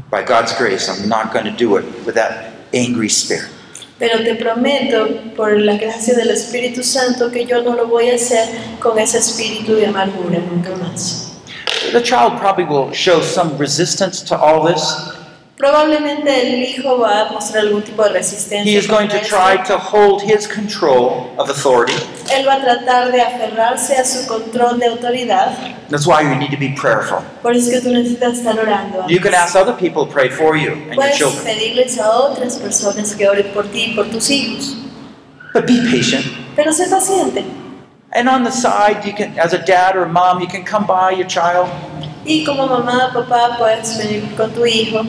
by 0.09 0.23
God's 0.23 0.53
grace, 0.57 0.89
I'm 0.89 1.09
not 1.09 1.33
going 1.33 1.45
to 1.45 1.51
do 1.51 1.77
it 1.77 1.85
with 2.05 2.15
that 2.15 2.53
angry 2.73 3.09
spirit. 3.09 3.49
pero 3.99 4.23
te 4.23 4.35
prometo 4.35 5.07
por 5.35 5.59
la 5.59 5.75
gracia 5.77 6.13
del 6.15 6.29
Espíritu 6.29 6.83
Santo 6.83 7.31
que 7.31 7.45
yo 7.45 7.63
no 7.63 7.75
lo 7.75 7.87
voy 7.87 8.09
a 8.11 8.15
hacer 8.15 8.47
con 8.79 8.99
ese 8.99 9.17
espíritu 9.17 9.75
de 9.75 9.87
amargura 9.87 10.39
nunca 10.39 10.75
más. 10.75 11.39
The 11.91 12.01
child 12.01 12.39
probably 12.39 12.65
will 12.65 12.91
show 12.93 13.21
some 13.21 13.57
resistance 13.57 14.21
to 14.25 14.37
all 14.37 14.63
this. 14.63 15.16
Probablemente 15.57 16.53
el 16.53 16.61
hijo 16.61 16.99
va 16.99 17.21
a 17.21 17.31
mostrar 17.31 17.65
algún 17.65 17.81
tipo 17.81 18.03
de 18.03 18.09
resistencia. 18.09 18.71
He 18.71 18.77
is 18.77 18.87
going 18.87 19.07
to 19.07 19.19
try 19.21 19.57
to 19.65 19.75
hold 19.75 20.21
his 20.21 20.47
control 20.47 21.33
of 21.39 21.49
authority. 21.49 21.97
Él 22.31 22.45
va 22.47 22.57
a 22.57 22.61
tratar 22.61 23.11
de 23.11 23.19
aferrarse 23.19 23.97
a 23.97 24.05
su 24.05 24.27
control 24.27 24.77
de 24.77 24.85
autoridad. 24.85 25.57
That's 25.89 26.05
why 26.05 26.21
you 26.21 26.35
need 26.35 26.51
to 26.51 26.59
be 26.59 26.75
prayerful. 26.79 27.23
Por 27.41 27.55
eso 27.55 27.71
es 27.71 27.73
que 27.73 27.81
tú 27.81 27.91
necesitas 27.91 28.37
estar 28.37 28.59
orando. 28.59 29.07
You 29.09 29.19
can 29.19 29.33
ask 29.33 29.55
other 29.55 29.73
people 29.73 30.05
to 30.05 30.11
pray 30.13 30.29
for 30.29 30.55
you 30.55 30.73
and 30.73 30.93
your 30.93 31.09
children. 31.09 31.43
pedirles 31.43 31.97
a 31.97 32.07
otras 32.07 32.57
personas 32.57 33.15
que 33.15 33.27
oren 33.27 33.51
por 33.51 33.65
ti 33.65 33.93
y 33.93 33.95
por 33.95 34.05
tus 34.11 34.29
hijos. 34.29 34.75
But 35.55 35.65
be 35.65 35.81
patient. 35.89 36.23
Pero 36.55 36.71
sé 36.71 36.87
paciente. 36.87 37.43
And 38.13 38.29
on 38.29 38.43
the 38.43 38.51
side, 38.51 39.03
you 39.03 39.13
can, 39.13 39.39
as 39.39 39.53
a 39.53 39.57
dad 39.57 39.95
or 39.95 40.03
a 40.03 40.07
mom, 40.07 40.39
you 40.39 40.47
can 40.47 40.63
come 40.63 40.85
by 40.85 41.13
your 41.13 41.27
child. 41.27 41.67
Y 42.25 42.43
como 42.45 42.67
mamá, 42.67 43.11
papá, 43.11 43.57
puedes 43.57 43.97
venir 43.97 44.23
con 44.35 44.51
tu 44.51 44.63
hijo. 44.63 45.01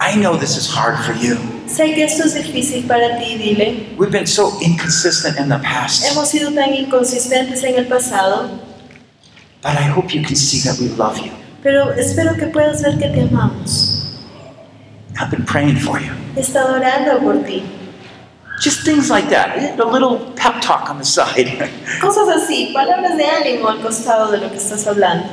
I 0.00 0.16
know 0.16 0.36
this 0.36 0.56
is 0.56 0.66
hard 0.66 0.98
for 1.04 1.12
you. 1.12 1.36
Sé 1.66 1.94
que 1.94 2.04
esto 2.04 2.24
es 2.24 2.34
difícil 2.34 2.86
para 2.88 3.18
ti, 3.18 3.36
dile. 3.36 3.96
We've 3.98 4.10
been 4.10 4.26
so 4.26 4.58
inconsistent 4.60 5.38
in 5.38 5.48
the 5.48 5.58
past. 5.58 6.02
Hemos 6.04 6.28
sido 6.30 6.50
tan 6.54 6.74
inconsistentes 6.74 7.62
en 7.64 7.76
el 7.76 7.84
pasado, 7.86 8.48
But 9.62 9.72
I 9.72 9.82
hope 9.82 10.14
you 10.14 10.22
can 10.22 10.34
see 10.36 10.58
that 10.68 10.78
we 10.80 10.88
love 10.96 11.18
you. 11.18 11.30
pero 11.62 11.92
espero 11.92 12.34
que 12.34 12.46
puedas 12.46 12.82
ver 12.82 12.98
que 12.98 13.08
te 13.10 13.20
amamos. 13.28 14.16
I've 15.20 15.30
been 15.30 15.44
praying 15.44 15.76
for 15.76 16.00
you. 16.00 16.12
He 16.34 16.40
estado 16.40 16.76
orando 16.76 17.20
por 17.20 17.44
ti. 17.44 17.62
Just 18.62 18.84
things 18.84 19.10
like 19.10 19.28
that. 19.30 19.78
A 19.78 19.84
little 19.84 20.32
pep 20.36 20.60
talk 20.62 20.88
on 20.90 20.98
the 20.98 21.04
side. 21.04 21.68
Cosas 22.00 22.28
así, 22.28 22.72
palabras 22.74 23.16
de 23.16 23.24
ánimo 23.26 23.68
al 23.68 23.80
costado 23.80 24.30
de 24.30 24.38
lo 24.38 24.50
que 24.50 24.56
estás 24.56 24.86
hablando. 24.86 25.28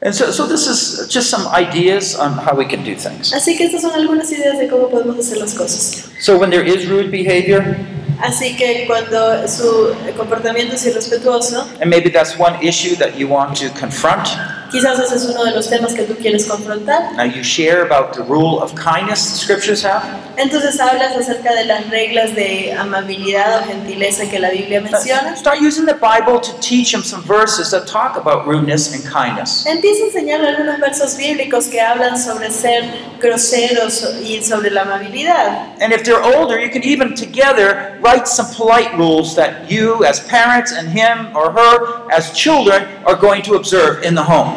And 0.00 0.14
so, 0.14 0.30
so 0.30 0.46
this 0.46 0.68
is 0.68 1.08
just 1.08 1.28
some 1.28 1.48
ideas 1.48 2.14
on 2.14 2.32
how 2.34 2.54
we 2.54 2.64
can 2.64 2.84
do 2.84 2.94
things. 2.94 3.32
Así 3.32 3.56
que 3.56 3.66
estas 3.66 3.82
son 3.82 3.92
algunas 3.92 4.30
ideas 4.30 4.58
de 4.58 4.68
cómo 4.68 4.88
podemos 4.88 5.18
hacer 5.18 5.38
las 5.38 5.54
cosas. 5.54 6.08
So 6.20 6.38
when 6.38 6.50
there 6.50 6.62
is 6.64 6.88
rude 6.88 7.10
behavior, 7.10 7.76
Así 8.20 8.56
que 8.56 8.84
cuando 8.86 9.46
su 9.46 9.94
comportamiento 10.16 10.74
es 10.74 10.84
irrespetuoso, 10.86 11.68
and 11.80 11.88
maybe 11.88 12.10
that's 12.10 12.36
one 12.36 12.58
issue 12.62 12.96
that 12.96 13.16
you 13.16 13.28
want 13.28 13.56
to 13.56 13.70
confront, 13.78 14.28
quizás 14.70 14.98
ese 14.98 15.16
es 15.16 15.24
uno 15.24 15.44
de 15.44 15.52
los 15.52 15.68
temas 15.68 15.94
que 15.94 16.02
tú 16.02 16.14
quieres 16.16 16.46
confrontar. 16.46 17.12
now 17.16 17.24
you 17.24 17.42
share 17.42 17.82
about 17.82 18.14
the 18.14 18.22
rule 18.22 18.60
of 18.62 18.74
kindness 18.74 19.30
the 19.30 19.36
scriptures 19.38 19.84
have. 19.84 20.02
Entonces 20.36 20.78
hablas 20.78 21.16
acerca 21.16 21.52
de 21.52 21.64
las 21.64 21.88
reglas 21.90 22.34
de 22.34 22.72
amabilidad 22.72 23.60
o 23.60 23.64
gentileza 23.66 24.28
que 24.30 24.38
la 24.38 24.50
Biblia 24.50 24.80
menciona. 24.80 25.36
Start 25.36 25.60
using 25.60 25.84
the 25.84 25.94
Bible 25.94 26.40
to 26.40 26.52
teach 26.60 26.92
them 26.92 27.02
some 27.02 27.22
verses 27.22 27.70
that 27.70 27.86
talk 27.86 28.16
about 28.16 28.46
rudeness 28.46 28.94
and 28.94 29.02
kindness. 29.04 29.66
Empieza 29.66 30.04
a 30.04 30.06
enseñarle 30.06 30.48
algunos 30.48 30.78
versos 30.78 31.16
bíblicos 31.16 31.66
que 31.66 31.80
hablan 31.80 32.16
sobre 32.18 32.50
ser 32.50 32.84
groseros 33.20 34.04
y 34.22 34.40
sobre 34.42 34.70
la 34.70 34.82
amabilidad. 34.82 35.72
And 35.80 35.92
if 35.92 36.04
they're 36.04 36.22
older, 36.22 36.58
you 36.60 36.70
can 36.70 36.84
even 36.84 37.14
together 37.14 37.98
write 38.00 38.28
some 38.28 38.46
polite 38.54 38.96
rules 38.96 39.34
that 39.34 39.68
you, 39.70 40.04
as 40.04 40.20
parents, 40.20 40.72
and 40.72 40.88
him 40.88 41.36
or 41.36 41.50
her, 41.52 42.08
as 42.12 42.32
children, 42.32 42.86
are 43.04 43.16
going 43.16 43.42
to 43.42 43.54
observe 43.54 44.04
in 44.04 44.14
the 44.14 44.22
home. 44.22 44.54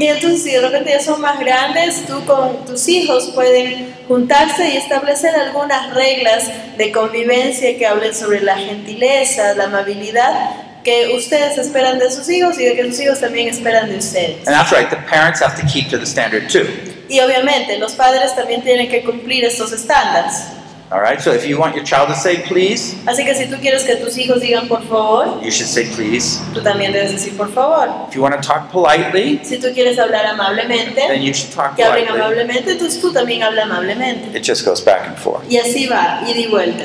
Y 0.00 0.50
de 0.50 0.60
repente 0.60 0.90
ya 0.90 1.00
son 1.00 1.20
más 1.20 1.38
grandes, 1.40 2.06
tú 2.06 2.24
con 2.24 2.64
tus 2.64 2.88
hijos 2.88 3.30
pueden 3.34 3.94
juntarse 4.06 4.68
y 4.68 4.76
establecer 4.76 5.34
algunas 5.34 5.94
reglas 5.94 6.50
de 6.76 6.92
convivencia 6.92 7.76
que 7.76 7.86
hablen 7.86 8.14
sobre 8.14 8.40
la 8.40 8.56
gentileza, 8.56 9.54
la 9.54 9.64
amabilidad 9.64 10.50
que 10.84 11.12
ustedes 11.14 11.58
esperan 11.58 11.98
de 11.98 12.10
sus 12.10 12.28
hijos 12.30 12.58
y 12.58 12.64
de 12.64 12.74
que 12.74 12.84
sus 12.84 13.00
hijos 13.00 13.20
también 13.20 13.48
esperan 13.48 13.90
de 13.90 13.98
ustedes. 13.98 14.46
And 14.46 14.56
that's 14.56 14.70
right, 14.70 14.88
the 14.88 14.96
parents 15.10 15.42
have 15.42 15.60
to 15.60 15.66
keep 15.66 15.90
to 15.90 15.98
the 15.98 16.06
standard 16.06 16.48
too. 16.48 16.66
Y 17.08 17.20
obviamente 17.20 17.78
los 17.78 17.92
padres 17.92 18.34
también 18.36 18.62
tienen 18.62 18.88
que 18.88 19.02
cumplir 19.02 19.44
estos 19.44 19.72
estándares. 19.72 20.57
All 20.90 21.02
right, 21.02 21.20
so 21.20 21.32
if 21.32 21.46
you 21.46 21.58
want 21.58 21.76
your 21.76 21.84
child 21.84 22.08
to 22.08 22.14
say 22.14 22.40
please, 22.46 22.94
Así 23.04 23.22
que 23.22 23.34
si 23.34 23.44
tú 23.44 23.60
quieres 23.60 23.84
que 23.84 23.96
tus 23.96 24.16
hijos 24.16 24.40
digan 24.40 24.68
por 24.68 24.80
favor, 24.84 25.38
you 25.44 25.50
should 25.50 25.68
say 25.68 25.84
please. 25.94 26.40
tú 26.54 26.62
también 26.62 26.92
debes 26.92 27.12
decir 27.12 27.36
por 27.36 27.48
favor. 27.50 28.06
If 28.08 28.14
you 28.14 28.22
want 28.22 28.34
to 28.34 28.40
talk 28.40 28.70
politely, 28.72 29.38
Si 29.44 29.58
tú 29.58 29.70
quieres 29.74 29.98
hablar 29.98 30.22
then 30.22 30.40
amablemente, 30.40 31.22
you 31.22 31.34
should 31.34 31.52
talk 31.54 31.76
que 31.76 31.84
hablen 31.84 32.06
politely. 32.06 32.22
amablemente, 32.22 32.72
entonces 32.72 33.00
tú 33.02 33.12
también 33.12 33.42
habla 33.42 33.64
amablemente. 33.64 34.34
It 34.34 34.42
just 34.42 34.64
goes 34.64 34.80
back 34.82 35.06
and 35.06 35.16
forth. 35.18 35.44
Y 35.50 35.58
así 35.58 35.86
va, 35.88 36.22
ida 36.26 36.40
y 36.40 36.46
vuelta. 36.48 36.84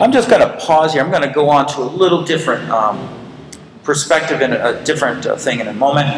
I'm 0.00 0.12
just 0.12 0.28
going 0.28 0.42
to 0.42 0.56
pause 0.58 0.92
here. 0.92 1.00
I'm 1.04 1.12
going 1.12 1.22
to 1.22 1.32
go 1.32 1.48
on 1.48 1.66
to 1.68 1.82
a 1.82 1.88
little 1.88 2.22
different 2.24 2.68
um, 2.70 2.98
perspective 3.84 4.42
and 4.42 4.54
a 4.54 4.82
different 4.82 5.24
uh, 5.24 5.36
thing 5.36 5.60
in 5.60 5.68
a 5.68 5.72
moment. 5.72 6.08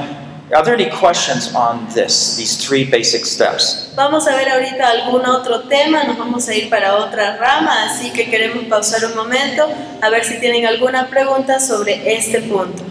Are 0.50 0.64
there 0.64 0.72
any 0.72 0.88
questions 0.88 1.54
on 1.54 1.86
this, 1.92 2.36
these 2.38 2.56
three 2.56 2.84
basic 2.84 3.26
steps? 3.26 3.92
Vamos 3.94 4.26
a 4.26 4.34
ver 4.34 4.48
ahorita 4.48 4.88
algún 4.88 5.26
otro 5.26 5.68
tema, 5.68 6.04
nos 6.04 6.16
vamos 6.16 6.48
a 6.48 6.54
ir 6.54 6.70
para 6.70 6.96
otra 6.96 7.36
rama, 7.36 7.84
así 7.84 8.10
que 8.12 8.30
queremos 8.30 8.64
pausar 8.64 9.04
un 9.04 9.14
momento 9.14 9.68
a 10.00 10.08
ver 10.08 10.24
si 10.24 10.40
tienen 10.40 10.64
alguna 10.64 11.08
pregunta 11.08 11.60
sobre 11.60 12.16
este 12.16 12.40
punto. 12.40 12.82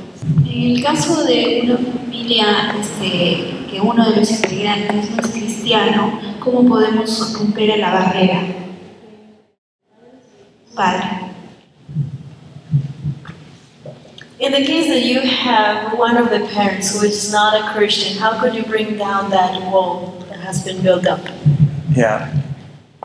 En 0.46 0.76
el 0.76 0.84
caso 0.84 1.24
de 1.24 1.62
una 1.64 1.78
familia 1.78 2.76
este, 2.80 3.66
que 3.72 3.82
uno 3.82 4.08
de 4.08 4.18
los 4.18 4.30
integrantes 4.30 5.10
no 5.10 5.22
es 5.24 5.28
cristiano, 5.30 6.22
¿cómo 6.40 6.64
podemos 6.64 7.34
romper 7.34 7.80
la 7.80 7.92
barrera? 7.92 8.44
Padre. 10.76 11.27
In 14.48 14.54
the 14.54 14.66
case 14.66 14.88
that 14.88 15.04
you 15.04 15.20
have 15.20 15.98
one 16.00 16.16
of 16.16 16.30
the 16.30 16.40
parents 16.54 16.96
who 16.96 17.06
is 17.06 17.34
not 17.34 17.54
a 17.60 17.74
Christian, 17.74 18.18
how 18.18 18.40
could 18.40 18.56
you 18.56 18.64
bring 18.64 18.96
down 18.96 19.30
that 19.30 19.62
wall 19.64 20.24
that 20.30 20.40
has 20.40 20.64
been 20.64 20.82
built 20.82 21.06
up? 21.06 21.20
Yeah, 21.92 22.32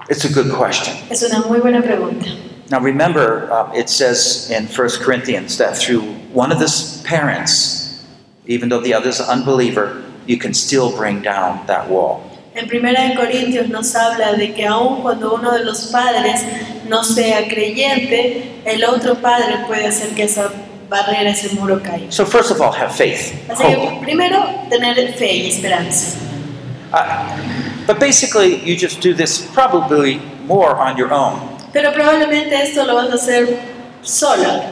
it's 0.09 0.24
a 0.24 0.32
good 0.32 0.53
question. 0.53 0.95
Es 1.11 1.24
una 1.24 1.45
muy 1.49 1.59
buena 1.59 1.82
pregunta. 1.82 2.30
Now 2.70 2.78
remember, 2.78 3.53
um, 3.53 3.74
it 3.74 3.88
says 3.88 4.53
in 4.53 4.68
1 4.68 4.88
Corinthians 5.03 5.59
that 5.59 5.76
through 5.76 6.03
one 6.32 6.53
of 6.53 6.61
the 6.61 6.70
parents, 7.05 8.07
even 8.47 8.68
though 8.68 8.80
the 8.80 8.95
other 8.95 9.09
is 9.09 9.18
an 9.18 9.26
unbeliever, 9.26 10.01
you 10.26 10.38
can 10.38 10.55
still 10.55 10.97
bring 10.97 11.22
down 11.22 11.66
that 11.66 11.90
wall. 11.90 12.22
En 12.55 12.68
Primera 12.68 13.09
de 13.09 13.16
Corintios 13.16 13.68
nos 13.68 13.93
habla 13.97 14.36
de 14.36 14.55
que 14.55 14.64
aun 14.64 15.03
cuando 15.03 15.34
uno 15.34 15.51
de 15.51 15.64
los 15.64 15.90
padres 15.90 16.45
no 16.86 17.03
sea 17.03 17.49
creyente, 17.49 18.61
el 18.64 18.84
otro 18.84 19.16
padre 19.16 19.64
puede 19.66 19.88
hacer 19.88 20.14
que 20.14 20.22
esa 20.22 20.53
barrera, 20.93 21.30
ese 21.30 21.55
muro 21.55 21.80
caiga. 21.80 22.12
So, 22.12 22.24
first 22.24 22.51
of 22.51 22.61
all, 22.61 22.72
have 22.72 22.95
faith, 22.95 23.32
Así 23.49 23.64
que 23.64 24.01
primero, 24.03 24.68
tener 24.70 24.95
fe 25.14 25.43
y 25.43 25.49
esperanza. 25.49 26.18
Uh, 26.93 27.84
but 27.86 27.99
basically, 27.99 28.62
you 28.62 28.76
just 28.76 29.01
do 29.01 29.14
this 29.14 29.40
probably 29.53 30.20
more 30.47 30.76
on 30.76 30.97
your 30.97 31.12
own. 31.12 31.40
Pero 31.72 31.90
probablemente 31.93 32.53
esto 32.53 32.84
lo 32.84 32.95
vas 32.95 33.11
a 33.11 33.14
hacer 33.14 33.59
solo. 34.03 34.62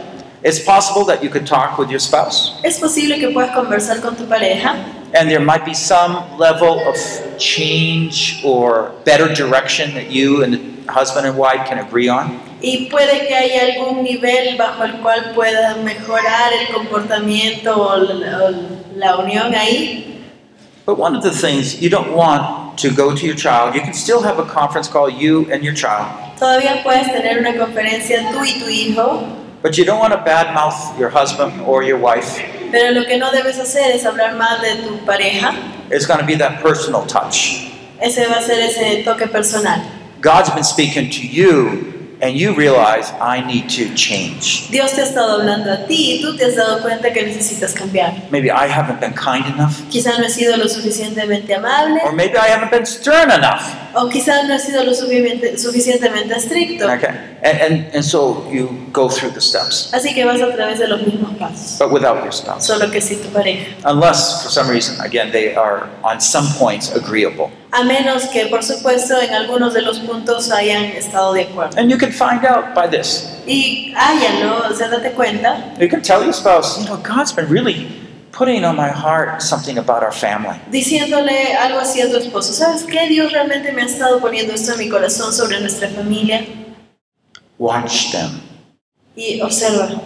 It's 0.43 0.61
possible 0.61 1.05
that 1.07 1.23
you 1.23 1.31
could 1.31 1.47
talk 1.47 1.79
with 1.79 1.91
your 1.91 2.01
spouse, 2.01 2.61
Es 2.63 2.79
posible 2.79 3.19
que 3.19 3.31
puedas 3.31 3.55
conversar 3.55 4.01
con 4.01 4.17
tu 4.17 4.27
pareja 4.27 5.01
and 5.15 5.29
there 5.29 5.41
might 5.41 5.65
be 5.65 5.75
some 5.75 6.39
level 6.39 6.87
of 6.89 6.97
change 7.39 8.43
or 8.45 8.95
better 9.05 9.33
direction 9.33 9.95
that 9.95 10.11
you 10.11 10.43
and 10.43 10.55
the 10.55 10.93
husband 10.93 11.27
and 11.27 11.37
wife 11.37 11.67
can 11.67 11.79
agree 11.79 12.09
on. 12.09 12.41
Y 12.63 12.87
puede 12.91 13.27
que 13.27 13.35
haya 13.35 13.75
algún 13.75 14.03
nivel 14.03 14.57
bajo 14.57 14.85
el 14.85 14.93
cual 15.01 15.33
puedas 15.35 15.77
mejorar 15.79 16.53
el 16.53 16.75
comportamiento 16.75 17.75
o 17.77 17.97
la, 17.97 18.45
o 18.45 18.51
la 18.97 19.17
unión 19.17 19.55
ahí. 19.55 20.07
But 20.87 20.99
one 20.99 21.15
of 21.17 21.23
the 21.23 21.31
things 21.31 21.81
you 21.81 21.89
don't 21.89 22.13
want 22.13 22.79
to 22.79 22.91
go 22.91 23.15
to 23.15 23.27
your 23.27 23.37
child, 23.37 23.75
you 23.75 23.81
can 23.81 23.95
still 23.95 24.23
have 24.23 24.39
a 24.39 24.45
conference 24.45 24.89
call, 24.89 25.09
you 25.09 25.47
and 25.53 25.63
your 25.63 25.75
child, 25.75 26.07
Todavía 26.39 26.83
puedes 26.83 27.07
tener 27.13 27.39
una 27.39 27.55
conferencia 27.57 28.31
tú 28.33 28.43
y 28.45 28.59
tu 28.59 28.67
hijo, 28.69 29.23
but 29.63 29.77
you 29.77 29.85
don't 29.85 30.01
want 30.01 30.13
to 30.13 30.19
badmouth 30.19 30.99
your 30.99 31.11
husband 31.11 31.53
or 31.67 31.83
your 31.83 31.99
wife. 31.99 32.41
pero 32.73 32.93
lo 32.93 33.05
que 33.05 33.19
no 33.19 33.31
debes 33.31 33.59
hacer 33.59 33.91
es 33.95 34.05
hablar 34.07 34.37
mal 34.37 34.61
de 34.61 34.77
tu 34.77 35.05
pareja. 35.05 35.53
It's 35.91 36.07
going 36.07 36.21
to 36.21 36.27
be 36.27 36.37
that 36.37 36.63
personal 36.63 37.05
touch. 37.07 37.71
Ese 38.01 38.27
va 38.27 38.39
a 38.39 38.43
ser 38.43 38.61
ese 38.61 39.05
toque 39.05 39.31
personal. 39.31 39.81
God's 40.21 40.51
been 40.51 40.65
speaking 40.65 41.11
to 41.11 41.27
you, 41.27 42.00
and 42.23 42.37
you 42.37 42.55
realize 42.55 43.13
I 43.21 43.41
need 43.41 43.69
to 43.71 43.95
change. 43.95 44.69
Dios 44.71 44.93
te 44.93 45.01
ha 45.03 45.05
estado 45.05 45.41
hablando 45.41 45.73
a 45.73 45.87
ti 45.87 46.19
y 46.19 46.23
tú 46.23 46.37
te 46.37 46.45
has 46.47 46.57
dado 46.57 46.81
cuenta 46.83 47.13
que 47.13 47.23
necesitas 47.23 47.73
cambiar. 47.73 48.13
Maybe 48.31 48.51
I 48.51 48.69
haven't 48.69 49.01
been 49.01 49.15
kind 49.15 49.47
enough, 49.47 49.75
Quizá 49.91 50.19
no 50.19 50.25
he 50.25 50.31
sido 50.31 50.57
lo 50.57 50.69
suficientemente 50.69 51.55
amable 51.55 52.01
or 52.05 52.13
maybe 52.13 52.37
I 52.37 52.51
haven't 52.51 52.71
been 52.71 52.87
stern 52.87 53.31
enough. 53.31 53.63
o 53.95 54.09
quizá 54.09 54.43
no 54.47 54.55
he 54.55 54.59
sido 54.59 54.85
lo 54.85 54.95
suficientemente, 54.95 55.59
suficientemente 55.59 56.35
estricto. 56.35 56.87
Okay, 56.87 57.30
and, 57.43 57.59
and, 57.59 57.95
and 57.95 58.05
so 58.05 58.47
you 58.51 58.69
go 58.93 59.09
through 59.09 59.31
the 59.33 59.41
steps, 59.41 59.91
Así 59.93 60.15
que 60.15 60.25
vas 60.25 60.41
a 60.41 60.51
través 60.55 60.79
de 60.79 60.87
los 60.89 61.01
mismos 61.03 61.37
pasos, 61.39 61.79
but 61.79 61.91
without 61.91 62.23
your 62.23 62.33
spouse. 62.33 62.67
solo 62.67 62.91
que 62.91 63.01
si 63.01 63.17
tu 63.17 63.29
pareja. 63.31 63.67
Unless, 63.85 64.43
for 64.43 64.51
some 64.51 64.69
reason, 64.69 65.01
again, 65.01 65.31
they 65.33 65.55
are 65.55 65.89
on 66.03 66.21
some 66.21 66.47
points 66.59 66.91
agreeable. 66.95 67.51
A 67.73 67.85
menos 67.85 68.25
que, 68.33 68.47
por 68.47 68.63
supuesto, 68.63 69.21
en 69.21 69.33
algunos 69.33 69.73
de 69.75 69.83
los 69.83 70.01
puntos 70.01 70.51
hayan 70.51 70.85
estado 70.87 71.33
de 71.33 71.43
acuerdo. 71.45 71.79
And 71.79 71.91
you 71.91 71.97
can 71.97 72.11
find 72.13 72.45
out 72.45 72.75
by 72.75 72.89
this. 72.89 73.27
Y 73.47 73.95
háyanlo, 73.97 74.69
o 74.71 74.75
sea, 74.75 74.89
date 74.89 75.13
cuenta, 75.13 75.75
You 75.79 75.89
can 75.89 76.03
tell 76.03 76.23
your 76.25 76.33
spouse, 76.35 76.79
you 76.79 76.87
know, 76.87 76.97
God's 76.97 77.33
been 77.33 77.49
really 77.49 77.87
putting 78.33 78.65
on 78.65 78.75
my 78.77 78.89
heart 78.89 79.41
something 79.43 79.79
about 79.79 80.03
our 80.03 80.13
family. 80.13 80.57
diciéndole 80.71 81.55
algo 81.57 81.79
así 81.81 82.01
a 82.01 82.09
tu 82.11 82.17
esposo. 82.17 82.53
¿Sabes 82.53 82.85
qué? 82.85 83.09
Dios 83.09 83.33
realmente 83.33 83.73
me 83.73 83.83
ha 83.83 83.87
estado 83.87 84.19
poniendo 84.21 84.53
esto 84.53 84.73
en 84.73 84.79
mi 84.79 84.89
corazón 84.89 85.33
sobre 85.33 85.61
nuestra 85.61 85.89
familia. 85.89 86.45
Watch 87.61 88.11
them. 88.13 88.41
Y 89.15 89.39
observa, 89.43 90.01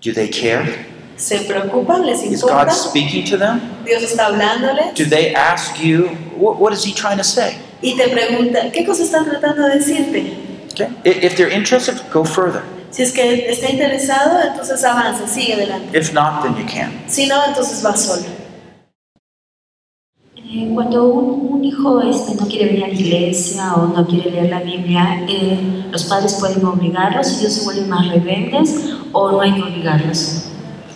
Do 0.00 0.12
they 0.12 0.28
care? 0.28 0.86
¿se 1.16 1.40
preocupan? 1.40 2.06
¿Les 2.06 2.22
Is 2.22 2.42
importa? 2.42 2.66
God 2.66 2.72
speaking 2.72 3.24
to 3.24 3.36
them? 3.36 3.60
Dios 3.84 4.04
está 4.04 4.26
hablándoles 4.26 4.94
Do 4.94 5.04
they 5.04 5.34
ask 5.34 5.80
you, 5.82 6.10
what, 6.36 6.60
what 6.60 6.72
is 6.72 6.84
He 6.84 6.92
trying 6.92 7.18
to 7.18 7.24
say? 7.24 7.56
y 7.82 7.96
te 7.96 8.04
¿qué 8.72 8.86
cosa 8.86 9.02
están 9.02 9.24
tratando 9.24 9.66
de 9.66 9.78
decirte? 9.78 10.36
Okay. 10.72 10.88
If 11.04 11.36
they're 11.36 11.52
interested, 11.52 12.00
go 12.12 12.24
further. 12.24 12.62
Si 12.90 13.02
es 13.02 13.10
que 13.10 13.50
está 13.50 13.68
interesado, 13.70 14.40
entonces 14.40 14.84
avanza, 14.84 15.26
sigue 15.26 15.54
adelante. 15.54 15.98
If 15.98 16.12
not, 16.12 16.44
then 16.44 16.54
you 16.56 16.64
can't. 16.66 16.92
Si 17.08 17.26
no, 17.26 17.44
entonces 17.44 17.84
va 17.84 17.96
solo. 17.96 18.22
Eh, 20.56 20.70
cuando 20.72 21.04
un, 21.08 21.52
un 21.54 21.64
hijo 21.64 22.00
este, 22.02 22.36
no 22.36 22.46
quiere 22.46 22.66
venir 22.66 22.84
a 22.84 22.88
la 22.88 22.94
iglesia 22.94 23.74
o 23.74 23.88
no 23.88 24.06
quiere 24.06 24.30
leer 24.30 24.50
la 24.50 24.60
Biblia, 24.60 25.24
eh, 25.28 25.58
los 25.90 26.04
padres 26.04 26.34
pueden 26.34 26.64
obligarlos 26.64 27.32
y 27.32 27.40
ellos 27.40 27.54
se 27.54 27.64
vuelven 27.64 27.88
más 27.88 28.08
rebeldes 28.08 28.94
o 29.12 29.32
no 29.32 29.40
hay 29.40 29.52
que 29.52 29.62
obligarlos. 29.62 30.44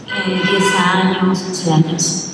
Eh, 0.07 0.41
10 0.49 0.65
años, 0.95 1.43
11 1.49 1.73
años. 1.73 2.25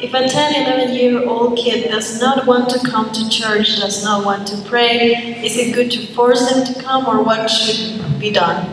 If 0.00 0.12
a 0.14 0.22
10, 0.22 0.34
11 0.66 0.94
year 0.94 1.28
old 1.28 1.56
kid 1.56 1.88
does 1.90 2.20
not 2.20 2.44
want 2.44 2.68
to 2.70 2.80
come 2.80 3.12
to 3.12 3.28
church, 3.28 3.78
does 3.80 4.02
not 4.02 4.24
want 4.26 4.48
to 4.48 4.56
pray, 4.68 5.38
is 5.44 5.56
it 5.56 5.74
good 5.76 5.90
to 5.92 6.12
force 6.12 6.44
them 6.52 6.64
to 6.64 6.82
come 6.82 7.06
or 7.06 7.22
what 7.22 7.48
should 7.48 8.00
be 8.18 8.32
done? 8.32 8.66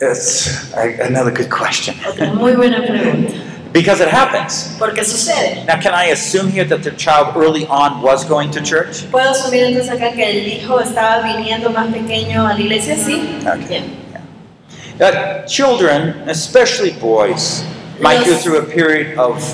It's 0.00 0.72
a- 0.74 1.04
another 1.06 1.30
good 1.30 1.50
question. 1.50 1.94
Otra 2.08 2.32
muy 2.32 2.54
buena 2.54 2.78
pregunta. 2.86 3.45
Because 3.76 4.00
it 4.00 4.08
happens. 4.08 4.74
Porque 4.78 5.04
sucede. 5.04 5.66
Now, 5.66 5.78
can 5.78 5.92
I 5.92 6.06
assume 6.06 6.48
here 6.48 6.64
that 6.64 6.82
the 6.82 6.92
child 6.92 7.36
early 7.36 7.66
on 7.66 8.00
was 8.00 8.24
going 8.24 8.50
to 8.52 8.62
church? 8.62 9.04
¿Puedo 9.10 9.30
asumir 9.30 9.64
entonces 9.64 9.90
acá 9.90 10.12
que 10.14 10.24
el 10.24 10.48
hijo 10.48 10.80
estaba 10.80 11.22
viniendo 11.22 11.68
más 11.70 11.92
pequeño 11.92 12.46
a 12.46 12.54
la 12.54 12.60
iglesia? 12.60 12.96
Sí. 12.96 13.38
Okay. 13.46 13.66
Bien. 13.68 14.06
That 14.96 15.14
uh, 15.14 15.46
children, 15.46 16.26
especially 16.26 16.92
boys, 16.92 17.62
might 18.00 18.24
go 18.24 18.34
through 18.38 18.60
a 18.60 18.64
period 18.64 19.18
of 19.18 19.44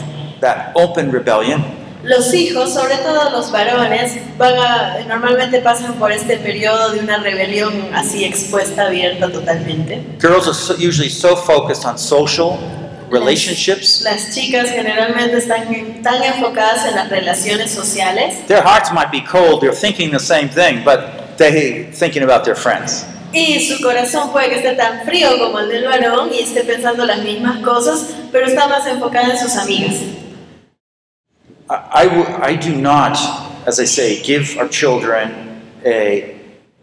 that 0.40 0.72
open 0.76 1.10
rebellion. 1.10 1.64
Los 2.04 2.32
hijos, 2.32 2.72
sobre 2.72 2.96
todo 2.98 3.30
los 3.30 3.50
varones, 3.50 4.18
van 4.38 4.54
a, 4.56 5.04
normalmente 5.08 5.60
pasan 5.62 5.94
por 5.94 6.12
este 6.12 6.36
periodo 6.36 6.90
de 6.92 7.00
una 7.00 7.18
rebelión 7.18 7.72
así 7.92 8.24
expuesta, 8.24 8.86
abierta 8.86 9.32
totalmente. 9.32 10.04
Girls 10.20 10.46
are 10.46 10.54
so, 10.54 10.74
usually 10.74 11.08
so 11.08 11.34
focused 11.34 11.84
on 11.84 11.98
social 11.98 12.58
relationships. 13.12 14.00
Las 14.02 14.34
chicas 14.34 14.70
generalmente 14.70 15.36
están 15.36 16.02
tan 16.02 16.22
enfocadas 16.22 16.86
en 16.86 16.94
las 16.96 17.10
relaciones 17.10 17.70
sociales 17.70 18.46
Their 18.48 18.62
hearts 18.62 18.90
might 18.92 19.10
be 19.12 19.20
cold, 19.20 19.60
they're 19.60 19.74
thinking 19.74 20.10
the 20.10 20.18
same 20.18 20.48
thing, 20.48 20.82
but 20.84 21.36
they 21.36 21.84
thinking 21.92 22.22
about 22.22 22.44
their 22.44 22.56
friends. 22.56 23.04
Y 23.32 23.60
su 23.60 23.82
corazón 23.82 24.30
puede 24.30 24.50
que 24.50 24.56
esté 24.56 24.74
tan 24.74 25.04
frío 25.06 25.38
como 25.38 25.58
el 25.60 25.68
del 25.68 25.84
varón 25.84 26.30
y 26.32 26.40
esté 26.40 26.64
pensando 26.64 27.04
las 27.04 27.22
mismas 27.22 27.62
cosas, 27.62 28.08
pero 28.30 28.46
está 28.46 28.68
más 28.68 28.86
enfocada 28.86 29.30
en 29.30 29.38
sus 29.38 29.56
amigas. 29.56 29.94
I, 31.70 32.04
I 32.04 32.52
I 32.52 32.56
do 32.56 32.74
not, 32.74 33.16
as 33.66 33.78
I 33.78 33.86
say, 33.86 34.22
give 34.22 34.58
our 34.58 34.68
children 34.68 35.30
a, 35.84 36.41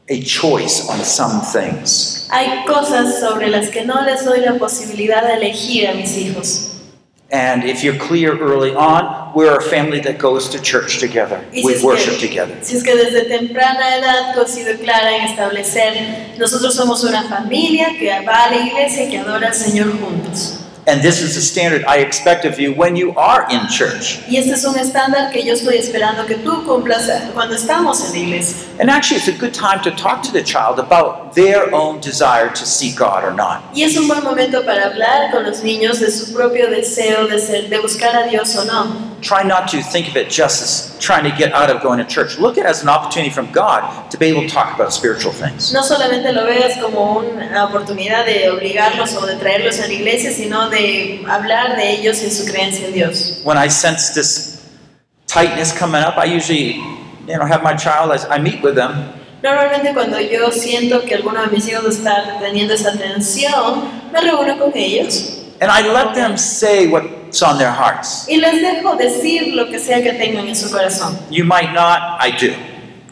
a 0.09 0.21
choice 0.21 0.87
on 0.89 1.03
some 1.03 1.41
things. 1.41 2.27
Hay 2.31 2.65
cosas 2.65 3.19
sobre 3.19 3.47
las 3.49 3.69
que 3.69 3.85
no 3.85 4.03
les 4.03 4.25
doy 4.25 4.41
la 4.41 4.57
posibilidad 4.57 5.23
de 5.23 5.33
elegir 5.33 5.87
a 5.87 5.93
mis 5.93 6.17
hijos. 6.17 6.65
And 7.31 7.63
if 7.63 7.83
you're 7.83 7.97
clear 7.97 8.35
early 8.39 8.73
on, 8.73 9.31
we're 9.35 9.55
a 9.55 9.61
family 9.61 9.99
that 9.99 10.17
goes 10.17 10.49
to 10.49 10.59
church 10.59 10.99
together. 10.99 11.39
Y 11.53 11.61
si 11.61 11.65
We 11.65 11.83
worship 11.83 12.19
que, 12.19 12.27
together. 12.27 12.57
si 12.63 12.75
es 12.75 12.83
que 12.83 12.95
desde 12.95 13.25
temprana 13.25 13.97
edad 13.97 14.33
tú 14.33 14.41
has 14.41 14.51
sido 14.51 14.75
clara 14.79 15.15
en 15.15 15.25
establecer, 15.25 16.35
nosotros 16.39 16.73
somos 16.73 17.03
una 17.03 17.29
familia 17.29 17.89
que 17.99 18.09
va 18.25 18.45
a 18.45 18.49
la 18.49 18.57
iglesia 18.65 19.03
y 19.05 19.09
que 19.11 19.19
adora 19.19 19.49
al 19.49 19.53
Señor 19.53 19.91
juntos. 19.99 20.58
And 20.89 21.03
this 21.03 21.21
is 21.21 21.35
the 21.35 21.41
standard 21.41 21.85
I 21.85 21.97
expect 21.97 22.45
of 22.45 22.59
you 22.59 22.73
when 22.73 22.95
you 22.95 23.13
are 23.15 23.45
in 23.51 23.67
church. 23.67 24.19
Y 24.27 24.37
este 24.37 24.53
es 24.53 24.65
un 24.65 24.75
estándar 24.75 25.31
que 25.31 25.43
yo 25.43 25.53
estoy 25.53 25.77
esperando 25.77 26.25
que 26.25 26.37
tú 26.37 26.65
cumplas 26.65 27.07
cuando 27.35 27.53
estamos 27.53 28.03
en 28.05 28.11
la 28.11 28.17
iglesia. 28.17 28.67
And 28.79 28.89
actually, 28.89 29.17
it's 29.17 29.27
a 29.27 29.37
good 29.37 29.53
time 29.53 29.83
to 29.83 29.91
talk 29.91 30.23
to 30.23 30.31
the 30.31 30.41
child 30.41 30.79
about 30.79 31.35
their 31.35 31.71
own 31.75 31.99
desire 32.01 32.49
to 32.49 32.65
seek 32.65 32.95
God 32.97 33.23
or 33.23 33.35
not. 33.35 33.61
Y 33.75 33.83
es 33.83 33.97
un 33.97 34.07
buen 34.07 34.23
momento 34.23 34.65
para 34.65 34.85
hablar 34.87 35.29
con 35.31 35.43
los 35.43 35.61
niños 35.61 35.99
de 35.99 36.09
su 36.09 36.33
propio 36.33 36.71
deseo 36.71 37.27
de, 37.27 37.37
ser, 37.37 37.69
de 37.69 37.77
buscar 37.79 38.15
a 38.15 38.27
Dios 38.27 38.55
o 38.55 38.65
no. 38.65 39.08
Try 39.21 39.43
not 39.43 39.67
to 39.69 39.81
think 39.81 40.07
of 40.07 40.15
it 40.15 40.29
just 40.29 40.61
as 40.61 40.97
trying 40.99 41.23
to 41.29 41.35
get 41.35 41.53
out 41.53 41.69
of 41.69 41.81
going 41.81 41.99
to 41.99 42.05
church. 42.05 42.37
Look 42.37 42.57
at 42.57 42.65
it 42.65 42.69
as 42.69 42.83
an 42.83 42.89
opportunity 42.89 43.29
from 43.29 43.51
God 43.51 44.09
to 44.11 44.17
be 44.17 44.27
able 44.27 44.41
to 44.41 44.49
talk 44.49 44.75
about 44.75 44.93
spiritual 44.93 45.33
things. 45.33 45.73
No 45.73 45.81
solamente 45.81 46.33
lo 46.33 46.45
veas 46.45 46.77
como 46.81 47.19
una 47.19 47.65
oportunidad 47.65 48.25
de 48.25 48.49
obligarlos 48.49 49.15
o 49.15 49.25
de 49.25 49.35
traerlos 49.35 49.79
a 49.79 49.87
la 49.87 49.93
iglesia, 49.93 50.31
sino 50.31 50.69
de 50.69 51.25
hablar 51.27 51.75
de 51.75 51.91
ellos 51.91 52.21
y 52.23 52.29
su 52.29 52.45
creencia 52.45 52.87
en 52.87 52.93
Dios. 52.93 53.41
When 53.43 53.57
I 53.57 53.69
sense 53.69 54.13
this 54.13 54.65
tightness 55.27 55.71
coming 55.77 56.01
up, 56.01 56.17
I 56.17 56.25
usually, 56.25 56.75
you 57.27 57.37
know, 57.37 57.45
have 57.45 57.63
my 57.63 57.75
child, 57.75 58.11
I, 58.11 58.35
I 58.35 58.39
meet 58.39 58.63
with 58.63 58.75
them, 58.75 59.13
Normalmente 59.41 59.93
cuando 59.93 60.19
yo 60.19 60.51
siento 60.51 61.01
que 61.05 61.15
alguno 61.15 61.41
de 61.41 61.47
mis 61.47 61.65
hijos 61.69 61.85
está 61.85 62.39
teniendo 62.41 62.73
esa 62.73 62.91
tensión, 62.91 63.85
me 64.11 64.19
reúno 64.19 64.59
con 64.59 64.71
ellos 64.75 65.38
and 65.61 65.71
I 65.71 65.81
let 65.91 66.15
them 66.15 66.37
say 66.37 66.87
what's 66.87 67.41
on 67.41 67.57
their 67.57 67.71
hearts. 67.71 68.27
y 68.27 68.37
les 68.37 68.61
dejo 68.61 68.95
decir 68.97 69.53
lo 69.55 69.67
que 69.69 69.79
sea 69.79 70.01
que 70.01 70.13
tengan 70.13 70.47
en 70.47 70.55
su 70.55 70.69
corazón. 70.69 71.17
You 71.29 71.45
might 71.45 71.73
not, 71.73 72.19
I 72.19 72.31
do. 72.31 72.53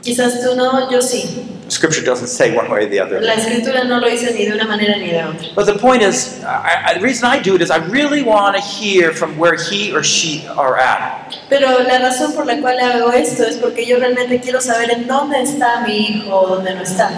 Quizás 0.02 0.41
tú 0.41 0.56
no, 0.56 0.89
yo 0.89 1.02
sí. 1.02 1.45
Scripture 1.70 2.02
doesn't 2.02 2.28
say 2.30 2.56
one 2.56 2.70
way 2.70 2.86
or 2.86 2.89
the 2.89 3.00
other. 3.00 3.22
La 3.22 3.34
escritura 3.34 3.84
no 3.84 4.00
lo 4.00 4.10
dice 4.10 4.34
ni 4.34 4.45
de 4.45 4.54
una 4.54 4.66
manera 4.66 4.98
ni 4.98 5.08
de 5.10 5.22
otra. 5.24 5.54
But 5.54 5.66
the 5.66 5.78
point 5.78 6.02
is, 6.02 6.41
I, 6.43 6.84
I, 6.86 6.93
the 6.93 7.02
reason 7.02 7.26
I 7.30 7.39
do 7.41 7.56
it 7.56 7.62
is 7.62 7.70
I 7.70 7.78
really 7.88 8.24
want 8.24 8.56
to 8.56 8.62
hear 8.62 9.12
from 9.12 9.38
where 9.38 9.56
he 9.56 9.93
or 9.93 10.02
she 10.02 10.48
are 10.48 10.78
at. 10.78 11.36
Pero 11.50 11.84
la 11.84 12.00
razón 12.00 12.34
por 12.34 12.45
la 12.45 12.62
cual 12.62 12.80
hago 12.80 13.12
esto 13.12 13.43
es 13.43 13.58
porque 13.58 13.86
yo 13.86 14.00
realmente 14.00 14.39
quiero 14.39 14.62
saber 14.62 14.91
en 14.91 15.08
dónde 15.08 15.41
está 15.41 15.86
mi 15.86 15.98
hijo 15.98 16.34
o 16.34 16.48
dónde 16.56 16.74
no 16.74 16.84
está. 16.84 17.12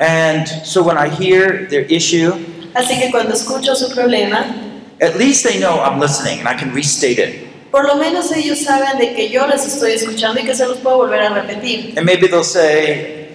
And 0.00 0.48
so 0.64 0.82
when 0.82 0.96
I 0.98 1.08
hear 1.08 1.68
their 1.68 1.82
issue, 1.82 2.32
Así 2.74 2.98
que 2.98 3.10
cuando 3.10 3.34
escucho 3.34 3.74
su 3.74 3.90
problema, 3.94 4.46
at 5.00 5.16
least 5.16 5.44
they 5.44 5.58
know 5.58 5.80
I'm 5.80 5.98
listening 6.00 6.40
and 6.40 6.48
I 6.48 6.54
can 6.54 6.72
restate 6.74 7.18
it. 7.18 7.46
por 7.70 7.86
lo 7.86 7.94
menos 7.96 8.32
ellos 8.32 8.58
saben 8.64 8.98
de 8.98 9.14
que 9.14 9.28
yo 9.30 9.46
les 9.46 9.64
estoy 9.64 9.92
escuchando 9.92 10.40
y 10.40 10.44
que 10.44 10.54
se 10.54 10.66
los 10.66 10.78
puedo 10.78 10.96
volver 10.98 11.20
a 11.22 11.28
repetir. 11.30 11.94
And 11.96 12.04
maybe 12.04 12.26
they'll 12.28 12.42
say, 12.44 13.28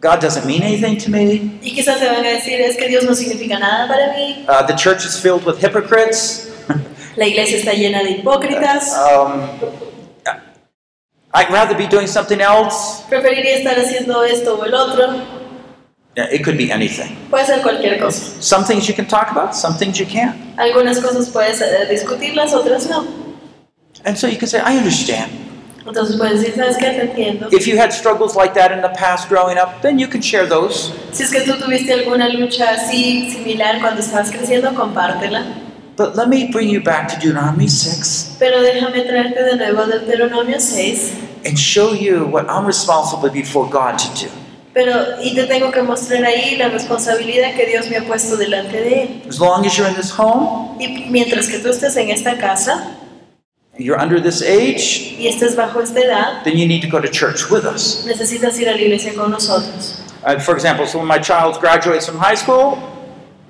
God 0.00 0.20
doesn't 0.20 0.46
mean 0.46 0.62
anything 0.62 0.96
to 0.98 1.10
me. 1.10 1.58
Y 1.62 1.74
quizás 1.74 1.98
te 1.98 2.06
van 2.06 2.24
a 2.24 2.28
decir, 2.28 2.58
es 2.60 2.76
que 2.76 2.88
Dios 2.88 3.04
no 3.04 3.14
significa 3.14 3.58
nada 3.58 3.86
para 3.86 4.14
mí, 4.14 4.46
Uh, 4.48 4.66
the 4.66 4.74
church 4.74 5.04
is 5.04 5.18
filled 5.18 5.44
with 5.44 5.58
hypocrites. 5.60 6.48
la 7.16 7.26
iglesia 7.26 7.58
está 7.58 7.72
llena 7.74 8.02
de 8.02 8.12
hipócritas, 8.12 8.94
Um, 8.96 9.42
I'd 11.32 11.50
rather 11.52 11.76
be 11.76 11.86
doing 11.86 12.06
something 12.08 12.40
else. 12.40 13.04
preferiría 13.08 13.56
estar 13.58 13.78
haciendo 13.78 14.24
esto 14.24 14.58
o 14.58 14.64
el 14.64 14.74
otro, 14.74 15.06
Yeah, 16.20 16.34
It 16.34 16.44
could 16.44 16.56
be 16.56 16.70
anything. 16.70 17.16
puede 17.30 17.46
ser 17.46 17.62
cualquier 17.62 17.98
cosa. 17.98 18.40
Some 18.42 18.64
things 18.64 18.88
you 18.88 18.94
can 18.94 19.06
talk 19.06 19.30
about, 19.30 19.54
some 19.54 19.74
things 19.74 19.98
you 19.98 20.06
can't. 20.06 20.36
Algunas 20.58 21.00
cosas 21.00 21.28
puedes 21.28 21.60
eh, 21.60 21.86
discutirlas, 21.90 22.52
otras 22.52 22.88
no. 22.88 23.06
And 24.04 24.16
so 24.18 24.26
you 24.26 24.36
can 24.38 24.48
say, 24.48 24.60
I 24.60 24.76
understand. 24.76 25.30
Entonces 25.86 26.16
puedes 26.16 26.40
decir, 26.40 26.54
¿sabes 26.56 26.76
qué? 26.76 26.90
Te 26.90 27.02
entiendo. 27.02 27.48
If 27.52 27.66
you 27.66 27.78
had 27.78 27.92
struggles 27.92 28.36
like 28.36 28.54
that 28.54 28.70
in 28.70 28.80
the 28.82 28.90
past 28.90 29.28
growing 29.28 29.56
up, 29.58 29.80
then 29.82 29.98
you 29.98 30.06
can 30.06 30.20
share 30.20 30.46
those. 30.46 30.92
Si 31.12 31.22
es 31.24 31.30
que 31.30 31.40
tú 31.40 31.54
tuviste 31.58 31.92
alguna 31.92 32.28
lucha 32.28 32.70
así 32.70 33.30
similar 33.30 33.80
cuando 33.80 34.00
estabas 34.00 34.30
creciendo, 34.30 34.74
compártela. 34.74 35.44
But 35.96 36.16
let 36.16 36.28
me 36.28 36.50
bring 36.50 36.68
you 36.70 36.80
back 36.80 37.08
to 37.08 37.16
Deuteronomy 37.20 37.68
6 37.68 38.36
Pero 38.38 38.62
déjame 38.62 39.02
traerte 39.02 39.42
de 39.42 39.56
nuevo 39.56 39.82
a 39.82 39.86
Deuteronomio 39.86 40.58
6. 40.58 41.12
and 41.44 41.58
show 41.58 41.92
you 41.92 42.24
what 42.26 42.48
I'm 42.48 42.64
responsible 42.66 43.28
before 43.30 43.68
God 43.68 43.98
to 43.98 44.26
do. 44.26 44.30
Pero, 44.72 44.92
y 45.22 45.34
te 45.34 45.44
tengo 45.44 45.72
que 45.72 45.82
mostrar 45.82 46.24
ahí 46.24 46.56
la 46.56 46.68
responsabilidad 46.68 47.54
que 47.56 47.66
Dios 47.66 47.88
me 47.88 47.96
ha 47.96 48.04
puesto 48.04 48.36
delante 48.36 48.80
de 48.80 49.02
Él. 49.02 49.22
As 49.28 49.40
long 49.40 49.66
as 49.66 49.76
you're 49.76 49.88
in 49.88 49.96
this 49.96 50.12
home, 50.16 50.76
Y 50.78 51.06
mientras 51.10 51.48
que 51.48 51.58
tú 51.58 51.70
estés 51.70 51.96
en 51.96 52.10
esta 52.10 52.38
casa 52.38 52.96
you're 53.76 53.98
under 53.98 54.20
this 54.20 54.42
age, 54.42 55.16
y 55.18 55.26
estés 55.26 55.56
bajo 55.56 55.80
esta 55.80 56.00
edad, 56.00 56.44
then 56.44 56.56
you 56.56 56.66
need 56.66 56.82
to 56.82 56.88
go 56.88 57.00
to 57.00 57.08
church 57.08 57.50
with 57.50 57.64
us. 57.64 58.04
necesitas 58.06 58.58
ir 58.60 58.68
a 58.68 58.72
la 58.72 58.80
iglesia 58.80 59.12
con 59.14 59.30
nosotros. 59.30 60.02
Uh, 60.24 60.38
for 60.38 60.54
example, 60.54 60.86
so 60.86 60.98
when 60.98 61.08
my 61.08 61.18
child 61.18 61.58
graduates 61.60 62.06
from 62.06 62.18
high 62.18 62.34
school, 62.36 62.78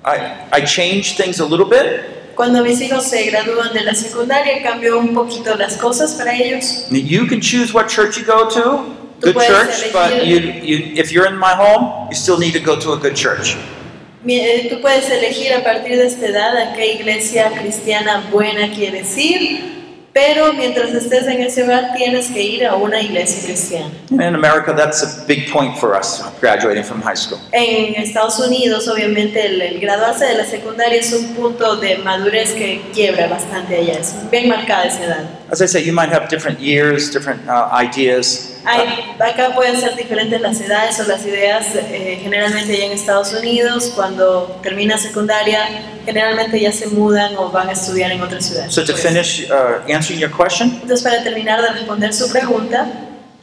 I, 0.03 0.47
I 0.51 0.61
change 0.61 1.17
things 1.17 1.39
a 1.39 1.45
little 1.45 1.65
bit. 1.65 2.33
Cuando 2.35 2.63
mis 2.63 2.79
hijos 2.81 3.03
se 3.03 3.29
gradúan 3.29 3.73
de 3.73 3.83
la 3.83 3.93
secundaria, 3.93 4.63
cambio 4.63 4.97
un 4.97 5.13
poquito 5.13 5.55
las 5.55 5.77
cosas 5.77 6.15
para 6.15 6.33
ellos. 6.33 6.87
You 6.89 7.27
can 7.27 7.41
choose 7.41 7.73
what 7.73 7.87
church 7.89 8.17
you 8.17 8.25
go 8.25 8.49
to, 8.49 8.85
good 9.21 9.35
church, 9.35 9.93
but 9.93 10.25
you, 10.25 10.37
you, 10.39 10.93
if 10.95 11.11
you're 11.11 11.27
in 11.27 11.37
my 11.37 11.53
home, 11.55 12.07
you 12.09 12.15
still 12.15 12.37
need 12.39 12.53
to 12.53 12.59
go 12.59 12.75
to 12.79 12.93
a 12.93 12.97
good 12.97 13.15
church. 13.15 13.55
Eh, 14.27 14.67
Tú 14.69 14.81
puedes 14.81 15.09
elegir 15.09 15.53
a 15.53 15.63
partir 15.63 15.97
de 15.97 16.05
esta 16.05 16.27
edad 16.27 16.55
a 16.55 16.73
qué 16.73 16.93
iglesia 16.93 17.51
cristiana 17.59 18.23
buena 18.31 18.69
quieres 18.71 19.17
ir, 19.17 19.81
pero 20.13 20.53
mientras 20.53 20.91
estés 20.93 21.25
en 21.27 21.41
ese 21.41 21.63
hogar 21.63 21.93
tienes 21.95 22.27
que 22.29 22.41
ir 22.43 22.65
a 22.67 22.75
una 22.75 23.01
iglesia 23.01 23.41
cristiana. 23.45 23.89
In 24.11 24.35
America, 24.35 24.73
that's 24.75 25.01
a 25.01 25.25
big 25.25 25.49
point 25.51 25.75
for 25.77 25.95
us 25.97 26.21
graduating 26.39 26.83
from 26.83 27.01
high 27.01 27.15
school. 27.15 27.39
En 27.51 27.95
Estados 27.95 28.37
Unidos, 28.39 28.87
obviamente, 28.87 29.43
el, 29.43 29.59
el 29.61 29.79
graduarse 29.79 30.25
de 30.25 30.35
la 30.35 30.45
secundaria 30.45 30.99
es 30.99 31.11
un 31.13 31.33
punto 31.33 31.77
de 31.77 31.97
madurez 31.99 32.51
que 32.51 32.81
quiebra 32.93 33.27
bastante 33.27 33.75
allá, 33.77 33.93
es 33.99 34.13
bien 34.29 34.49
marcada 34.49 34.83
esa 34.85 35.03
edad. 35.03 35.29
As 35.51 35.61
I 35.61 35.65
say, 35.67 35.83
you 35.83 35.91
might 35.91 36.09
have 36.09 36.29
different 36.29 36.59
years, 36.61 37.11
different 37.11 37.41
uh, 37.47 37.67
ideas. 37.73 38.47
Hay- 38.63 38.87
acá 39.19 39.53
pueden 39.53 39.75
ser 39.79 39.95
diferentes 39.97 40.39
las 40.39 40.61
edades 40.61 40.99
o 40.99 41.03
las 41.07 41.25
ideas, 41.25 41.65
eh, 41.75 42.19
generalmente 42.23 42.77
ya 42.77 42.85
en 42.85 42.91
Estados 42.93 43.33
Unidos, 43.33 43.91
cuando 43.95 44.59
termina 44.63 44.97
secundaria, 44.97 45.59
generalmente 46.05 46.57
ya 46.59 46.71
se 46.71 46.87
mudan 46.87 47.35
o 47.35 47.49
van 47.49 47.67
a 47.69 47.73
estudiar 47.73 48.11
en 48.11 48.21
otra 48.21 48.39
ciudad. 48.39 48.69
So 48.69 48.85
to 48.85 48.95
finish 48.95 49.49
uh, 49.49 49.81
answering 49.91 50.21
your 50.21 50.31
question, 50.31 50.79
Entonces, 50.83 51.01
para 51.03 51.21
terminar 51.23 51.61
de 51.61 51.69
responder 51.69 52.13
su 52.13 52.29
pregunta, 52.31 52.87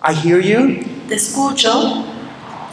I 0.02 0.14
hear 0.14 0.40
you. 0.40 0.84
te 1.08 1.16
escucho, 1.16 2.04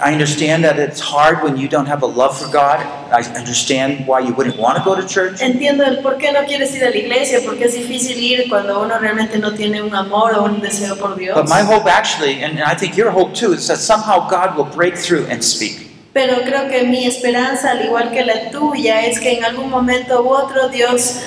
I 0.01 0.11
understand 0.11 0.63
that 0.65 0.77
it's 0.77 0.99
hard 0.99 1.41
when 1.41 1.55
you 1.55 1.69
don't 1.69 1.85
have 1.85 2.03
a 2.03 2.05
love 2.05 2.37
for 2.37 2.51
God. 2.51 2.79
I 3.11 3.21
understand 3.37 4.05
why 4.05 4.19
you 4.19 4.33
wouldn't 4.33 4.57
want 4.57 4.77
to 4.77 4.83
go 4.83 4.93
to 4.93 5.07
church. 5.07 5.41
entiendo 5.41 5.85
el 5.85 6.01
por 6.01 6.17
qué 6.17 6.33
no 6.33 6.43
quieres 6.45 6.75
ir 6.75 6.83
a 6.83 6.89
la 6.89 6.97
iglesia, 6.97 7.39
porque 7.45 7.63
es 7.65 7.73
difícil 7.75 8.17
ir 8.17 8.49
cuando 8.49 8.81
uno 8.81 8.99
realmente 8.99 9.39
no 9.39 9.53
tiene 9.53 9.81
un 9.81 9.95
amor 9.95 10.33
o 10.35 10.43
un 10.43 10.59
deseo 10.59 10.97
por 10.97 11.15
Dios. 11.15 11.35
But 11.35 11.47
my 11.47 11.61
hope 11.61 11.85
actually, 11.89 12.43
and 12.43 12.59
I 12.59 12.75
think 12.75 12.97
your 12.97 13.09
hope 13.09 13.33
too, 13.33 13.53
is 13.53 13.67
that 13.67 13.77
somehow 13.77 14.27
God 14.29 14.57
will 14.57 14.65
break 14.75 14.97
through 14.97 15.27
and 15.29 15.41
speak. 15.41 15.91
Pero 16.13 16.41
creo 16.43 16.69
que 16.69 16.83
mi 16.83 17.05
esperanza, 17.05 17.71
al 17.71 17.85
igual 17.85 18.11
que 18.11 18.25
la 18.25 18.49
tuya, 18.49 19.05
es 19.05 19.19
que 19.19 19.37
en 19.37 19.45
algún 19.45 19.69
momento 19.69 20.23
u 20.23 20.29
otro 20.29 20.69
Dios 20.69 21.21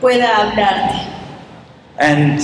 pueda 0.00 0.36
hablarte. 0.36 1.06
And 1.98 2.40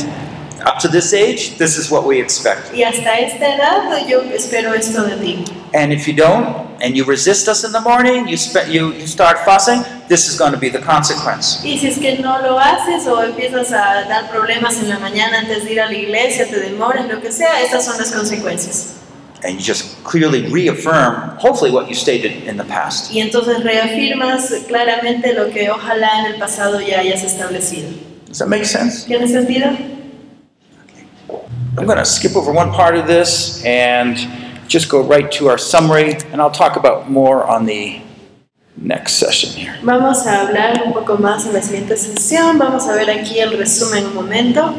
up 0.65 0.79
to 0.81 0.89
this 0.89 1.13
age, 1.13 1.59
this 1.59 1.77
is 1.77 1.91
what 1.91 2.05
we 2.05 2.21
expect. 2.21 2.73
Y 2.75 2.83
hasta 2.83 3.19
esta 3.19 3.55
edad 3.55 4.07
yo 4.09 4.23
espero 4.33 4.75
esto 4.75 5.05
de 5.05 5.17
ti. 5.17 5.45
And 5.75 5.93
if 5.93 6.07
you 6.07 6.15
don't, 6.15 6.67
and 6.81 6.97
you 6.97 7.05
resist 7.05 7.49
us 7.49 7.65
in 7.65 7.73
the 7.73 7.81
morning, 7.81 8.29
you, 8.29 8.37
spe- 8.37 8.69
you, 8.69 8.93
you 8.93 9.07
start 9.07 9.39
fussing, 9.41 9.85
this 10.09 10.29
is 10.29 10.39
going 10.39 10.53
to 10.53 10.59
be 10.59 10.69
the 10.69 10.81
consequence. 10.81 11.61
Y 11.65 11.79
si 11.79 11.89
es 11.89 11.99
que 11.99 12.19
no 12.19 12.39
lo 12.41 12.59
haces 12.59 13.07
o 13.07 13.23
empiezas 13.23 13.73
a 13.73 14.05
dar 14.09 14.31
problemas 14.31 14.79
en 14.79 14.89
la 14.89 14.99
mañana 14.99 15.41
antes 15.41 15.65
de 15.65 15.73
ir 15.73 15.81
a 15.81 15.87
la 15.87 15.95
iglesia, 15.95 16.47
te 16.49 16.61
demoras, 16.61 17.09
lo 17.09 17.21
que 17.21 17.33
sea, 17.33 17.63
estas 17.63 17.85
son 17.85 17.99
las 17.99 18.13
consecuencias. 18.13 18.95
And 19.45 19.59
you 19.59 19.65
just 19.65 20.03
clearly 20.03 20.51
reaffirm, 20.51 21.37
hopefully, 21.39 21.71
what 21.71 21.89
you 21.89 21.95
stated 21.95 22.49
in 22.49 22.57
the 22.57 22.65
past. 22.65 23.13
Y 23.13 23.21
entonces 23.21 23.63
reafirmas 23.63 24.51
claramente 24.67 25.35
lo 25.35 25.51
que 25.51 25.71
ojalá 25.71 26.21
en 26.21 26.27
el 26.33 26.39
pasado 26.39 26.81
ya 26.81 27.01
hayas 27.01 27.23
establecido. 27.23 27.91
Does 28.29 28.39
that 28.39 28.49
make 28.49 28.65
sense? 28.65 29.07
¿Tiene 29.07 29.29
sentido? 29.29 29.96
I'm 31.79 31.85
going 31.85 31.99
to 31.99 32.07
skip 32.07 32.37
over 32.37 32.53
one 32.53 32.73
part 32.73 32.97
of 32.97 33.07
this, 33.07 33.63
and 33.65 34.17
just 34.67 34.89
go 34.89 35.03
right 35.03 35.31
to 35.33 35.49
our 35.49 35.59
summary, 35.59 36.15
and 36.33 36.41
I'll 36.41 36.51
talk 36.51 36.77
about 36.77 37.11
more 37.11 37.45
on 37.45 37.67
the 37.67 38.01
next 38.77 39.15
session 39.15 39.51
here. 39.51 39.79
Vamos 39.83 40.27
a 40.27 40.47
hablar 40.47 40.83
un 40.87 40.93
poco 40.93 41.17
más 41.19 41.47
en 41.47 41.53
la 41.53 41.61
siguiente 41.61 41.97
sesión. 41.97 42.59
Vamos 42.59 42.87
a 42.87 42.93
ver 42.95 43.11
aquí 43.11 43.39
el 43.41 43.59
resumen 43.59 44.07
un 44.07 44.15
momento. 44.15 44.75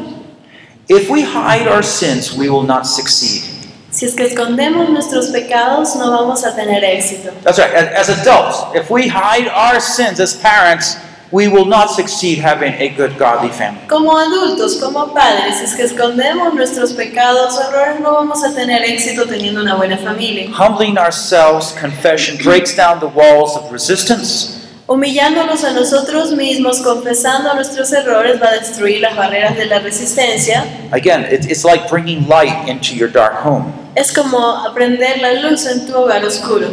If 0.88 1.08
we 1.08 1.22
hide 1.22 1.68
our 1.68 1.82
sins, 1.82 2.36
we 2.36 2.48
will 2.48 2.64
not 2.64 2.86
succeed. 2.86 3.44
Si 3.90 4.06
es 4.06 4.14
que 4.14 4.24
escondemos 4.26 4.90
nuestros 4.90 5.28
pecados, 5.28 5.96
no 5.96 6.10
vamos 6.10 6.44
a 6.44 6.54
tener 6.54 6.82
éxito. 6.82 7.32
That's 7.42 7.58
right. 7.58 7.72
As, 7.72 8.08
as 8.08 8.20
adults, 8.20 8.74
if 8.74 8.90
we 8.90 9.08
hide 9.08 9.48
our 9.48 9.80
sins 9.80 10.20
as 10.20 10.34
parents, 10.34 10.96
we 11.30 11.46
will 11.46 11.66
not 11.66 11.90
succeed 11.90 12.38
having 12.38 12.72
a 12.74 12.88
good, 12.90 13.18
godly 13.18 13.50
family. 13.50 13.86
Como 13.86 14.16
adultos, 14.16 14.80
como 14.80 15.12
padres, 15.12 15.58
si 15.58 15.64
es 15.64 15.74
que 15.74 15.84
escondemos 15.84 16.54
nuestros 16.54 16.92
pecados 16.92 17.56
o 17.58 17.70
errores, 17.70 18.00
no 18.00 18.12
vamos 18.12 18.42
a 18.42 18.54
tener 18.54 18.82
éxito 18.82 19.26
teniendo 19.26 19.60
una 19.60 19.76
buena 19.76 19.98
familia. 19.98 20.48
Humbling 20.50 20.96
ourselves, 20.96 21.72
confession 21.72 22.38
breaks 22.42 22.74
down 22.74 22.98
the 23.00 23.06
walls 23.06 23.56
of 23.56 23.70
resistance. 23.70 24.54
Humillándonos 24.86 25.64
a 25.64 25.72
nosotros 25.72 26.32
mismos, 26.32 26.80
confesando 26.80 27.54
nuestros 27.54 27.92
errores, 27.92 28.40
va 28.40 28.48
a 28.48 28.58
destruir 28.58 29.02
las 29.02 29.14
barreras 29.14 29.54
de 29.54 29.66
la 29.66 29.80
resistencia. 29.80 30.64
Again, 30.92 31.26
it, 31.30 31.44
it's 31.50 31.62
like 31.62 31.90
bringing 31.90 32.26
light 32.26 32.66
into 32.66 32.94
your 32.94 33.10
dark 33.10 33.34
home. 33.44 33.70
Es 33.96 34.10
como 34.12 34.64
aprender 34.64 35.20
la 35.20 35.34
luz 35.42 35.66
en 35.66 35.86
tu 35.86 35.92
hogar 35.92 36.24
oscuro. 36.24 36.68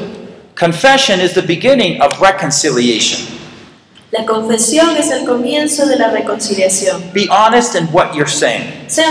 Confession 0.57 1.19
is 1.19 1.33
the 1.33 1.41
beginning 1.41 1.99
of 2.01 2.21
reconciliation. 2.21 3.35
La 4.17 4.25
confesión 4.25 4.95
es 4.95 5.11
el 5.11 5.25
comienzo 5.25 5.85
de 5.87 5.97
la 5.97 6.09
reconciliación. 6.09 7.11
Be 7.13 7.27
honest 7.29 7.75
in 7.75 7.89
what 7.91 8.13
you're 8.13 8.31
saying. 8.31 8.63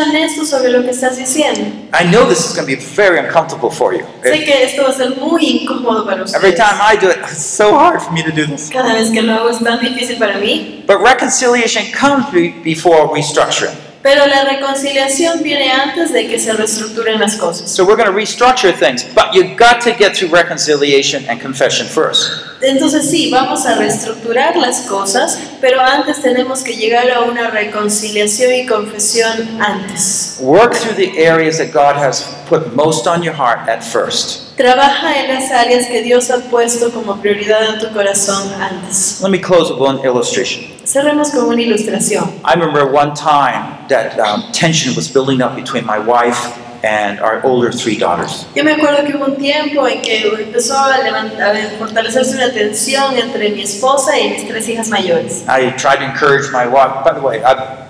Honesto 0.09 0.46
sobre 0.46 0.70
lo 0.70 0.82
que 0.82 0.92
estás 0.92 1.18
diciendo. 1.18 1.61
I 1.92 2.05
know 2.11 2.26
this 2.26 2.38
is 2.38 2.55
going 2.55 2.66
to 2.66 2.74
be 2.74 2.76
very 2.76 3.18
uncomfortable 3.18 3.70
for 3.70 3.92
you. 3.92 4.02
Sé 4.22 4.44
que 4.44 4.64
esto 4.64 4.82
va 4.82 4.88
a 4.88 4.92
ser 4.94 5.11
muy 5.16 5.44
incómodo 5.61 6.07
para 6.07 6.22
Every 6.34 6.55
time 6.55 6.80
I 6.80 6.96
do 6.96 7.11
it, 7.11 7.18
it's 7.18 7.36
so 7.44 7.76
hard 7.76 8.00
for 8.00 8.12
me 8.12 8.22
to 8.22 8.30
do 8.30 8.46
this. 8.46 8.70
Cada 8.70 8.94
vez 8.94 9.11
que 9.11 9.20
lo 9.20 9.34
hago 9.34 9.50
es 9.50 9.59
tan 9.62 9.78
difícil 9.78 10.16
para 10.18 10.38
mí. 10.38 10.84
But 10.86 11.02
reconciliation 11.02 11.84
comes 11.92 12.30
be- 12.32 12.55
before 12.64 13.11
restructuring. 13.14 13.74
Pero 14.02 14.26
la 14.26 14.44
reconciliación 14.44 15.42
viene 15.42 15.70
antes 15.70 16.12
de 16.12 16.26
que 16.28 16.38
se 16.38 16.52
reestructuren 16.52 17.20
las 17.20 17.36
cosas. 17.36 17.70
So 17.70 17.84
we're 17.84 17.96
going 17.96 18.11
to 18.11 18.12
restructure 18.16 18.72
things, 18.72 19.05
but 19.14 19.34
you 19.34 19.55
got 19.57 19.82
to 19.82 19.92
get 19.92 20.14
through 20.16 20.30
reconciliation 20.30 21.24
and 21.28 21.40
confession 21.40 21.86
first. 21.86 22.30
Entonces 22.64 23.10
sí, 23.10 23.30
vamos 23.30 23.66
a 23.66 23.74
reestructurar 23.74 24.56
las 24.56 24.82
cosas, 24.82 25.38
pero 25.60 25.80
antes 25.80 26.22
tenemos 26.22 26.62
que 26.62 26.74
llegar 26.74 27.10
a 27.10 27.20
una 27.20 27.50
reconciliación 27.50 28.54
y 28.54 28.66
confesión 28.66 29.60
antes. 29.60 30.38
Work 30.40 30.74
through 30.74 30.96
the 30.96 31.26
areas 31.26 31.58
that 31.58 31.72
God 31.72 31.96
has 31.96 32.22
put 32.48 32.74
most 32.74 33.06
on 33.06 33.22
your 33.22 33.34
heart 33.34 33.68
at 33.68 33.82
first. 33.82 34.56
Trabaja 34.56 35.20
en 35.20 35.34
las 35.34 35.50
áreas 35.50 35.88
que 35.88 36.02
Dios 36.02 36.30
ha 36.30 36.38
puesto 36.48 36.90
como 36.90 37.16
prioridad 37.16 37.74
en 37.74 37.80
tu 37.80 37.92
corazón 37.92 38.50
antes. 38.58 39.20
Let 39.20 39.30
me 39.30 39.40
close 39.40 39.70
with 39.70 39.80
one 39.80 40.00
illustration. 40.02 40.64
Cerremos 40.84 41.32
con 41.32 41.44
una 41.46 41.60
ilustración. 41.60 42.40
I 42.44 42.54
remember 42.54 42.86
one 42.86 43.14
time 43.14 43.86
that 43.88 44.18
um, 44.18 44.50
tension 44.52 44.94
was 44.94 45.12
building 45.12 45.42
up 45.42 45.54
between 45.54 45.84
my 45.84 45.98
wife 45.98 46.38
and 46.85 47.18
our 47.20 47.43
older 47.45 47.72
three 47.72 47.97
daughters. 47.97 48.47
Yo 48.55 48.62
me 48.62 48.72
acuerdo 48.72 49.07
que 49.07 49.16
hubo 49.16 49.24
un 49.24 49.37
tiempo 49.37 49.89
en 49.89 50.03
que 50.03 50.28
empezó 50.28 50.76
a, 50.76 50.99
levantar, 50.99 51.57
a 51.57 51.78
fortalecerse 51.78 52.37
una 52.37 52.53
tensión 52.53 53.16
entre 53.16 53.51
mi 53.51 53.62
esposa 53.62 54.18
y 54.18 54.28
mis 54.28 54.47
tres 54.47 54.68
hijas 54.68 54.89
mayores. 54.89 55.45
I 55.49 55.70
tried 55.76 56.01
to 56.01 56.05
encourage 56.05 56.53
my 56.53 56.66
wife. 56.66 57.03
By 57.03 57.14
the 57.14 57.22
way, 57.22 57.43
I've, 57.43 57.89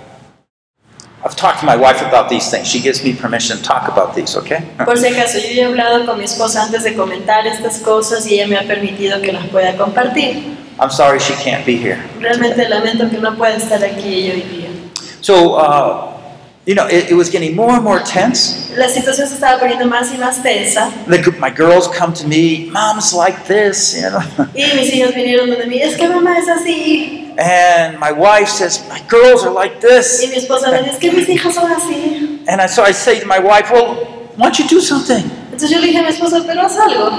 I've 1.25 1.35
talked 1.35 1.59
to 1.59 1.65
my 1.65 1.75
wife 1.75 2.01
about 2.01 2.29
these 2.29 2.49
things. 2.49 2.67
She 2.67 2.79
gives 2.79 3.03
me 3.03 3.13
permission 3.13 3.57
to 3.57 3.63
talk 3.63 3.89
about 3.89 4.15
these, 4.15 4.37
okay? 4.37 4.63
Por 4.85 4.95
si 4.95 5.07
acaso, 5.07 5.39
yo 5.39 5.61
he 5.61 5.65
hablado 5.65 6.05
con 6.05 6.17
mi 6.17 6.23
esposa 6.23 6.63
antes 6.63 6.83
de 6.83 6.95
comentar 6.95 7.45
estas 7.45 7.79
cosas 7.79 8.25
y 8.27 8.35
ella 8.35 8.47
me 8.47 8.57
ha 8.57 8.63
permitido 8.63 9.21
que 9.21 9.33
las 9.33 9.45
pueda 9.47 9.75
compartir. 9.75 10.55
I'm 10.79 10.89
sorry 10.89 11.19
she 11.19 11.33
can't 11.35 11.65
be 11.65 11.75
here. 11.75 11.97
Realmente 12.19 12.67
lamento 12.69 13.09
que 13.09 13.17
no 13.17 13.35
pueda 13.35 13.55
estar 13.55 13.83
aquí 13.83 14.29
ella 14.29 14.33
hoy 14.35 14.41
día. 14.41 14.69
So, 15.21 15.55
uh, 15.57 16.14
you 16.65 16.73
know, 16.73 16.87
it, 16.87 17.11
it 17.11 17.13
was 17.13 17.29
getting 17.29 17.55
more 17.55 17.71
and 17.71 17.83
more 17.83 17.99
tense. 17.99 18.71
La 18.75 18.87
situación 18.87 19.27
se 19.27 19.35
estaba 19.35 19.59
poniendo 19.59 19.85
más 19.85 20.11
y 20.11 20.17
más 20.17 20.41
tensa 20.41 20.91
The, 21.07 21.31
my 21.39 21.49
girls 21.49 21.87
come 21.87 22.13
to 22.13 22.27
me, 22.27 22.69
Mom's 22.71 23.13
like 23.13 23.45
this, 23.47 23.95
you 23.95 24.09
know. 24.09 24.21
y 24.55 24.63
mis 24.75 24.93
hijos 24.93 25.13
vinieron 25.13 25.49
donde 25.49 25.67
mí, 25.67 25.81
es 25.81 25.95
que 25.95 26.07
mamá 26.07 26.37
es 26.37 26.47
así. 26.49 27.33
And 27.37 27.99
my 27.99 28.11
wife 28.11 28.49
says, 28.49 28.81
My 28.89 29.01
girls 29.09 29.43
are 29.43 29.51
like 29.51 29.79
this. 29.81 30.23
Y 30.23 30.27
mi 30.27 30.37
esposa 30.37 30.71
me 30.71 30.79
dice, 30.79 30.91
es 30.91 30.97
que 30.97 31.11
mis 31.11 31.27
hijas 31.29 31.53
son 31.53 31.71
así. 31.71 32.41
And 32.47 32.61
I, 32.61 32.67
so 32.67 32.83
I 32.83 32.93
say 32.93 33.19
to 33.19 33.27
my 33.27 33.39
wife, 33.39 33.69
Well, 33.71 33.95
why 34.37 34.45
don't 34.49 34.57
you 34.59 34.67
do 34.67 34.81
something? 34.81 35.23
Entonces 35.51 35.69
yo 35.69 35.79
le 35.79 35.87
dije 35.87 35.99
a 35.99 36.03
mi 36.03 36.09
esposa, 36.09 36.43
pero 36.45 36.61
haz 36.61 36.77
algo. 36.77 37.11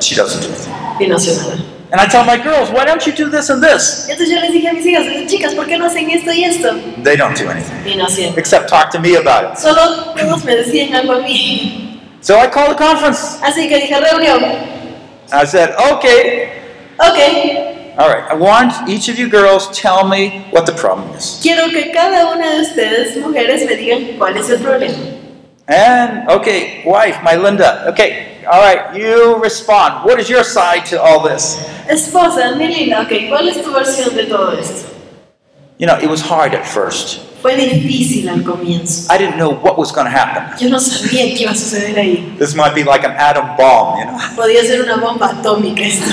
She 0.00 0.14
doesn't 0.16 0.42
do 0.42 0.48
anything. 0.48 0.72
Y 1.00 1.06
no 1.06 1.16
hace 1.16 1.36
nada. 1.36 1.79
And 1.92 2.00
I 2.00 2.06
tell 2.06 2.24
my 2.24 2.36
girls, 2.36 2.70
Why 2.70 2.84
don't 2.84 3.04
you 3.06 3.12
do 3.12 3.28
this 3.28 3.50
and 3.50 3.60
this? 3.62 4.06
Entonces 4.08 4.30
yo 4.30 4.40
les 4.40 4.52
dije 4.52 4.68
a 4.68 4.72
mis 4.72 4.86
hijas, 4.86 5.04
chicas, 5.28 5.54
¿por 5.54 5.66
qué 5.66 5.76
no 5.76 5.86
hacen 5.86 6.08
esto 6.10 6.30
y 6.32 6.44
esto? 6.44 6.72
They 7.02 7.16
don't 7.16 7.36
do 7.36 7.48
anything 7.50 7.84
Y 7.84 7.96
no 7.96 8.06
hacían. 8.06 8.36
except 8.38 8.68
talk 8.68 8.90
to 8.92 9.00
me 9.00 9.16
about 9.16 9.52
it. 9.52 9.58
Solo 9.58 10.14
todos 10.14 10.44
me 10.44 10.54
decían 10.56 10.94
algo 10.94 11.14
a 11.14 11.22
mí. 11.22 12.00
So 12.20 12.38
I 12.38 12.46
called 12.48 12.72
a 12.72 12.76
conference. 12.76 13.38
Así 13.42 13.68
que 13.68 13.80
dije, 13.80 13.98
reunión. 13.98 14.42
I 15.32 15.44
said, 15.46 15.74
Okay, 15.92 16.52
Ok, 16.98 17.18
all 17.98 18.08
right, 18.08 18.24
I 18.30 18.34
want 18.34 18.88
each 18.88 19.08
of 19.08 19.18
you 19.18 19.28
girls 19.28 19.68
tell 19.76 20.06
me 20.06 20.44
what 20.52 20.66
the 20.66 20.72
problem 20.72 21.16
is. 21.16 21.40
quiero 21.42 21.70
que 21.70 21.90
cada 21.92 22.26
una 22.30 22.50
de 22.56 22.60
ustedes, 22.60 23.16
mujeres, 23.16 23.64
me 23.66 23.74
digan 23.74 24.18
cuál 24.18 24.36
es 24.36 24.50
el 24.50 24.58
problema. 24.58 24.94
And, 25.66 26.28
okay, 26.28 26.82
wife, 26.84 27.18
my 27.22 27.36
Linda, 27.36 27.86
okay, 27.88 28.29
all 28.46 28.60
right, 28.60 28.96
you 28.96 29.36
respond. 29.42 30.04
What 30.04 30.18
is 30.20 30.28
your 30.28 30.44
side 30.44 30.86
to 30.86 31.00
all 31.00 31.20
this? 31.22 31.56
Esposa, 31.88 32.56
mi 32.56 32.68
linda, 32.68 33.02
ok, 33.02 33.28
¿cuál 33.28 33.48
es 33.48 33.62
tu 33.62 33.70
versión 33.72 34.14
de 34.14 34.26
todo 34.26 34.56
esto? 34.58 34.88
You 35.78 35.86
know, 35.86 35.98
it 35.98 36.08
was 36.08 36.20
hard 36.20 36.54
at 36.54 36.66
first. 36.66 37.20
Fue 37.40 37.56
difícil 37.56 38.28
al 38.28 38.42
comienzo. 38.42 39.10
I 39.10 39.16
didn't 39.16 39.38
know 39.38 39.50
what 39.50 39.78
was 39.78 39.92
going 39.92 40.04
to 40.04 40.10
happen. 40.10 40.58
Yo 40.58 40.68
no 40.68 40.78
sabía 40.78 41.24
qué 41.34 41.44
iba 41.44 41.52
a 41.52 41.54
suceder 41.54 41.96
ahí. 41.96 42.38
This 42.38 42.54
might 42.54 42.74
be 42.74 42.84
like 42.84 43.02
an 43.02 43.12
atom 43.12 43.56
bomb, 43.56 43.98
you 43.98 44.04
know. 44.04 44.18
Podía 44.36 44.62
ser 44.62 44.82
una 44.82 44.98
bomba 44.98 45.30
atómica 45.30 45.80
esto. 45.80 46.10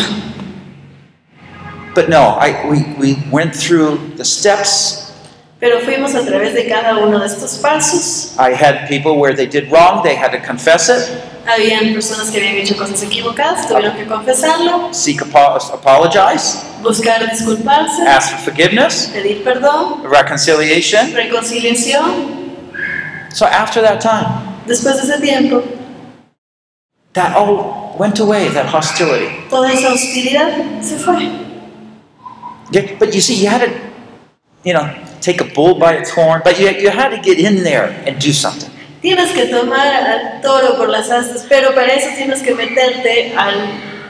But 1.93 2.09
no, 2.09 2.37
I, 2.39 2.69
we, 2.69 2.83
we 2.97 3.23
went 3.31 3.53
through 3.55 3.97
the 4.15 4.23
steps. 4.23 5.11
Pero 5.59 5.79
fuimos 5.79 6.13
a 6.13 6.23
través 6.23 6.53
de 6.53 6.69
cada 6.69 6.95
uno 6.97 7.19
de 7.19 7.25
estos 7.25 7.57
pasos. 7.57 8.37
I 8.37 8.53
had 8.53 8.87
people 8.87 9.17
where 9.17 9.33
they 9.35 9.47
did 9.47 9.71
wrong, 9.71 10.03
they 10.03 10.15
had 10.15 10.31
to 10.31 10.39
confess 10.39 10.89
it, 10.89 11.21
Habían 11.47 11.93
personas 11.93 12.29
que 12.29 12.37
habían 12.39 12.55
hecho 12.57 12.75
cosas 12.75 13.01
equivocadas, 13.03 13.67
tuvieron 13.69 13.95
que 13.95 14.05
confesarlo, 14.05 14.93
seek 14.93 15.21
apo- 15.21 15.57
apologize, 15.73 16.57
buscar 16.83 17.29
disculparse, 17.31 18.01
ask 18.05 18.31
for 18.31 18.39
forgiveness, 18.53 19.09
pedir 19.13 19.43
perdón, 19.43 20.03
reconciliation. 20.03 21.13
reconciliación. 21.13 22.47
So 23.33 23.45
after 23.45 23.81
that 23.81 24.01
time, 24.01 24.27
Después 24.67 24.97
de 24.97 25.03
ese 25.03 25.21
tiempo, 25.21 25.63
that 27.13 27.33
all 27.35 27.95
went 27.97 28.19
away, 28.19 28.49
that 28.49 28.65
hostility. 28.67 29.29
toda 29.49 29.71
esa 29.71 29.91
hostilidad 29.93 30.81
se 30.81 30.97
fue. 30.97 31.29
Yeah, 32.71 32.81
but 32.99 33.13
you 33.13 33.21
see, 33.21 33.35
you 33.35 33.47
had 33.49 33.61
to, 33.61 33.71
you 34.65 34.73
know, 34.73 34.89
take 35.21 35.39
a 35.39 35.45
bull 35.45 35.75
by 35.79 35.93
its 35.93 36.09
horn, 36.09 36.41
but 36.43 36.59
you, 36.59 36.67
you 36.71 36.89
had 36.89 37.11
to 37.11 37.17
get 37.21 37.39
in 37.39 37.63
there 37.63 38.03
and 38.05 38.19
do 38.19 38.33
something. 38.33 38.69
Tienes 39.01 39.31
que 39.31 39.45
tomar 39.45 39.87
al 39.87 40.41
toro 40.41 40.75
por 40.77 40.89
las 40.89 41.09
astas, 41.11 41.45
pero 41.47 41.73
para 41.75 41.93
eso 41.93 42.09
tienes 42.15 42.41
que 42.41 42.53
meterte 42.55 43.33
al 43.35 43.53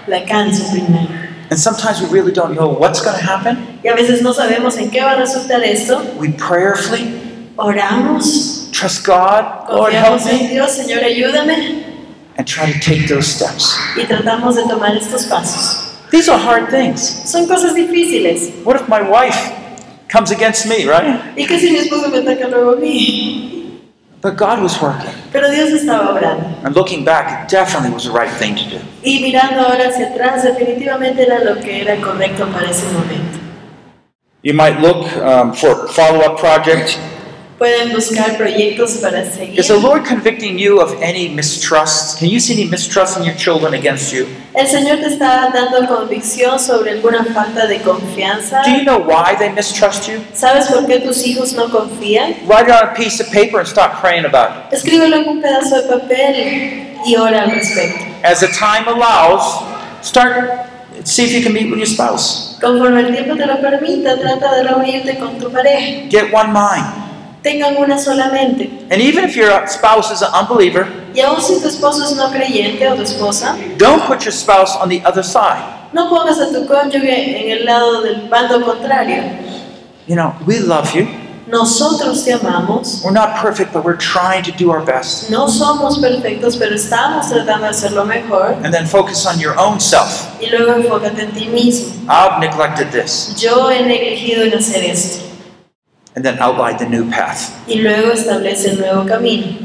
la 0.07 0.23
cancha 0.25 0.63
primero. 0.71 1.07
And 1.49 1.57
sometimes 1.59 2.01
we 2.01 2.07
really 2.09 2.33
don't 2.33 2.55
know 2.55 2.67
what's 2.67 3.01
going 3.01 3.17
to 3.17 3.23
happen. 3.23 3.79
Y 3.83 3.89
a 3.89 3.95
veces 3.95 4.21
no 4.21 4.33
sabemos 4.33 4.77
en 4.77 4.89
qué 4.89 5.01
va 5.01 5.11
a 5.11 5.15
resultar 5.15 5.63
esto. 5.63 6.01
We 6.19 6.29
prayerfully 6.29 7.27
Oramos, 7.57 8.69
trust 8.71 9.03
God, 9.05 9.67
Lord 9.69 9.91
help 9.93 10.23
me, 10.25 10.47
Dios, 10.49 10.71
Señor, 10.77 11.03
ayúdame, 11.03 11.83
and 12.37 12.47
try 12.47 12.71
to 12.71 12.79
take 12.79 13.07
those 13.07 13.25
steps. 13.25 13.75
y 13.95 14.05
tratamos 14.05 14.55
de 14.55 14.63
tomar 14.63 14.95
estos 14.95 15.25
pasos. 15.25 15.83
These 16.11 16.29
are 16.29 16.37
hard 16.37 16.69
things. 16.69 17.01
Son 17.01 17.47
cosas 17.47 17.73
difíciles. 17.73 18.51
What 18.63 18.75
if 18.79 18.87
my 18.87 19.01
wife 19.01 19.35
comes 20.07 20.31
against 20.31 20.67
me, 20.67 20.85
right? 20.85 21.19
¿Y 21.35 21.47
qué 21.47 21.59
si 21.59 21.71
mi 21.71 21.79
esposo 21.79 22.09
me 22.09 22.19
ataca 22.19 22.47
luego 22.47 22.73
a 22.73 22.75
mí? 22.75 23.56
But 24.21 24.35
God 24.35 24.63
was 24.63 24.81
working. 24.81 25.13
Pero 25.31 25.49
Dios 25.51 25.69
estaba 25.69 26.09
obrando. 26.09 26.43
And 26.63 26.75
looking 26.75 27.05
back, 27.05 27.43
it 27.43 27.49
definitely 27.49 27.91
was 27.91 28.05
the 28.05 28.11
right 28.11 28.31
thing 28.31 28.55
to 28.55 28.63
do. 28.69 28.79
Y 29.03 29.19
mirando 29.21 29.61
ahora 29.61 29.89
hacia 29.89 30.07
atrás, 30.07 30.43
definitivamente 30.43 31.23
era 31.23 31.43
lo 31.43 31.59
que 31.61 31.81
era 31.81 31.95
correcto 32.01 32.47
para 32.47 32.69
ese 32.69 32.85
momento. 32.91 33.37
You 34.41 34.53
might 34.53 34.79
look 34.79 35.05
um, 35.17 35.53
for 35.53 35.85
a 35.85 35.87
follow 35.89 36.21
up 36.21 36.39
project. 36.39 36.97
Pueden 37.57 37.91
buscar 37.91 38.37
proyectos 38.37 38.97
para 39.01 39.25
seguir. 39.25 39.59
Is 39.59 39.67
the 39.67 39.77
Lord 39.77 40.05
convicting 40.05 40.59
you 40.59 40.79
of 40.79 40.93
any 41.01 41.27
mistrust? 41.27 42.19
Can 42.19 42.29
you 42.29 42.39
see 42.39 42.53
any 42.53 42.69
mistrust 42.69 43.17
in 43.17 43.23
your 43.23 43.35
children 43.35 43.73
against 43.73 44.13
you? 44.13 44.27
El 44.53 44.67
Señor 44.67 44.99
te 44.99 45.07
está 45.07 45.49
dando 45.51 45.87
convicción 45.87 46.59
sobre 46.59 46.91
alguna 46.91 47.25
falta 47.25 47.65
de 47.65 47.79
confianza. 47.81 48.61
Do 48.63 48.69
you 48.69 48.83
know 48.83 48.99
why 48.99 49.35
they 49.35 49.49
mistrust 49.49 50.07
you? 50.07 50.21
¿Sabes 50.33 50.67
por 50.67 50.85
qué 50.85 50.99
tus 50.99 51.25
hijos 51.25 51.53
no 51.53 51.67
confían? 51.69 52.35
Write 52.45 52.69
it 52.69 52.75
on 52.75 52.89
a 52.89 52.93
piece 52.93 53.19
of 53.19 53.31
paper 53.31 53.57
and 53.57 53.67
stop 53.67 54.01
praying 54.01 54.25
about 54.25 54.51
it. 54.51 54.77
Escríbelo 54.77 55.15
en 55.15 55.27
un 55.27 55.41
pedazo 55.41 55.81
de 55.81 55.87
papel 55.87 56.99
y 57.07 57.15
ora 57.15 57.41
al 57.41 57.49
respecto. 57.49 58.05
As 58.23 58.39
the 58.39 58.49
time 58.49 58.87
allows, 58.87 59.63
start 60.03 60.67
see 61.05 61.23
if 61.23 61.31
you 61.31 61.41
can 61.41 61.53
meet 61.53 61.71
with 61.71 61.79
your 61.79 61.87
spouse. 61.87 62.59
Conforme 62.61 62.99
el 62.99 63.11
tiempo 63.13 63.35
te 63.35 63.47
lo 63.47 63.59
permita, 63.59 64.15
trata 64.15 64.57
de 64.57 64.63
reunirte 64.63 65.17
con 65.17 65.39
tu 65.39 65.49
pareja. 65.49 66.07
Get 66.11 66.31
one 66.31 66.53
mind. 66.53 67.06
Tengan 67.43 67.77
una 67.77 67.97
solamente. 67.97 68.69
And 68.91 69.01
even 69.01 69.23
if 69.23 69.35
your 69.35 69.49
spouse 69.67 70.11
is 70.11 70.21
an 70.21 70.29
unbeliever, 70.33 70.87
Y 71.13 71.21
aun 71.21 71.41
si 71.41 71.59
tu 71.61 71.67
esposo 71.67 72.03
es 72.03 72.15
no 72.15 72.29
creyente 72.31 72.87
o 72.89 72.95
tu 72.95 73.01
esposa, 73.03 73.55
don't 73.77 74.03
put 74.05 74.23
your 74.23 74.33
spouse 74.33 74.75
on 74.75 74.89
the 74.89 75.01
other 75.05 75.23
side. 75.23 75.63
no 75.93 76.09
pongas 76.09 76.39
a 76.39 76.51
tu 76.51 76.65
cónyuge 76.67 77.41
en 77.41 77.59
el 77.59 77.65
lado 77.65 78.01
del 78.01 78.27
bando 78.29 78.61
contrario. 78.61 79.23
You 80.07 80.15
know, 80.15 80.33
we 80.45 80.59
love 80.59 80.93
you. 80.93 81.07
Nosotros 81.47 82.25
te 82.25 82.33
amamos. 82.33 83.01
We're 83.05 83.13
not 83.13 83.37
perfect, 83.37 83.71
but 83.71 83.85
we're 83.85 83.95
trying 83.95 84.43
to 84.43 84.51
do 84.51 84.69
our 84.69 84.81
best. 84.83 85.29
No 85.29 85.47
somos 85.47 85.97
perfectos, 85.99 86.57
pero 86.57 86.75
estamos 86.75 87.29
tratando 87.29 87.63
de 87.63 87.69
hacerlo 87.69 88.05
mejor. 88.05 88.57
And 88.65 88.73
then 88.73 88.85
focus 88.85 89.25
on 89.25 89.39
your 89.39 89.57
own 89.57 89.79
self. 89.79 90.27
Y 90.41 90.47
luego 90.49 90.73
enfócate 90.73 91.21
en 91.21 91.31
ti 91.31 91.47
mismo. 91.47 91.93
I've 92.09 92.39
neglected 92.41 92.91
this. 92.91 93.33
Yo 93.37 93.69
he 93.69 93.81
negligido 93.81 94.43
en 94.43 94.53
hacer 94.57 94.83
esto. 94.83 95.23
And 96.17 96.25
then 96.25 96.39
outline 96.39 96.77
the 96.77 96.89
new 96.89 97.07
path. 97.11 97.53
Y 97.67 97.75
luego 97.75 98.11
establece 98.11 98.71
el 98.71 98.79
nuevo 98.79 99.05
camino. 99.05 99.55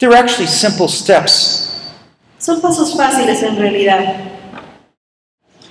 They're 0.00 0.14
actually 0.16 0.48
simple 0.48 0.88
steps. 0.88 1.70
Son 2.38 2.60
pasos 2.60 2.96
fáciles 2.96 3.44
en 3.44 3.56
realidad. 3.56 4.32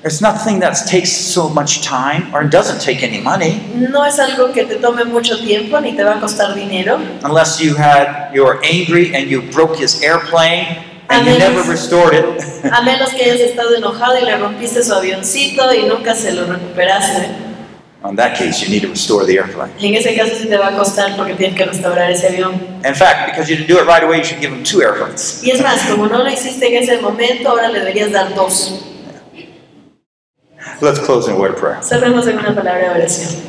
It's 0.06 0.22
nothing 0.22 0.62
that 0.62 0.78
takes 0.88 1.12
so 1.12 1.50
much 1.50 1.82
time 1.82 2.34
or 2.34 2.46
doesn't 2.46 2.80
take 2.80 3.04
any 3.04 3.20
money 3.20 3.60
No 3.76 4.06
es 4.06 4.20
algo 4.20 4.54
que 4.54 4.64
te 4.66 4.76
tome 4.76 5.04
mucho 5.04 5.36
tiempo 5.38 5.80
ni 5.82 5.94
te 5.94 6.04
va 6.04 6.14
a 6.14 6.22
costar 6.22 6.56
dinero. 6.56 6.98
unless 7.26 7.60
you 7.60 7.76
had 7.76 8.32
you're 8.34 8.64
angry 8.64 9.14
and 9.14 9.30
you 9.30 9.42
broke 9.52 9.76
his 9.76 10.02
airplane 10.02 10.78
and 11.10 11.28
you 11.28 11.38
never 11.38 11.62
restored 11.70 12.14
it. 12.14 12.42
A 12.72 12.84
menos 12.84 13.10
que 13.12 13.24
hayas 13.26 13.42
estado 13.42 13.76
enojado 13.76 14.18
y 14.18 14.24
le 14.26 14.38
rompiste 14.38 14.82
su 14.82 14.94
avioncito 14.94 15.74
y 15.74 15.88
nunca 15.88 16.16
se 16.16 16.32
lo 16.32 16.46
recuperaste. 16.46 17.45
In 18.04 18.16
that 18.18 18.38
case, 18.38 18.62
you 18.62 18.70
need 18.70 18.82
to 18.82 18.90
restore 18.90 19.26
the 19.26 19.38
airplane. 19.38 19.72
En 19.80 19.96
ese 19.96 20.16
caso 20.16 20.36
sí 20.36 20.48
te 20.48 20.58
va 20.58 20.68
a 20.68 20.78
costar 20.78 21.16
porque 21.18 21.34
tienes 21.34 21.58
que 21.58 21.66
restaurar 21.66 22.12
ese 22.12 22.28
avión. 22.28 22.54
In 22.86 22.94
fact, 22.94 23.32
because 23.32 23.50
you 23.50 23.56
didn't 23.56 23.68
do 23.68 23.80
it 23.80 23.88
right 23.88 24.04
away, 24.04 24.20
you 24.20 24.24
should 24.24 24.40
give 24.40 24.52
them 24.52 24.64
two 24.64 24.82
airplanes. 24.82 25.42
Y 25.44 25.50
es 25.50 25.62
más, 25.62 25.82
como 25.90 26.08
no 26.08 26.24
lo 26.24 26.30
hiciste 26.30 26.68
en 26.68 26.84
ese 26.84 27.02
momento, 27.02 27.50
ahora 27.50 27.70
le 27.70 27.80
deberías 27.80 28.12
dar 28.12 28.36
dos. 28.36 28.84
Let's 30.82 31.00
close 31.00 31.28
in 31.28 31.34
a 31.36 31.40
word 31.40 31.52
of 31.52 31.60
prayer. 31.60 31.82
Cerremos 31.82 32.28
en 32.28 32.38
una 32.38 32.54
palabra 32.54 32.94
de 32.94 33.02
oración. 33.02 33.42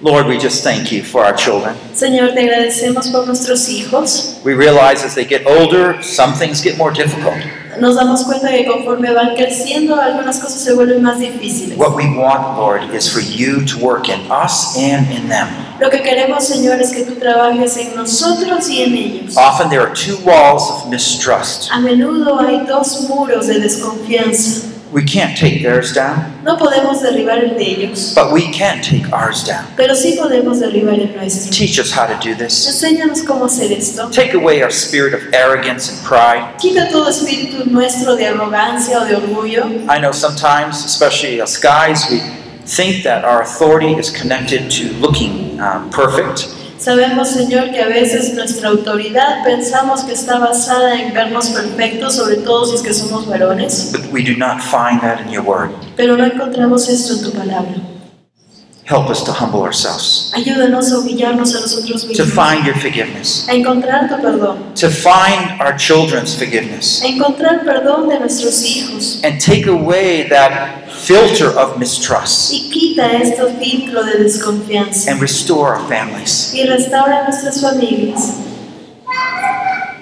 Lord, 0.00 0.28
we 0.28 0.38
just 0.38 0.62
thank 0.62 0.92
you 0.92 1.02
for 1.02 1.24
our 1.24 1.34
children. 1.34 1.74
Señor, 1.92 2.32
te 2.34 2.42
agradecemos 2.42 3.08
por 3.08 3.26
nuestros 3.26 3.68
hijos. 3.68 4.40
We 4.44 4.54
realize 4.54 5.04
as 5.04 5.16
they 5.16 5.24
get 5.24 5.44
older, 5.44 6.00
some 6.02 6.34
things 6.34 6.62
get 6.62 6.78
more 6.78 6.92
difficult. 6.92 7.34
Nos 7.80 7.94
damos 7.96 8.24
cuenta 8.24 8.48
que 8.50 8.66
conforme 8.66 9.12
van 9.12 9.34
creciendo, 9.34 10.00
algunas 10.00 10.38
cosas 10.38 10.60
se 10.60 10.74
vuelven 10.74 11.02
más 11.02 11.18
difíciles. 11.18 11.78
What 11.78 11.94
we 11.94 12.04
want, 12.06 12.56
Lord, 12.56 12.94
is 12.94 13.08
for 13.08 13.20
you 13.20 13.64
to 13.66 13.78
work 13.78 14.08
in 14.08 14.20
us 14.30 14.76
and 14.76 15.10
in 15.12 15.28
them. 15.28 15.48
Lo 15.80 15.90
que 15.90 16.02
queremos, 16.02 16.44
Señor, 16.44 16.80
es 16.80 16.90
que 16.90 17.04
tú 17.04 17.14
trabajes 17.14 17.76
en 17.76 17.94
nosotros 17.94 18.68
y 18.68 18.82
en 18.82 18.94
ellos. 18.94 19.36
Often 19.36 19.70
there 19.70 19.80
are 19.80 19.92
two 19.92 20.16
walls 20.24 20.70
of 20.70 20.88
mistrust. 20.90 21.70
A 21.70 21.78
menudo 21.78 22.40
hay 22.40 22.66
dos 22.66 23.08
muros 23.08 23.46
de 23.46 23.60
desconfianza. 23.60 24.67
We 24.90 25.04
can't 25.04 25.36
take 25.36 25.62
theirs 25.62 25.92
down, 25.92 26.42
No 26.42 26.56
podemos 26.56 27.02
derribar 27.02 27.38
el 27.44 27.56
de 27.58 27.62
ellos, 27.62 28.14
but 28.14 28.32
we 28.32 28.50
can 28.50 28.80
take 28.80 29.04
ours 29.12 29.44
down. 29.44 29.66
pero 29.76 29.94
sí 29.94 30.16
podemos 30.18 30.60
derribar 30.60 30.94
el 30.98 31.14
nuestro. 31.14 31.52
Teach 31.52 31.78
us 31.78 31.92
how 31.92 32.06
to 32.06 32.18
do 32.22 32.34
this. 32.34 32.66
Enséñanos 32.66 33.22
cómo 33.26 33.44
hacer 33.44 33.70
esto. 33.70 34.08
Take 34.10 34.32
away 34.34 34.62
our 34.62 34.70
spirit 34.70 35.12
of 35.12 35.20
arrogance 35.34 35.90
and 35.90 36.02
pride. 36.04 36.54
Quita 36.58 36.88
todo 36.90 37.08
espíritu 37.10 37.66
nuestro 37.70 38.16
de 38.16 38.26
arrogancia 38.28 39.02
o 39.02 39.06
de 39.06 39.14
orgullo. 39.16 39.64
I 39.90 39.98
know 39.98 40.10
sometimes, 40.12 40.84
especially 40.86 41.40
us 41.40 41.58
guys, 41.58 42.08
we 42.10 42.20
think 42.64 43.02
that 43.04 43.24
our 43.26 43.42
authority 43.42 43.92
is 43.98 44.10
connected 44.10 44.70
to 44.70 44.92
looking 45.00 45.60
um, 45.60 45.90
perfect. 45.90 46.48
Sabemos, 46.78 47.28
Señor, 47.30 47.70
que 47.72 47.82
a 47.82 47.88
veces 47.88 48.34
nuestra 48.34 48.68
autoridad 48.68 49.42
pensamos 49.44 50.02
que 50.04 50.12
está 50.12 50.38
basada 50.38 50.94
en 51.00 51.12
vernos 51.12 51.48
perfectos, 51.48 52.14
sobre 52.14 52.36
todo 52.36 52.66
si 52.66 52.76
es 52.76 52.82
que 52.82 52.94
somos 52.94 53.26
varones, 53.26 53.90
But 53.92 54.12
we 54.12 54.22
do 54.22 54.36
not 54.38 54.60
find 54.60 55.00
that 55.00 55.20
in 55.20 55.32
your 55.32 55.42
word. 55.44 55.70
pero 55.96 56.16
no 56.16 56.24
encontramos 56.24 56.88
esto 56.88 57.14
en 57.14 57.22
tu 57.22 57.32
palabra. 57.32 57.74
Help 58.84 59.10
us 59.10 59.22
to 59.24 59.32
humble 59.32 59.60
ourselves, 59.64 60.32
Ayúdanos 60.34 60.90
a 60.92 60.98
humillarnos 61.00 61.54
a 61.54 61.60
nosotros 61.60 62.06
to 62.06 62.22
mismos, 62.24 62.32
find 62.32 62.64
your 62.64 62.74
forgiveness, 62.76 63.46
a 63.46 63.52
encontrar 63.54 64.08
tu 64.08 64.14
perdón, 64.22 64.72
to 64.74 64.88
find 64.88 65.60
our 65.60 65.76
children's 65.76 66.34
forgiveness, 66.34 67.02
a 67.02 67.08
encontrar 67.08 67.64
perdón 67.64 68.08
de 68.08 68.18
nuestros 68.20 68.64
hijos. 68.64 69.20
And 69.24 69.38
take 69.44 69.66
away 69.68 70.26
that 70.30 70.87
filter 71.08 71.48
of 71.58 71.78
mistrust 71.78 72.52
y 72.52 72.68
quita 72.70 73.10
este 73.12 73.42
filtro 73.58 74.04
de 74.04 74.18
desconfianza 74.18 75.10
and 75.10 75.22
restore 75.22 75.74
our 75.74 75.88
families. 75.88 76.52
y 76.52 76.66
restaura 76.66 77.24
nuestras 77.24 77.62
familias. 77.62 78.34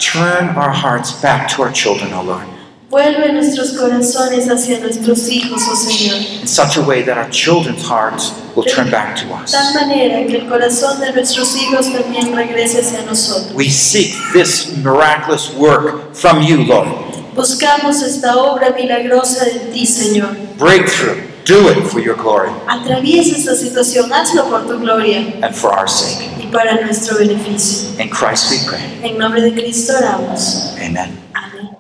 Turn 0.00 0.48
our 0.56 0.72
hearts 0.72 1.12
back 1.22 1.48
to 1.54 1.62
our 1.62 1.70
children, 1.70 2.12
O 2.12 2.22
Lord, 2.22 2.46
Vuelve 2.90 3.32
nuestros 3.32 3.72
corazones 3.76 4.48
hacia 4.48 4.80
nuestros 4.80 5.28
hijos, 5.28 5.62
oh 5.68 5.76
Señor, 5.76 6.40
in 6.40 6.46
such 6.46 6.76
a 6.76 6.82
way 6.82 7.02
that 7.02 7.16
our 7.16 7.28
children's 7.30 7.82
hearts 7.82 8.32
will 8.56 8.64
turn 8.64 8.90
back 8.90 9.16
to 9.16 9.32
us. 9.32 9.52
tal 9.52 9.74
manera 9.74 10.26
que 10.26 10.38
el 10.38 10.48
corazón 10.48 10.98
de 10.98 11.12
nuestros 11.12 11.56
hijos 11.56 11.92
también 11.92 12.34
regrese 12.34 12.80
hacia 12.80 13.02
nosotros. 13.04 13.52
We 13.54 13.70
seek 13.70 14.12
this 14.32 14.76
miraculous 14.76 15.54
work 15.54 16.14
from 16.14 16.42
you, 16.42 16.64
Lord. 16.64 17.15
Buscamos 17.36 18.02
esta 18.02 18.36
obra 18.36 18.70
milagrosa 18.70 19.44
de 19.44 19.58
ti, 19.72 19.84
Señor. 19.86 20.34
Breakthrough. 20.58 21.20
Do 21.44 21.70
it 21.70 21.84
for 21.86 22.00
your 22.00 22.16
glory 22.16 22.50
Atraviesa 22.66 23.36
esta 23.36 23.54
situación, 23.54 24.12
hazlo 24.12 24.48
por 24.48 24.66
tu 24.66 24.80
gloria 24.80 25.18
and 25.42 25.54
for 25.54 25.70
our 25.72 25.88
sake. 25.88 26.28
y 26.42 26.46
para 26.48 26.80
nuestro 26.80 27.18
beneficio. 27.18 27.90
In 28.02 28.08
Christ 28.10 28.50
we 28.50 28.58
pray. 28.68 28.82
En 29.08 29.16
nombre 29.16 29.40
de 29.40 29.52
Cristo 29.52 29.92
oramos. 29.96 30.72
Amen. 30.78 31.16
Amén. 31.34 31.76